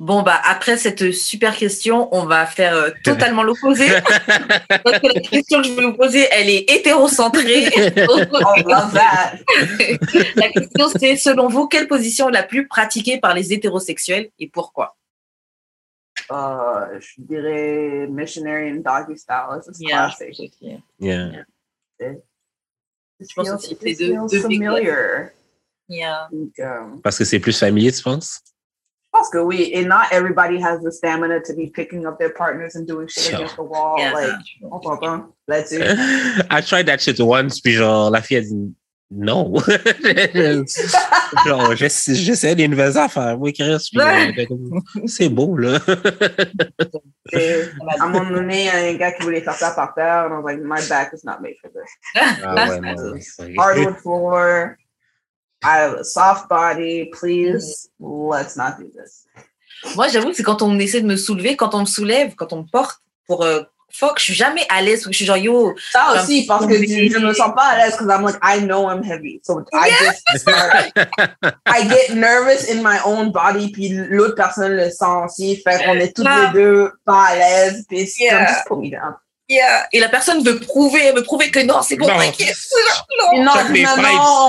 [0.00, 3.86] Bon, bah, après cette super question, on va faire euh, totalement l'opposé.
[4.82, 7.64] Parce que la question que je vais vous poser, elle est hétérocentrée.
[10.36, 14.48] La question, c'est selon vous, quelle position est la plus pratiquée par les hétérosexuels et
[14.48, 14.96] pourquoi?
[16.30, 19.60] Euh, je dirais missionary and doggy style.
[19.68, 20.52] It's classic.
[20.98, 21.44] Yeah.
[22.00, 25.28] Je pense aussi que c'est deux- deux big familiar.
[25.90, 26.28] Yeah.
[26.32, 28.40] Donc, um, Parce que c'est plus familier, tu penses?
[29.12, 29.38] Je pense que
[29.76, 33.24] and not everybody has the stamina to be picking up their partners and doing shit
[33.24, 33.36] Sure.
[33.36, 33.96] against the wall.
[33.98, 34.12] Yeah.
[34.14, 34.30] Like,
[34.70, 35.82] on s'entend là-dessus.
[36.50, 38.72] I tried that shit once, puis genre, la fille a dit
[39.12, 39.52] non.
[41.44, 43.36] genre, j'essa- j'essaie des nouvelles affaires.
[43.40, 44.00] Oui, Chris, puis,
[45.06, 45.78] c'est beau, là.
[47.32, 47.62] Et
[47.98, 50.26] à un moment donné, il y a un gars qui voulait faire ça par terre,
[50.26, 51.90] and I was like, my back is not made for this.
[52.44, 52.94] ah ouais, non.
[53.20, 54.74] c'est- Hardwood floor.
[55.62, 57.10] I have a soft body.
[57.12, 59.26] Please, let's not do this.
[59.96, 62.58] Moi, j'avoue, c'est quand on essaie de me soulever, quand on me soulève, quand on
[62.62, 63.42] me porte pour.
[63.44, 63.62] euh,
[63.92, 65.04] fuck, je suis jamais à l'aise.
[65.06, 67.92] Je suis genre, yo, Ça aussi, parce que je, je me sens pas à l'aise
[67.98, 69.40] because I'm like, I know I'm heavy.
[69.42, 70.92] So I just start,
[71.66, 75.56] I get nervous in my own body, puis l'autre personne le sent aussi.
[75.56, 76.52] Fait qu'on est toutes Ah.
[76.54, 78.36] les deux pas à l'aise, puis c'est Yeah.
[78.38, 79.14] comme, just put me down.
[79.50, 79.86] Yeah.
[79.92, 82.16] Et la personne veut prouver, veut prouver que non, c'est bon, Non.
[82.18, 82.56] t'inquiète.
[83.34, 83.52] Non, non, non,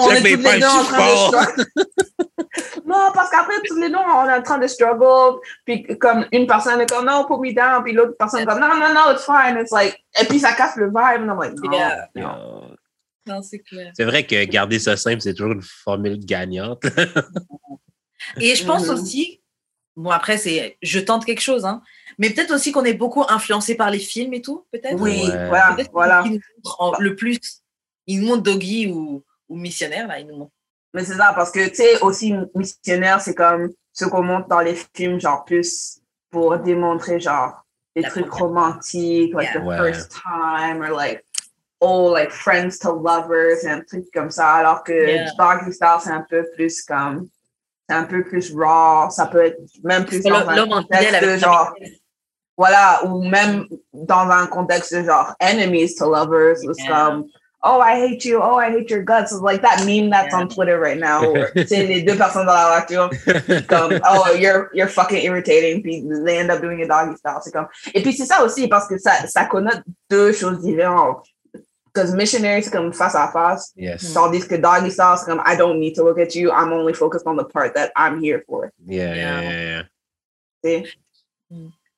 [0.06, 1.64] on est toutes les deux en train de.
[2.86, 5.40] Non, parce qu'après, tous les deux, on est en train de struggle.
[5.65, 7.82] Puis comme une personne est comme, non, put me down.
[7.84, 9.57] Puis l'autre personne est comme, non, non, non, it's fine.
[9.61, 11.22] It's like, et puis ça casse le vibe.
[11.22, 12.10] And I'm like, no, Yeah.
[12.15, 12.28] no.
[12.28, 12.76] Euh,
[13.28, 13.91] Non, c'est clair.
[13.95, 16.84] C'est vrai que garder ça simple, c'est toujours une formule gagnante.
[18.40, 18.94] Et je pense Mhm.
[18.94, 19.41] aussi,
[19.95, 21.82] bon, après, c'est, je tente quelque chose, hein,
[22.22, 24.99] mais peut-être aussi qu'on est beaucoup influencé par les films et tout, peut-être.
[25.02, 25.48] Oui, Ouais.
[25.49, 26.22] voilà, voilà.
[26.23, 27.39] qu'ils nous montrent en- le plus,
[28.07, 30.52] ils nous montrent Doggy ou, ou Missionnaire, là, ils nous montrent.
[30.93, 34.60] Mais c'est ça, parce que, tu sais, aussi, missionnaire, c'est comme ce qu'on montre dans
[34.61, 35.99] les films, genre, plus
[36.30, 37.65] pour démontrer, genre,
[37.95, 38.48] des La trucs première.
[38.48, 39.61] romantiques, like Yeah.
[39.61, 39.77] the Ouais.
[39.77, 41.26] first time, or like,
[41.81, 45.31] oh, like friends to lovers, et un truc comme ça, alors que Yeah.
[45.38, 47.27] Doggy Style, c'est un peu plus comme,
[47.89, 51.23] c'est un peu plus raw, ça peut être même plus dans un L'homme en contexte
[51.23, 51.73] de genre,
[52.62, 56.90] voilà, ou même dans un contexte de genre enemies to lovers, it's Yeah.
[56.90, 57.26] comme
[57.64, 60.42] oh I hate you, oh I hate your guts, it's like that meme that's Yeah.
[60.42, 61.24] on Twitter right now.
[61.26, 63.10] Or, c'est les deux personnes dans la voiture
[63.68, 67.40] comme oh you're you're fucking irritating, puis they end up doing a doggy style.
[67.44, 71.26] C'est comme et puis c'est ça aussi parce que ça ça connote deux choses différentes.
[71.94, 74.14] Because missionary c'est comme face à face, yes.
[74.14, 76.94] tandis que doggy style c'est comme I don't need to look at you, I'm only
[76.94, 78.72] focused on the part that I'm here for.
[78.86, 79.84] Yeah, yeah, yeah, yeah.
[80.64, 80.84] C'est-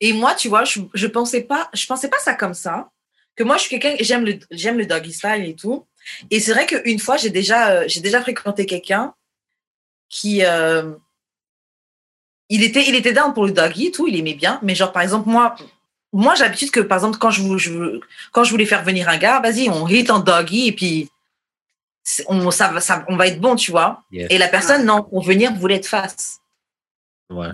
[0.06, 2.90] Et moi, tu vois, je, je pensais pas, je pensais pas ça comme ça.
[3.38, 5.86] Que moi, je suis quelqu'un, j'aime le, j'aime le doggy style et tout.
[6.30, 9.14] Et c'est vrai qu'une fois, j'ai déjà, euh, j'ai déjà fréquenté quelqu'un
[10.10, 10.94] qui, euh,
[12.50, 14.60] il était, il était down pour le doggy et tout, il aimait bien.
[14.62, 15.56] Mais genre, par exemple, moi,
[16.12, 18.00] moi, j'ai l'habitude que, par exemple, quand je, vou- je, vou-
[18.34, 21.10] quand je voulais faire venir un gars, vas-y, on hit en doggy et puis
[22.28, 24.04] on, ça, va- ça, on va être bon, tu vois.
[24.12, 24.28] Yes.
[24.30, 26.40] Et la personne, non, pour venir, voulait être face.
[27.30, 27.48] Ouais.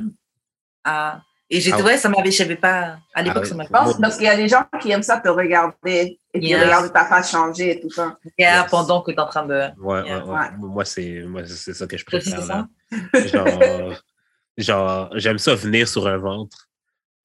[0.84, 1.22] Ah.
[1.52, 3.58] Et j'ai Ah trouvé, ça m'avait, je savais pas, à l'époque, Ah ça ouais.
[3.58, 6.40] m'avait Je pense parce qu'il y a des gens qui aiment ça te regarder et
[6.40, 6.64] puis Yes.
[6.64, 8.18] regarder ta face changer et tout ça.
[8.38, 8.70] Yeah, Yes.
[8.72, 9.70] pendant que tu es en train de.
[9.80, 10.26] Ouais, Yeah.
[10.26, 10.46] ouais, ouais.
[10.60, 12.46] Moi, c'est moi, c'est ça que je préfère.
[12.46, 12.68] là.
[13.14, 13.48] Genre,
[14.58, 16.68] genre j'aime ça venir sur un ventre.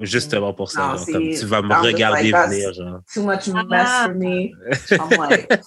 [0.01, 0.81] Justement pour ça.
[0.81, 3.01] Non, genre, c'est- comme tu vas me I'm just regarder like, venir, genre.
[3.13, 4.05] Too much mess Ah.
[4.07, 4.51] for me.
[4.91, 5.61] I'm like,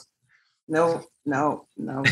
[0.68, 2.04] no, no, no.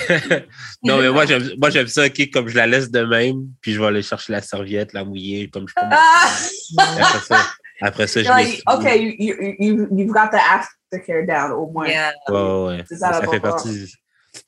[0.84, 3.74] Non, mais moi, j'aime moi, j'aime ça, OK, comme je la laisse de même, puis
[3.74, 5.82] je vais aller chercher la serviette, la mouiller, comme je peux.
[5.90, 6.30] Ah!
[6.78, 7.46] Après ça,
[7.82, 11.88] après ça like, okay, you, you, you, you've got the aftercare down au moins.
[11.88, 12.14] Yeah.
[12.30, 12.84] Ouais.
[12.88, 13.94] C'est ça, fait partie.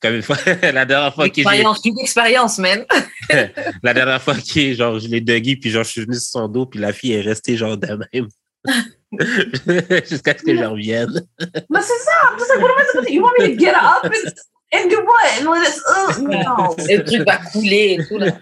[0.00, 0.36] Comme une fois,
[0.72, 2.84] la dernière fois que j'ai Expérience, une expérience, man.
[3.82, 6.48] la dernière fois que genre je l'ai doggy puis genre je suis venu sur son
[6.48, 8.28] dos puis la fille est restée genre de même
[9.12, 11.26] jusqu'à ce que je revienne.
[11.70, 12.12] Mais c'est ça.
[12.30, 13.12] I'm just like, what am I supposed to do?
[13.14, 14.32] You want me to get up and,
[14.72, 15.40] and do what?
[15.40, 16.74] And let us, ugh, no.
[16.78, 18.18] Le truc va couler et tout.
[18.18, 18.32] Là.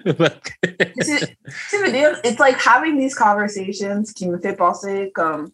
[1.01, 1.36] C'est-
[1.70, 5.51] Tu veux dire, it's like having these conversations qui me fait penser comme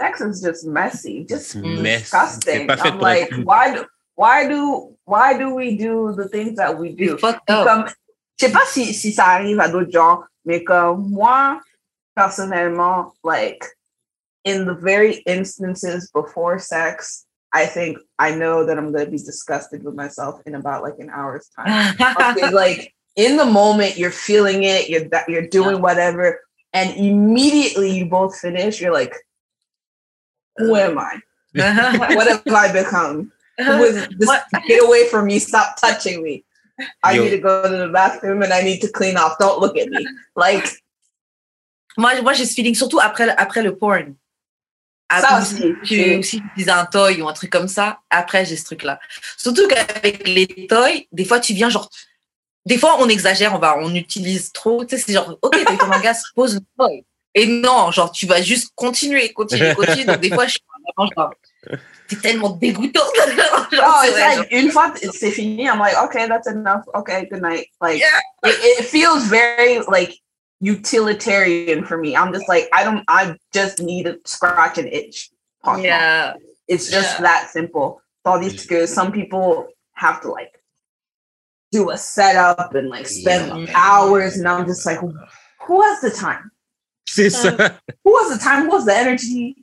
[0.00, 1.80] sex is just messy, just C'est Mm.
[1.80, 2.08] mess.
[2.10, 2.66] C'est disgusting.
[2.66, 3.84] pas fait I'm pour être like, why do
[4.16, 7.16] why do why do we do the things that we do?
[7.16, 7.66] C'est fucked Puis up.
[7.66, 7.84] Comme,
[8.38, 11.60] je sais pas si, si ça arrive à d'autres gens, mais comme moi,
[12.14, 13.62] personnellement, like,
[14.44, 19.18] in the very instances before sex, I think I know that I'm going to be
[19.18, 21.96] disgusted with myself in about like an hour's time.
[22.20, 26.40] Okay, like, in the moment, you're feeling it, you're, you're doing whatever,
[26.72, 29.14] and immediately you both finish, you're like,
[30.58, 31.20] Who am I?
[31.52, 33.32] what have I become?
[33.58, 34.30] Who is this?
[34.68, 35.40] Get away from me!
[35.40, 36.44] Stop touching me!
[37.02, 37.24] I Yo.
[37.24, 39.36] need to go to the bathroom and I need to clean off.
[39.38, 40.06] Don't look at me.
[40.36, 40.68] Like
[41.96, 44.14] Moi, moi j'ai ce feeling, surtout après, le- après le porn.
[45.10, 45.74] Ça aussi.
[45.84, 48.64] tu, c'est- si tu utilises un toy ou un truc comme ça, après j'ai ce
[48.64, 49.00] truc-là.
[49.36, 51.88] Surtout qu'avec les toys, des fois tu viens genre.
[52.66, 54.84] Des fois on exagère, on va, on utilise trop.
[54.84, 57.04] Tu sais, c'est genre, ok, t'as eu ton orgasme, pose le toy.
[57.34, 60.04] Et non, genre tu vas juste continuer, continuer, continuer.
[60.04, 60.60] Donc des fois je suis
[60.94, 61.34] vraiment genre,
[62.08, 63.00] c'est tellement dégoûtant.
[63.72, 65.68] Genre, Oh, c'est it's vrai, like une fois c'est fini.
[65.68, 66.82] I'm like, okay, that's enough.
[66.92, 67.68] Okay, good night.
[67.80, 68.50] Like Yeah.
[68.50, 70.20] it, it feels very like
[70.60, 72.14] utilitarian for me.
[72.16, 73.04] I'm just like, I don't.
[73.08, 75.30] I just need to scratch an itch.
[75.64, 76.34] genre, yeah.
[76.68, 77.22] It's just Yeah.
[77.22, 78.00] that simple.
[78.24, 78.92] All these skills.
[78.92, 80.62] some people have to like
[81.72, 83.72] do a setup and like spend Yeah.
[83.74, 86.50] hours, and I'm just like, who has the time?
[87.06, 87.30] C'est.
[88.04, 88.66] Who has the time?
[88.66, 89.56] Who has the energy?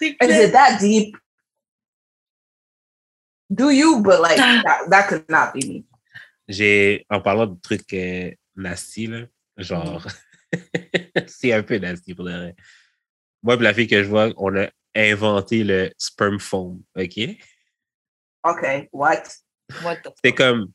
[0.00, 1.16] Is it that deep?
[3.54, 4.00] Do you?
[4.02, 5.84] But like that, that could not be me.
[6.48, 9.26] J'ai, en parlant de trucs euh, nasty, là,
[9.56, 10.06] genre,
[11.26, 12.54] c'est un peu nasty pour vrai.
[13.42, 17.18] Moi, et la fille que je vois, on a inventé le sperm foam, OK?
[18.44, 19.22] Okay, what?
[19.82, 20.70] What the C'était comme,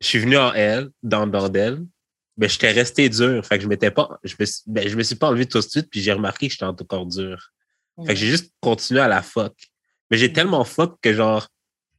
[0.00, 1.84] je suis venu en elle, dans le bordel,
[2.36, 3.44] mais j'étais resté dur.
[3.44, 5.58] Fait que je m'étais pas, je me, suis- ben, je me suis pas enlevé tout
[5.58, 7.52] de suite, puis j'ai remarqué que j'étais encore dur.
[8.06, 9.54] Fait que j'ai juste continué à la fuck.
[10.10, 11.48] Mais j'ai tellement fuck que genre,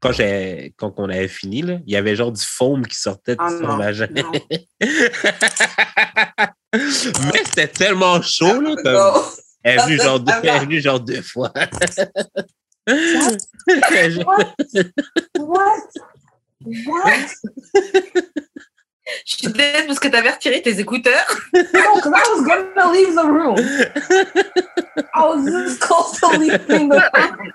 [0.01, 3.35] quand j'ai, quand on avait fini, là, il y avait genre du foam qui sortait
[3.35, 4.07] de Oh son non, vagin.
[4.15, 4.31] non.
[6.73, 9.23] Mais c'était tellement chaud, là, comme,
[9.63, 11.51] elle est venue genre, deux, Ah, elle est venue genre deux fois.
[12.87, 13.37] What?
[15.37, 15.83] What?
[16.85, 17.29] What?
[19.25, 21.25] Je suis désolée parce que t'avais retiré tes écouteurs.
[21.53, 23.57] No, because I was gonna leave the room.
[25.15, 27.51] I was this close to leaving the room.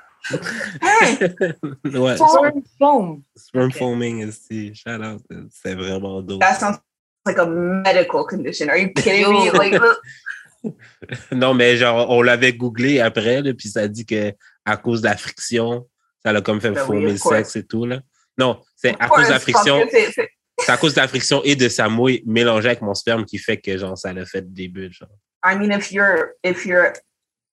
[0.80, 1.18] Hey,
[1.98, 2.62] ouais, Foam.
[2.78, 3.22] Foam.
[3.36, 3.76] sperm Ok.
[3.76, 6.40] foaming aussi, shout out, c'est vraiment dope.
[6.40, 6.78] that sounds
[7.26, 8.68] like a medical condition.
[8.68, 9.50] Are you kidding me?
[9.58, 9.80] Like,
[11.32, 14.32] Non, mais genre, on l'avait googlé après, là, puis ça dit que
[14.64, 15.86] à cause de la friction,
[16.24, 18.00] ça l'a comme fait Ben oui, foamer of le sexe et tout, là.
[18.38, 20.28] Non, c'est à cause de la friction, c'est-
[20.68, 23.58] à cause de la friction et de sa mouille mélangée avec mon sperme qui fait
[23.58, 25.10] que, genre, ça l'a fait des bulles, genre.
[25.44, 26.94] I mean, if you're if you're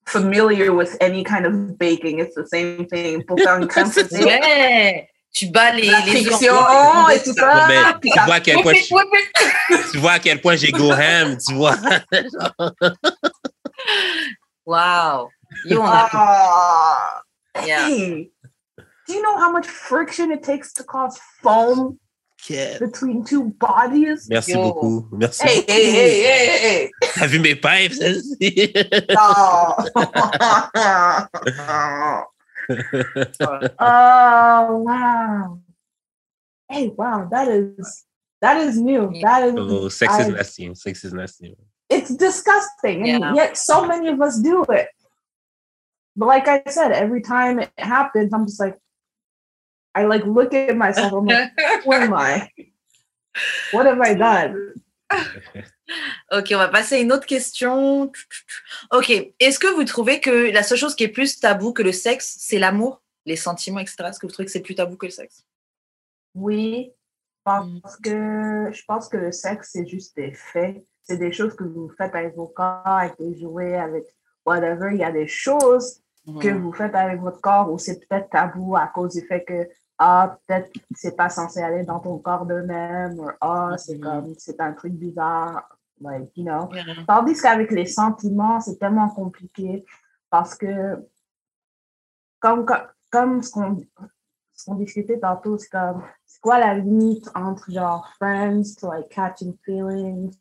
[0.05, 3.23] familiar with any kind of baking, it's the same thing.
[3.25, 5.07] Pour faire une crème Ouais.
[5.33, 6.53] Tu bats les, la les friction
[7.09, 7.65] et tout ça.
[7.67, 10.71] Ben, puis tu ça- vois à quel point, je- tu vois à quel point j'ai
[10.73, 11.75] go ham, tu vois.
[14.65, 15.29] Wow.
[15.65, 16.09] Yo, on a.
[16.13, 17.21] Ah,
[17.65, 17.87] Yeah.
[17.87, 18.31] hey,
[19.07, 21.97] do you know how much friction it takes to cause foam
[22.47, 24.27] between two bodies?
[24.29, 24.63] Merci Yo.
[24.63, 25.07] beaucoup.
[25.11, 25.47] Merci.
[25.47, 25.71] Hey, beaucoup.
[25.71, 26.91] hey, hey, hey, hey.
[27.13, 27.99] T'as vu mes pipes.
[29.17, 29.75] Oh.
[33.79, 35.59] oh wow.
[36.69, 38.05] Hey, wow, that is
[38.41, 39.11] that is new.
[39.21, 40.75] That is Oh, sex is I- nasty.
[40.75, 41.55] Sex is nasty.
[41.89, 43.05] it's disgusting.
[43.05, 43.15] Yeah.
[43.27, 44.87] And yet so many of us do it.
[46.15, 48.77] But like I said, every time it happens, I'm just like
[49.95, 51.51] I like look at myself, I'm like,
[51.85, 52.49] where am I?
[53.73, 54.73] What have I done?
[56.31, 58.09] Ok, on va passer à une autre question.
[58.91, 59.09] Ok,
[59.39, 62.37] est-ce que vous trouvez que la seule chose qui est plus tabou que le sexe,
[62.39, 63.97] c'est l'amour, les sentiments, etc.
[64.07, 65.45] Est-ce que vous trouvez que c'est plus tabou que le sexe?
[66.33, 66.93] Oui,
[67.43, 70.81] parce que je pense que le sexe, c'est juste des faits.
[71.03, 74.05] C'est des choses que vous faites avec vos corps, avec des jouets, avec
[74.45, 74.91] whatever.
[74.93, 75.99] Il y a des choses
[76.39, 76.61] que Mhm.
[76.61, 79.67] vous faites avec votre corps où c'est peut-être tabou à cause du fait que
[80.03, 84.01] ah peut-être c'est pas censé aller dans ton corps de même ou ah c'est Mhm.
[84.03, 86.67] comme c'est un truc bizarre like you know
[87.07, 89.85] tandis qu'avec les sentiments c'est tellement compliqué
[90.31, 90.97] parce que
[92.39, 93.81] comme comme, comme ce qu'on
[94.65, 99.55] qu'on discutait tantôt c'est comme c'est quoi la limite entre genre friends to like catching
[99.63, 100.33] feelings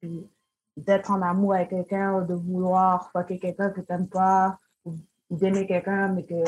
[0.00, 0.28] puis
[0.76, 4.92] d'être en amour avec quelqu'un ou de vouloir fucker quelqu'un que t'aimes pas ou
[5.30, 6.42] d'aimer quelqu'un mais que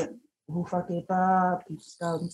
[0.49, 2.29] vous fuckez pas puis c'est comme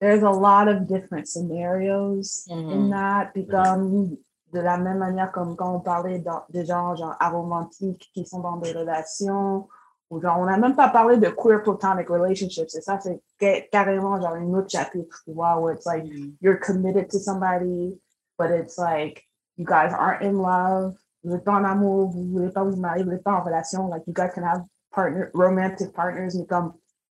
[0.00, 2.90] there's a lot of different scenarios in Mhm.
[2.90, 4.16] that puis comme
[4.52, 8.40] de la même manière comme quand on parlait dans- des gens genre aromantiques qui sont
[8.40, 9.68] dans des relations
[10.10, 13.62] ou genre on n'a même pas parlé de queer platonic relationships et ça c'est ca-
[13.72, 16.34] carrément genre une autre chapitre tu vois it's like Mhm.
[16.40, 17.98] you're committed to somebody,
[18.38, 19.22] but it's like
[19.56, 20.94] you guys aren't in love.
[21.24, 23.88] Vous êtes pas en amour, vous voulez pas vous marier, vous êtes pas en relation.
[23.88, 24.62] Like you guys can have
[24.94, 26.72] partner, romantic partners, mais comme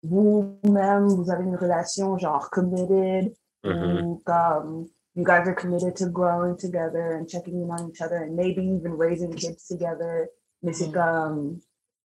[0.10, 4.02] vous-même, vous avez une relation genre committed, Mhm.
[4.02, 8.18] ou comme you guys are committed to growing together and checking in on each other
[8.24, 10.30] and maybe even raising kids together.
[10.64, 10.94] Mais c'est Mm.
[10.94, 11.60] comme,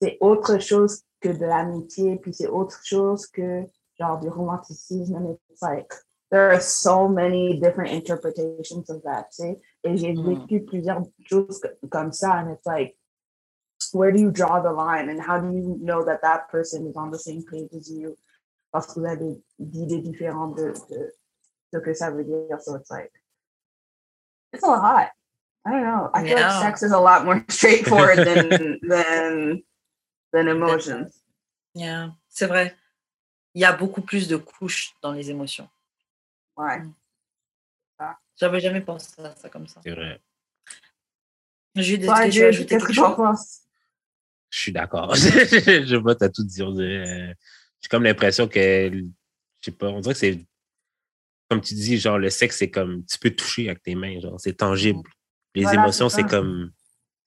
[0.01, 3.63] c'est autre chose que de l'amitié, puis c'est autre chose que
[3.99, 5.15] genre du romanticisme.
[5.15, 5.93] And it's like,
[6.31, 9.59] there are so many different interpretations of that, tu sais.
[9.83, 10.27] Et j'ai Mm.
[10.29, 12.95] vécu plusieurs choses co- comme ça, and it's like,
[13.93, 16.95] where do you draw the line, and how do you know that that person is
[16.95, 18.15] on the same page as you?
[18.71, 21.11] Parce que vous avez des idées différentes de, de
[21.73, 22.59] ce que ça veut dire.
[22.61, 23.11] So it's like,
[24.53, 25.09] it's a lot.
[25.65, 26.09] I don't know.
[26.13, 26.47] I feel Yeah.
[26.59, 29.63] like sex is a lot more straightforward than than
[30.33, 31.21] than emotions.
[31.75, 32.75] Yeah, C'est vrai.
[33.53, 35.69] Il y a beaucoup plus de couches dans les émotions.
[36.57, 36.81] Ouais.
[38.37, 39.81] J'avais jamais pensé à ça comme ça.
[39.83, 40.19] C'est vrai.
[41.75, 43.61] Jude, est-ce que tu veux ajouter qu'est-ce quelque chose?
[44.51, 45.15] Je suis d'accord.
[45.15, 47.33] je vois, t'as tout euh,
[47.81, 49.01] J'ai comme l'impression que, je
[49.61, 50.39] sais pas, on dirait que c'est,
[51.49, 54.39] comme tu dis, genre, le sexe, c'est comme, tu peux toucher avec tes mains, genre,
[54.39, 55.09] c'est tangible.
[55.55, 56.71] Les Voilà, émotions, c'est comme,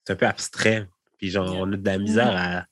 [0.05, 0.87] c'est un peu abstrait.
[1.17, 2.65] Puis genre, on a de la misère à,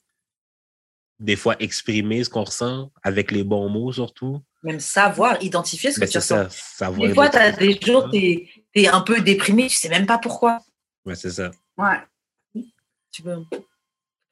[1.19, 4.41] des fois, exprimer ce qu'on ressent avec les bons mots, surtout.
[4.61, 6.35] Même savoir, identifier ce que Mais tu ressens.
[6.35, 7.07] ça, savoir.
[7.07, 10.17] Des fois, tu as des jours, tu es, un peu déprimé, tu sais même pas
[10.17, 10.59] pourquoi.
[11.05, 11.51] Ouais, c'est ça.
[11.77, 12.63] Ouais.
[13.11, 13.43] Tu peux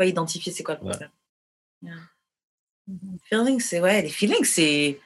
[0.01, 0.89] pas identifier c'est quoi le Ouais.
[0.89, 1.09] problème.
[1.83, 1.95] Yeah.
[3.29, 4.99] Feeling, c'est ouais, les feelings, c'est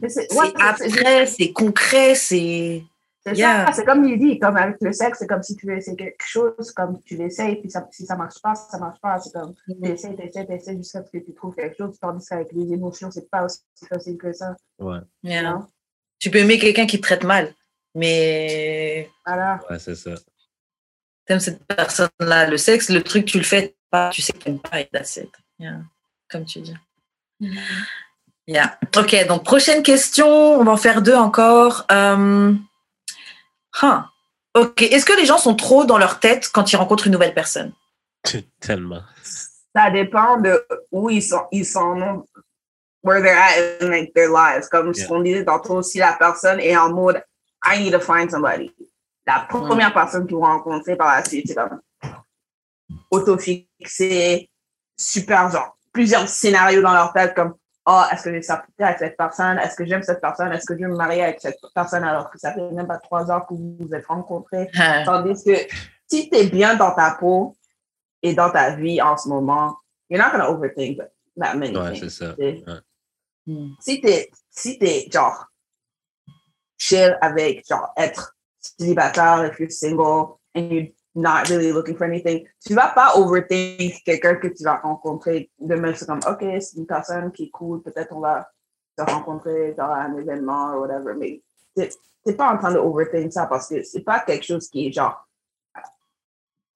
[0.00, 2.82] ouais, c'est- c'est- concret, c'est.
[3.24, 3.66] c'est Yeah.
[3.66, 5.96] ça, c'est comme il dit, comme avec le sexe, c'est comme si tu veux essayer
[5.96, 9.18] quelque chose, comme tu l'essayes, puis ça, si ça marche pas, ça marche pas.
[9.20, 11.96] C'est comme tu essaies, tu essaies, tu essaies jusqu'à ce que tu trouves quelque chose,
[12.00, 14.56] tandis qu'avec les émotions, c'est pas aussi facile que ça.
[14.78, 15.42] Ouais, Yeah.
[15.42, 15.66] Non?
[16.18, 17.54] Tu peux aimer quelqu'un qui te traite mal,
[17.94, 19.60] mais Voilà.
[19.70, 20.12] ouais, c'est ça.
[21.24, 22.48] t'aimes cette personne-là.
[22.50, 25.16] Le sexe, le truc, tu le fais pas, tu sais que t'aimes pas et that's
[25.16, 25.30] it.
[25.58, 25.82] Yeah.
[26.30, 26.74] Comme tu dis.
[28.46, 28.78] Yeah.
[28.96, 30.26] Ok, donc prochaine question.
[30.26, 31.84] On va en faire deux encore.
[31.92, 32.54] Euh,
[33.80, 34.00] huh.
[34.54, 37.34] Ok, est-ce que les gens sont trop dans leur tête quand ils rencontrent une nouvelle
[37.34, 37.72] personne?
[38.60, 39.02] Tellement.
[39.74, 42.24] Ça dépend de où ils sont, ils sont,
[43.02, 44.68] where they're at in like, their lives.
[44.70, 45.04] Comme Yeah.
[45.04, 47.22] ce qu'on disait tantôt, si la personne est en mode
[47.64, 48.72] I need to find somebody.
[49.26, 51.80] La première personne qu'ils vont rencontrer par la suite, c'est comme
[53.12, 54.50] autofixé,
[54.96, 59.16] super genre, plusieurs scénarios dans leur tête comme Oh, est-ce que j'ai sorti avec cette
[59.16, 59.58] personne?
[59.58, 60.52] Est-ce que j'aime cette personne?
[60.52, 62.98] Est-ce que je veux me marier avec cette personne alors que ça fait même pas
[62.98, 64.70] trois heures que vous vous êtes rencontrés?
[64.76, 65.02] Hein.
[65.04, 65.56] Tandis que
[66.08, 67.56] si tu es bien dans ta peau
[68.22, 69.76] et dans ta vie en ce moment,
[70.08, 71.00] you're not going to overthink
[71.36, 72.08] that many Ouais, things.
[72.08, 72.36] c'est ça.
[73.48, 73.70] Hmm.
[73.80, 75.46] Si tu es, si t'es, genre
[76.78, 82.46] chill avec genre être célibataire, if you're single and you're not really looking for anything,
[82.64, 85.50] tu vas pas overthink quelqu'un que tu vas rencontrer.
[85.58, 88.50] Demain, c'est comme, OK, c'est une personne qui est cool, peut-être on va
[88.98, 91.42] se rencontrer dans un événement ou whatever, mais
[91.74, 94.92] t'es pas en train de overthink ça parce que c'est pas quelque chose qui est
[94.92, 95.26] genre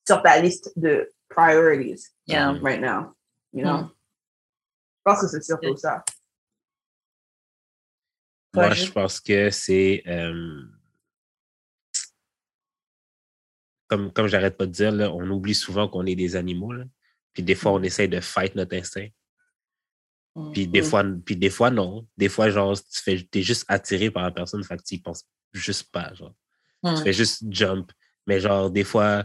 [0.06, 2.52] sur ta liste de priorities Yeah.
[2.62, 3.14] right now,
[3.52, 3.82] you know?
[3.84, 3.90] Mm.
[4.98, 6.04] Je pense que c'est surtout ça.
[8.54, 10.02] Moi, je- pense que c'est.
[10.06, 10.62] euh,
[13.88, 16.72] comme comme j'arrête pas de dire, là, on oublie souvent qu'on est des animaux.
[16.72, 16.84] là.
[17.32, 19.08] Puis des fois, on essaye de fight notre instinct.
[20.34, 20.52] Mm.
[20.52, 20.84] Puis des, Mm.
[20.84, 22.06] fois, puis des fois, non.
[22.16, 24.98] Des fois, genre, tu fais, es juste attiré par la personne, fait que tu y
[24.98, 26.12] penses juste pas.
[26.14, 26.34] Genre.
[26.82, 26.94] Mm.
[26.96, 27.90] Tu fais juste jump.
[28.26, 29.24] Mais genre, des fois,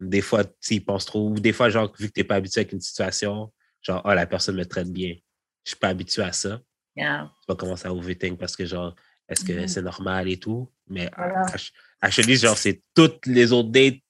[0.00, 1.28] des fois, tu y penses trop.
[1.30, 3.52] Ou des fois, genre, vu que tu n'es pas habitué avec une situation,
[3.82, 5.14] genre, ah, la personne me traite bien.
[5.64, 6.60] Je suis pas habitué à ça.
[6.96, 7.30] Yeah.
[7.42, 8.94] Tu vas commencer à overthink parce que, genre,
[9.28, 10.72] est-ce que c'est normal et tout?
[10.88, 11.44] Mais Voilà.
[12.00, 14.02] Actually, genre, c'est toutes les autres dates Qui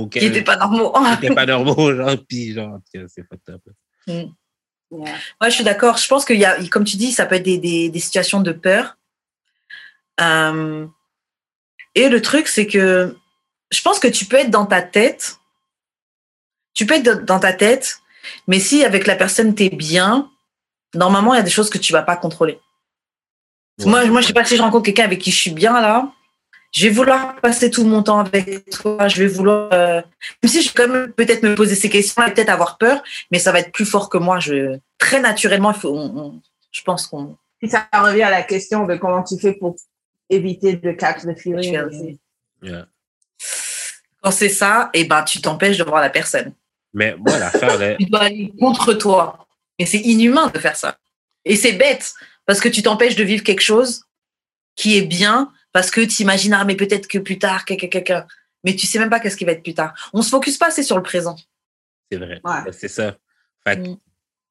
[0.00, 0.92] auxquelles n'étaient pas normaux.
[0.92, 3.62] qui étaient pas normaux, genre, puis genre, c'est fucked up.
[4.06, 4.26] Yeah.
[4.90, 5.10] Ouais,
[5.50, 5.96] je suis d'accord.
[5.96, 8.40] Je pense qu'il y a, comme tu dis, ça peut être des, des, des situations
[8.40, 8.96] de peur.
[10.20, 10.86] Euh,
[11.94, 13.16] et le truc, c'est que
[13.70, 15.38] je pense que tu peux être dans ta tête.
[16.74, 18.00] Tu peux être dans- dans ta tête,
[18.46, 20.30] mais si avec la personne t'es bien,
[20.94, 22.60] normalement, il y a des choses que tu vas pas contrôler.
[23.84, 26.12] moi, moi, je sais pas si je rencontre quelqu'un avec qui je suis bien là.
[26.76, 29.08] Je vais vouloir passer tout mon temps avec toi.
[29.08, 30.02] Je vais vouloir, euh,
[30.42, 33.02] même si je vais quand même peut-être me poser ces questions et peut-être avoir peur,
[33.30, 34.40] mais ça va être plus fort que moi.
[34.40, 37.34] Je, très naturellement, il faut, on- on- je pense qu'on.
[37.60, 39.76] Puis ça revient à la question de comment tu fais pour
[40.28, 41.62] éviter de catch the feeling.
[41.62, 41.80] Feeling.
[41.80, 42.18] aussi.
[42.62, 42.86] Yeah.
[44.20, 46.52] Quand c'est ça, et ben, tu t'empêches de voir la personne.
[46.92, 49.46] Mais moi, l'affaire, là, Tu dois aller contre toi.
[49.78, 50.98] Et c'est inhumain de faire ça.
[51.46, 52.12] Et c'est bête
[52.44, 54.04] parce que tu t'empêches de vivre quelque chose
[54.74, 58.26] qui est bien parce que tu imagines, ah, mais peut-être que plus tard, quelqu'un, quelqu'un.
[58.64, 59.92] Mais tu sais même pas qu'est-ce qui va être plus tard.
[60.14, 61.36] On se focus pas assez sur le présent.
[62.10, 62.40] c'est vrai.
[62.44, 62.72] Ouais.
[62.72, 63.16] C'est ça.
[63.62, 63.98] Fait que Mm.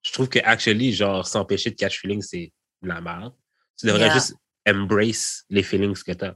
[0.03, 2.51] je trouve que, actually, genre, s'empêcher de catch feeling, c'est
[2.83, 3.33] de la merde.
[3.79, 4.13] Tu devrais Yeah.
[4.13, 4.35] juste
[4.69, 6.35] embrace les feelings que tu as.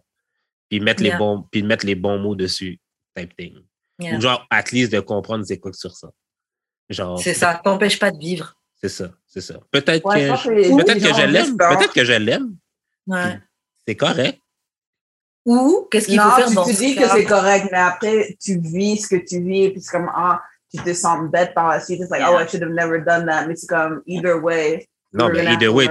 [0.69, 2.79] Puis mettre, les bons, puis mettre les bons mots dessus,
[3.15, 3.59] type thing.
[3.99, 4.15] Yeah.
[4.17, 6.11] Ou genre, at least de comprendre c'est quoi que tu ressens.
[6.89, 8.55] Genre, C'est ça, t'empêche pas de vivre.
[8.81, 9.59] C'est ça, c'est ça.
[9.71, 11.57] Peut-être Ouais, que, je- que je l'aime.
[11.57, 12.55] Peut-être que je l'aime.
[13.07, 13.39] Ouais.
[13.87, 14.39] C'est correct.
[15.45, 17.77] Ou qu'est-ce qu'il faut Non, faire tu dans te ce dis que c'est correct, mais
[17.77, 20.41] après, tu vis ce que tu vis, puis c'est comme, ah,
[20.73, 21.99] tu te sens bête par la suite.
[22.01, 22.31] It's like, Yeah.
[22.33, 23.47] oh, I should have never done that.
[23.47, 24.87] Mais c'est comme, either way.
[25.13, 25.87] Non, mais either way,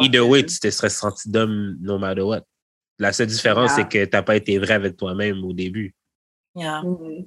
[0.00, 2.42] either way, tu te serais senti d'homme no matter what.
[2.98, 3.76] La seule différence, Yeah.
[3.76, 5.94] c'est que tu n'as pas été vrai avec toi-même au début.
[6.54, 6.82] Yeah.
[6.82, 7.26] Mhm.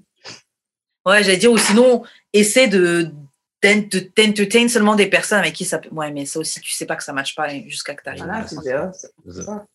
[1.06, 2.04] Ouais, j'allais dire, ou sinon,
[2.34, 3.12] essaie de
[3.62, 5.90] t'entertain seulement des personnes avec qui ça peut.
[5.92, 8.24] Ouais, mais ça aussi, tu sais pas que ça matche pas jusqu'à que tu arrives.
[8.24, 8.92] Voilà, tu ah,
[9.28, 9.66] C'est ça.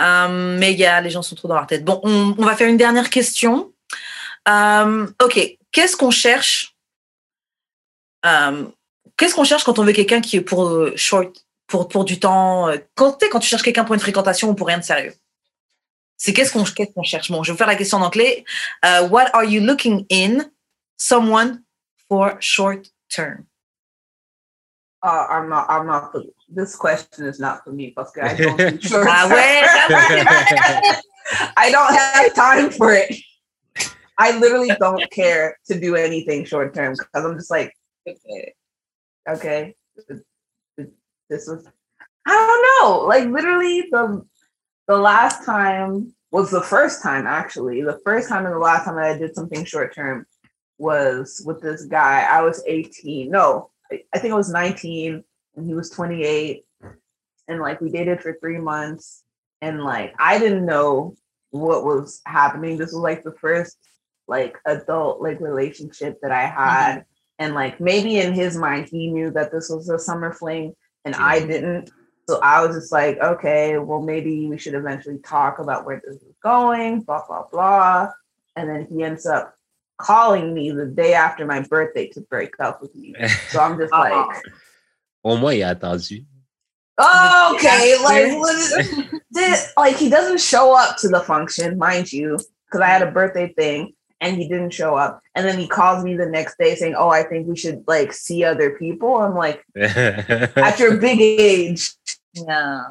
[0.00, 1.84] Euh, mais y a, les gens sont trop dans leur tête.
[1.84, 3.72] Bon, on, va faire une dernière question.
[4.48, 6.76] Euh, ok, qu'est-ce qu'on cherche
[8.24, 8.64] euh,
[9.16, 12.18] Qu'est-ce qu'on cherche quand on veut quelqu'un qui est pour euh, short, pour, pour du
[12.18, 15.14] temps quand, quand tu cherches quelqu'un pour une fréquentation ou pour rien de sérieux?
[16.16, 17.30] C'est qu'est-ce qu'on qu'est-ce qu'on cherche?
[17.30, 18.44] Bon, je vais vous faire la question en anglais.
[18.82, 20.50] What are you looking in
[20.96, 21.62] someone
[22.08, 23.44] for short term?
[25.02, 28.36] Uh, I'm not, I'm not, for, this question is not for me, parce que I
[28.36, 29.06] don't do short
[31.56, 33.16] I don't have time for it.
[34.18, 37.72] I literally don't care to do anything short term because I'm just like,
[39.28, 39.74] okay,
[41.28, 41.66] this was,
[42.26, 43.06] I don't know.
[43.06, 44.24] Like literally the
[44.86, 47.82] the last time was the first time actually.
[47.82, 50.26] The first time and the last time that I did something short term
[50.78, 52.22] was with this guy.
[52.22, 53.30] I was 18.
[53.30, 53.71] No,
[54.14, 55.22] I, think I was 19
[55.56, 56.64] and he was 28.
[57.48, 59.22] And like we dated for three months.
[59.60, 61.14] And like I didn't know
[61.50, 62.76] what was happening.
[62.76, 63.76] This was like the first
[64.28, 66.62] like adult like relationship that I mm-hmm.
[66.62, 67.04] had.
[67.38, 70.74] And like maybe in his mind he knew that this was a summer fling
[71.04, 71.90] and I didn't.
[72.28, 76.22] So I was just like, okay, well maybe we should eventually talk about where this
[76.22, 78.10] is going, blah blah blah.
[78.56, 79.54] And then he ends up
[80.02, 83.14] calling me the day after my birthday to break up with me.
[83.50, 84.26] So I'm just uh-huh.
[84.28, 84.42] like,
[85.24, 86.24] Au moins, il a attendu.
[86.98, 92.80] oh, okay, like did, like he doesn't show up to the function, mind you, because
[92.80, 95.20] I had a birthday thing and he didn't show up.
[95.34, 98.12] And then he calls me the next day saying, "Oh, I think we should like
[98.12, 101.92] see other people." I'm like, at your big age,
[102.34, 102.82] Yeah.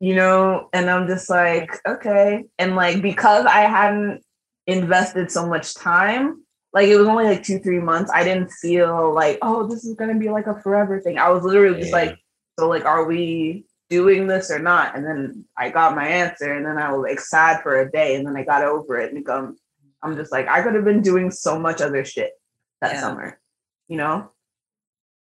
[0.00, 2.44] you know, and I'm just like, okay.
[2.58, 4.22] And like because I hadn't
[4.66, 9.12] invested so much time, like it was only like two, three months, I didn't feel
[9.12, 11.18] like, oh, this is gonna be like a forever thing.
[11.18, 11.98] I was literally just Yeah.
[11.98, 12.18] like,
[12.58, 14.96] so like, are we doing this or not?
[14.96, 18.14] And then I got my answer, and then I was like sad for a day,
[18.16, 19.56] and then I got over it, and um,
[20.02, 22.32] I'm just like, I could have been doing so much other shit
[22.80, 23.00] that Yeah.
[23.00, 23.40] summer,
[23.88, 24.30] you know.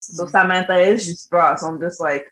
[0.02, 1.56] So Samantha is just bro.
[1.58, 2.26] So I'm just like,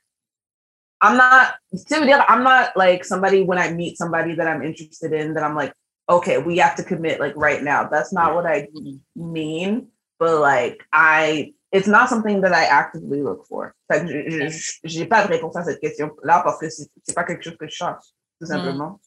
[1.01, 1.55] I'm not.
[1.75, 5.33] to be honest, I'm not like somebody when I meet somebody that I'm interested in
[5.33, 5.73] that I'm like,
[6.09, 7.87] okay, we have to commit like right now.
[7.89, 8.67] That's not what I
[9.15, 9.87] mean.
[10.19, 13.73] But like I, it's not something that I actively look for.
[13.91, 16.87] Fait que je- je- j'ai pas de réponse à cette question là parce que c'est
[17.03, 18.05] c'est pas quelque chose que je cherche
[18.39, 18.99] tout simplement.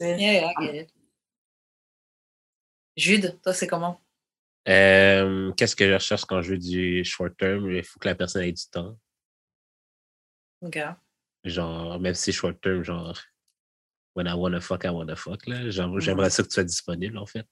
[0.00, 0.90] C'est- Yeah, yeah, I get it.
[2.96, 4.00] Jude, toi, c'est comment?
[4.68, 7.68] Euh, Qu'est-ce que je recherche quand je veux du short term?
[7.70, 8.96] Il faut que la personne ait du temps.
[10.62, 10.78] Ok.
[11.44, 13.18] Genre, même si c'est short term, genre,
[14.14, 15.70] when I wanna fuck, I wanna fuck, là.
[15.70, 17.46] Genre, j'aimerais ça que tu sois disponible, en fait.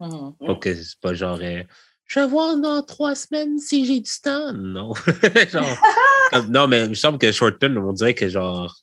[0.00, 0.34] Mhm.
[0.46, 1.62] Pas que c'est pas genre, euh,
[2.06, 4.52] je vais voir dans trois semaines si j'ai du temps.
[4.52, 4.92] Non.
[5.52, 5.78] genre,
[6.32, 8.76] comme- non, mais il me semble que short term, on dirait que genre,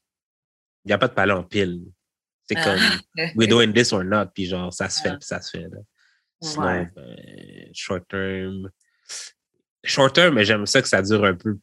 [0.85, 1.81] il n'y a pas de palais en pile.
[2.49, 2.63] C'est Ah.
[3.15, 5.17] comme, we're doing this or not, puis genre, ça se fait, Ah.
[5.17, 5.63] puis ça se fait.
[5.69, 5.79] Là.
[6.41, 6.91] Sinon, Ouais.
[6.95, 8.69] ben, short term.
[9.83, 11.57] Short term, mais j'aime ça que ça dure un peu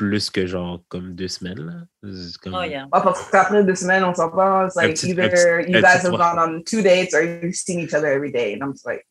[0.00, 1.60] plus que genre comme deux semaines.
[1.60, 2.10] Là.
[2.40, 2.84] Comme, Oh, yeah.
[2.84, 4.68] Ouais, parce qu'après deux semaines, on s'en parle.
[4.68, 7.54] It's like petit- either petit- you guys petit have gone on two dates or you've
[7.54, 8.54] seen each other every day.
[8.54, 9.06] And I'm just like,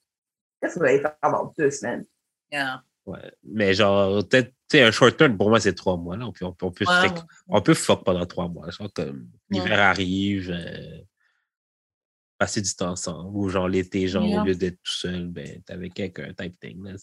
[0.59, 2.05] qu'est-ce que vous allez faire dans deux semaines?
[2.51, 2.81] Yeah.
[3.05, 3.31] ouais.
[3.43, 6.17] Mais genre, peut-être, tu sais, un short term, pour moi, c'est trois mois.
[6.17, 6.25] Là.
[6.25, 8.71] On peut, on peut, on peut, se Ouais, fréq- on peut fuck pendant trois mois.
[8.71, 11.01] Genre, comme l'hiver arrive, euh,
[12.39, 13.29] passer du temps ensemble.
[13.37, 14.41] Ou genre l'été, genre, Yeah.
[14.41, 16.83] au lieu d'être tout seul, ben, t'es avec quelqu'un, type thing.
[16.83, 16.93] Là.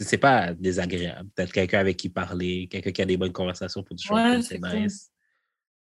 [0.00, 1.28] C'est, pas désagréable.
[1.34, 4.36] Peut-être quelqu'un avec qui parler, quelqu'un qui a des bonnes conversations pour du short Ouais,
[4.42, 4.78] c'est c'est cool.
[4.80, 5.10] nice.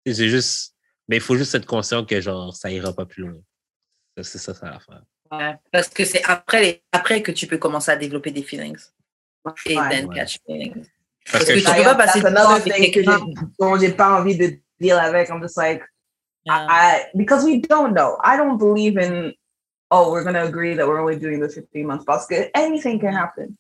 [0.05, 0.75] C'est juste.
[1.09, 3.39] Mais il faut juste être conscient que genre, ça ira pas plus loin.
[4.21, 5.03] C'est ça, ça l'affaire.
[5.31, 5.55] Ouais.
[5.71, 8.79] Parce que c'est après, les- après que tu peux commencer à développer des feelings.
[9.65, 9.89] Et Ouais.
[9.89, 10.15] then Ouais.
[10.15, 10.73] catch feelings.
[11.31, 13.19] Parce Parce que que tu peux pas passer du temps another avec quelqu'un.
[13.19, 15.29] j'ai- dont j'ai pas envie de deal avec.
[15.29, 15.84] I'm just like,
[16.45, 16.65] Yeah.
[16.69, 18.17] I, because we don't know.
[18.23, 19.34] I don't believe in,
[19.91, 22.05] oh, we're going to agree that we're only doing this for three months.
[22.05, 23.57] Parce que anything can happen.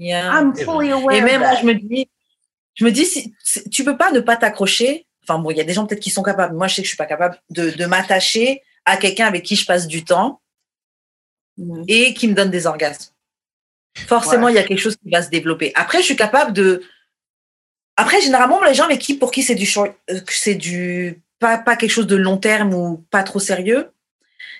[0.00, 0.32] Yeah.
[0.40, 2.08] I'm fully Et aware même of moi, je me dis,
[2.74, 5.06] je me dis, si, si- tu peux pas ne pas t'accrocher.
[5.22, 6.56] Enfin bon, il y a des gens peut-être qui sont capables.
[6.56, 9.54] Moi, je sais que je suis pas capable de, de m'attacher à quelqu'un avec qui
[9.56, 10.40] je passe du temps
[11.86, 13.12] et qui me donne des orgasmes.
[14.06, 14.52] Forcément, Ouais.
[14.52, 15.72] il y a quelque chose qui va se développer.
[15.74, 16.82] Après, je suis capable de.
[17.96, 21.76] Après, généralement, les gens avec qui, pour qui c'est du euh, c'est du pas, pas
[21.76, 23.90] quelque chose de long terme ou pas trop sérieux.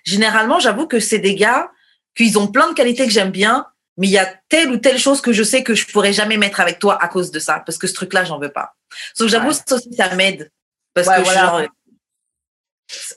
[0.05, 1.71] Généralement, j'avoue que c'est des gars
[2.15, 4.99] qu'ils ont plein de qualités que j'aime bien, mais il y a telle ou telle
[4.99, 7.61] chose que je sais que je pourrais jamais mettre avec toi à cause de ça,
[7.61, 8.75] parce que ce truc-là, j'en veux pas.
[9.19, 9.55] Donc, j'avoue, Ouais.
[9.55, 10.51] ça aussi, ça m'aide.
[10.95, 11.59] Parce Ouais, que je suis voilà.
[11.61, 11.69] genre,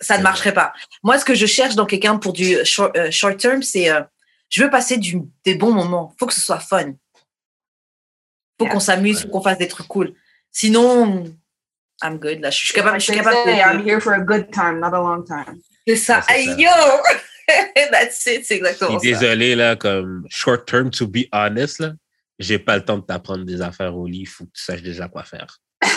[0.01, 0.73] ça ne marcherait pas.
[1.03, 4.01] Moi, ce que je cherche dans quelqu'un pour du short, euh, short term, c'est euh,
[4.49, 6.13] je veux passer du, des bons moments.
[6.19, 6.93] faut que ce soit fun.
[8.59, 8.73] faut Yeah.
[8.73, 10.13] qu'on s'amuse, faut qu'on fasse des trucs cool.
[10.51, 11.23] Sinon,
[12.03, 12.39] I'm good.
[12.39, 13.89] Là, je suis capable, je suis capable Say, I'm de.
[13.89, 15.59] here for a good time, not a long time.
[15.87, 16.21] C'est ça.
[16.57, 16.69] yo!
[17.91, 19.03] That's it, c'est exactement ça.
[19.05, 21.93] désolé, là, comme short term, to be honest, là,
[22.39, 24.19] j'ai pas le temps de t'apprendre des affaires au lit.
[24.21, 25.59] Il faut que tu saches déjà quoi faire.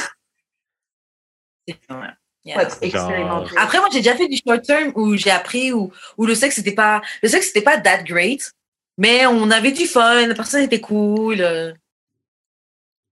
[1.69, 2.09] Ouais.
[2.45, 2.65] Yeah.
[2.65, 3.59] But expérimental.
[3.59, 6.55] Après, moi, j'ai déjà fait du short term où j'ai appris où, où le sexe
[6.55, 8.53] c'était pas le sexe c'était pas that great,
[8.97, 11.41] mais on avait du fun, la personne était cool.
[11.41, 11.73] euh.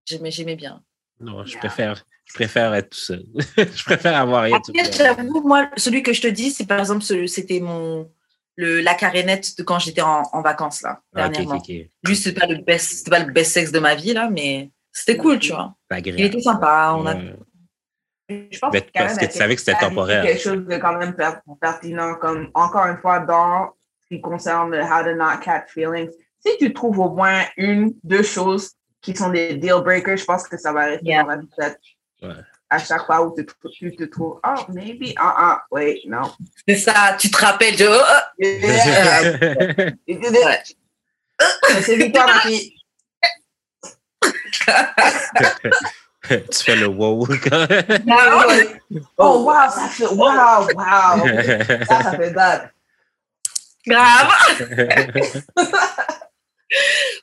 [0.06, 0.84] J'aimais, j'aimais bien.
[1.18, 1.58] Non, je Yeah.
[1.58, 3.24] préfère, je préfère être tout seul.
[3.56, 7.02] je préfère avoir rien Après, j'avoue, moi, celui que je te dis, c'est par exemple,
[7.26, 8.08] c'était mon
[8.56, 11.62] le la carénette de quand j'étais en, en vacances là Ah, dernièrement.
[12.04, 14.70] Juste c'est pas le best, c'était pas le best sexe de ma vie là, mais
[14.92, 15.74] c'était cool, tu vois.
[16.04, 16.94] Il était sympa.
[16.96, 17.14] On a
[18.30, 18.48] Ouais.
[18.50, 20.24] Je pense Mais que parce que tu savais que c'était temporaire.
[20.24, 23.74] quelque chose de quand même per- pertinent, comme encore une fois, dans
[24.08, 26.10] ce qui concerne le how to not catch feelings.
[26.40, 28.70] Si tu trouves au moins une, deux choses
[29.02, 31.22] qui sont des deal breakers, je pense que ça va rester Yeah.
[31.24, 31.78] dans la tête.
[32.22, 32.30] Ouais.
[32.74, 36.22] À chaque fois où tu, te- tu te trouves, oh, maybe, ah, ah, wait, no.
[36.66, 37.86] C'est ça, tu te rappelles de.
[37.86, 38.02] oh,
[38.40, 39.92] oh.
[41.82, 42.74] C'est victoire, ma fille.
[46.28, 47.26] tu fais le wow.
[48.10, 48.46] Ah,
[49.18, 51.26] Oh, wow, ça fait, wow, wow.
[51.86, 52.70] Ça, ça fait bad.
[53.86, 54.32] Grave.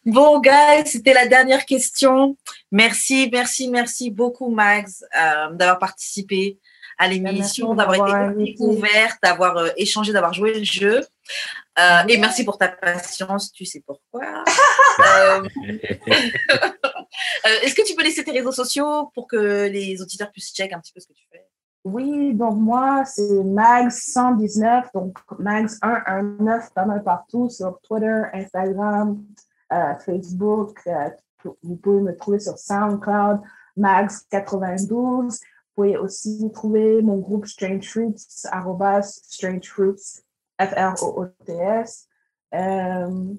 [0.06, 2.38] Bon, guys, c'était la dernière question.
[2.72, 6.60] Merci, merci, merci beaucoup, Max, euh, d'avoir participé
[6.98, 11.06] à l'émission, Merci d'avoir été ouverte, d'avoir euh, échangé, d'avoir joué le jeu.
[11.80, 14.22] Euh, Et merci pour ta patience, tu sais pourquoi.
[17.64, 20.80] Est-ce que tu peux laisser tes réseaux sociaux pour que les auditeurs puissent check un
[20.80, 21.46] petit peu ce que tu fais?
[21.84, 29.22] Oui, donc moi, c'est Mags119, donc Mags119, pas mal partout sur Twitter, Instagram,
[30.06, 30.78] Facebook.
[31.64, 33.42] Vous pouvez me trouver sur SoundCloud,
[33.78, 35.30] Mags92.
[35.30, 38.16] Vous pouvez aussi trouver mon groupe Strange Fruits,
[38.52, 40.22] arrobas Strange Fruits,
[40.60, 42.08] F-R-O-O-T-S.
[42.54, 43.34] Euh,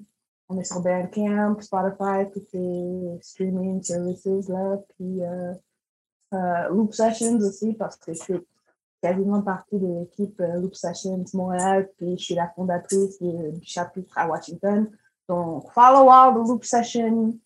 [0.49, 4.77] on est sur Bandcamp, Spotify, toutes les streaming services là.
[4.95, 5.53] Puis, euh,
[6.33, 8.45] euh, Loop Sessions aussi, parce que je fais
[9.01, 14.27] quasiment partie de l'équipe Loop Sessions Montréal, puis je suis la fondatrice du, chapitre à
[14.27, 14.89] Washington.
[15.29, 17.37] Donc, follow all the Loop Session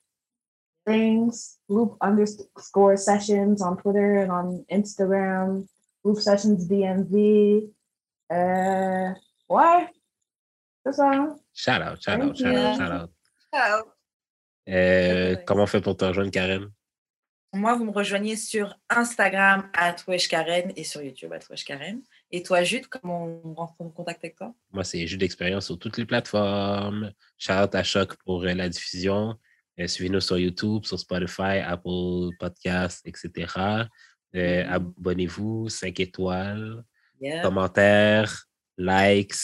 [0.87, 5.65] things, Loop underscore sessions on Twitter and on Instagram,
[6.03, 7.69] Loop Sessions DMV.
[9.49, 9.89] Ouais,
[10.85, 11.11] c'est ça.
[11.11, 11.35] hein?
[11.53, 13.87] Shout out, shout out, shout out, shout out.
[14.69, 16.69] Euh, comment on fait pour te rejoindre, Karen?
[17.53, 22.01] Moi, vous me rejoignez sur Instagram, à Karen, et sur YouTube, à Karen.
[22.29, 24.53] Et toi, Jude, comment on rentre en contact avec toi?
[24.71, 27.13] Moi, c'est Jus d'expérience sur toutes les plateformes.
[27.37, 29.37] Shout out à Choc pour euh, la diffusion.
[29.79, 33.53] Euh, Suivez-nous sur YouTube, sur Spotify, Apple Podcasts, etc.
[34.35, 34.71] Euh, Mhm.
[34.73, 36.83] Abonnez-vous, 5 étoiles,
[37.19, 37.41] Yeah.
[37.41, 38.45] commentaires,
[38.77, 39.35] likes,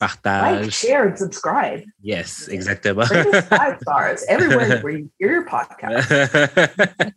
[0.00, 0.62] partage.
[0.66, 1.84] Like, share, and subscribe.
[2.02, 3.04] Yes, exactement.
[3.06, 6.08] Five stars everywhere where you hear your podcast.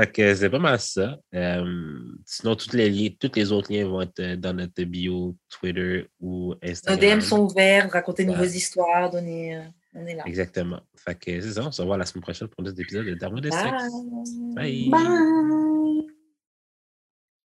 [0.00, 1.18] fait que c'est pas mal ça.
[1.34, 6.08] Euh, sinon, tous les, liens, les autres liens vont être euh, dans notre bio Twitter
[6.20, 7.18] ou Nos Instagram.
[7.18, 8.36] DM sont ouverts, racontez de Ouais.
[8.36, 9.60] nouvelles histoires, donnez, euh,
[9.94, 10.22] on est là.
[10.26, 10.80] Exactement.
[10.96, 11.66] Fait que c'est ça.
[11.66, 13.40] On se revoit la semaine prochaine pour un autre épisode de Darwin.
[13.40, 13.50] Bye.
[14.54, 14.90] Bye.
[14.90, 15.71] Bye!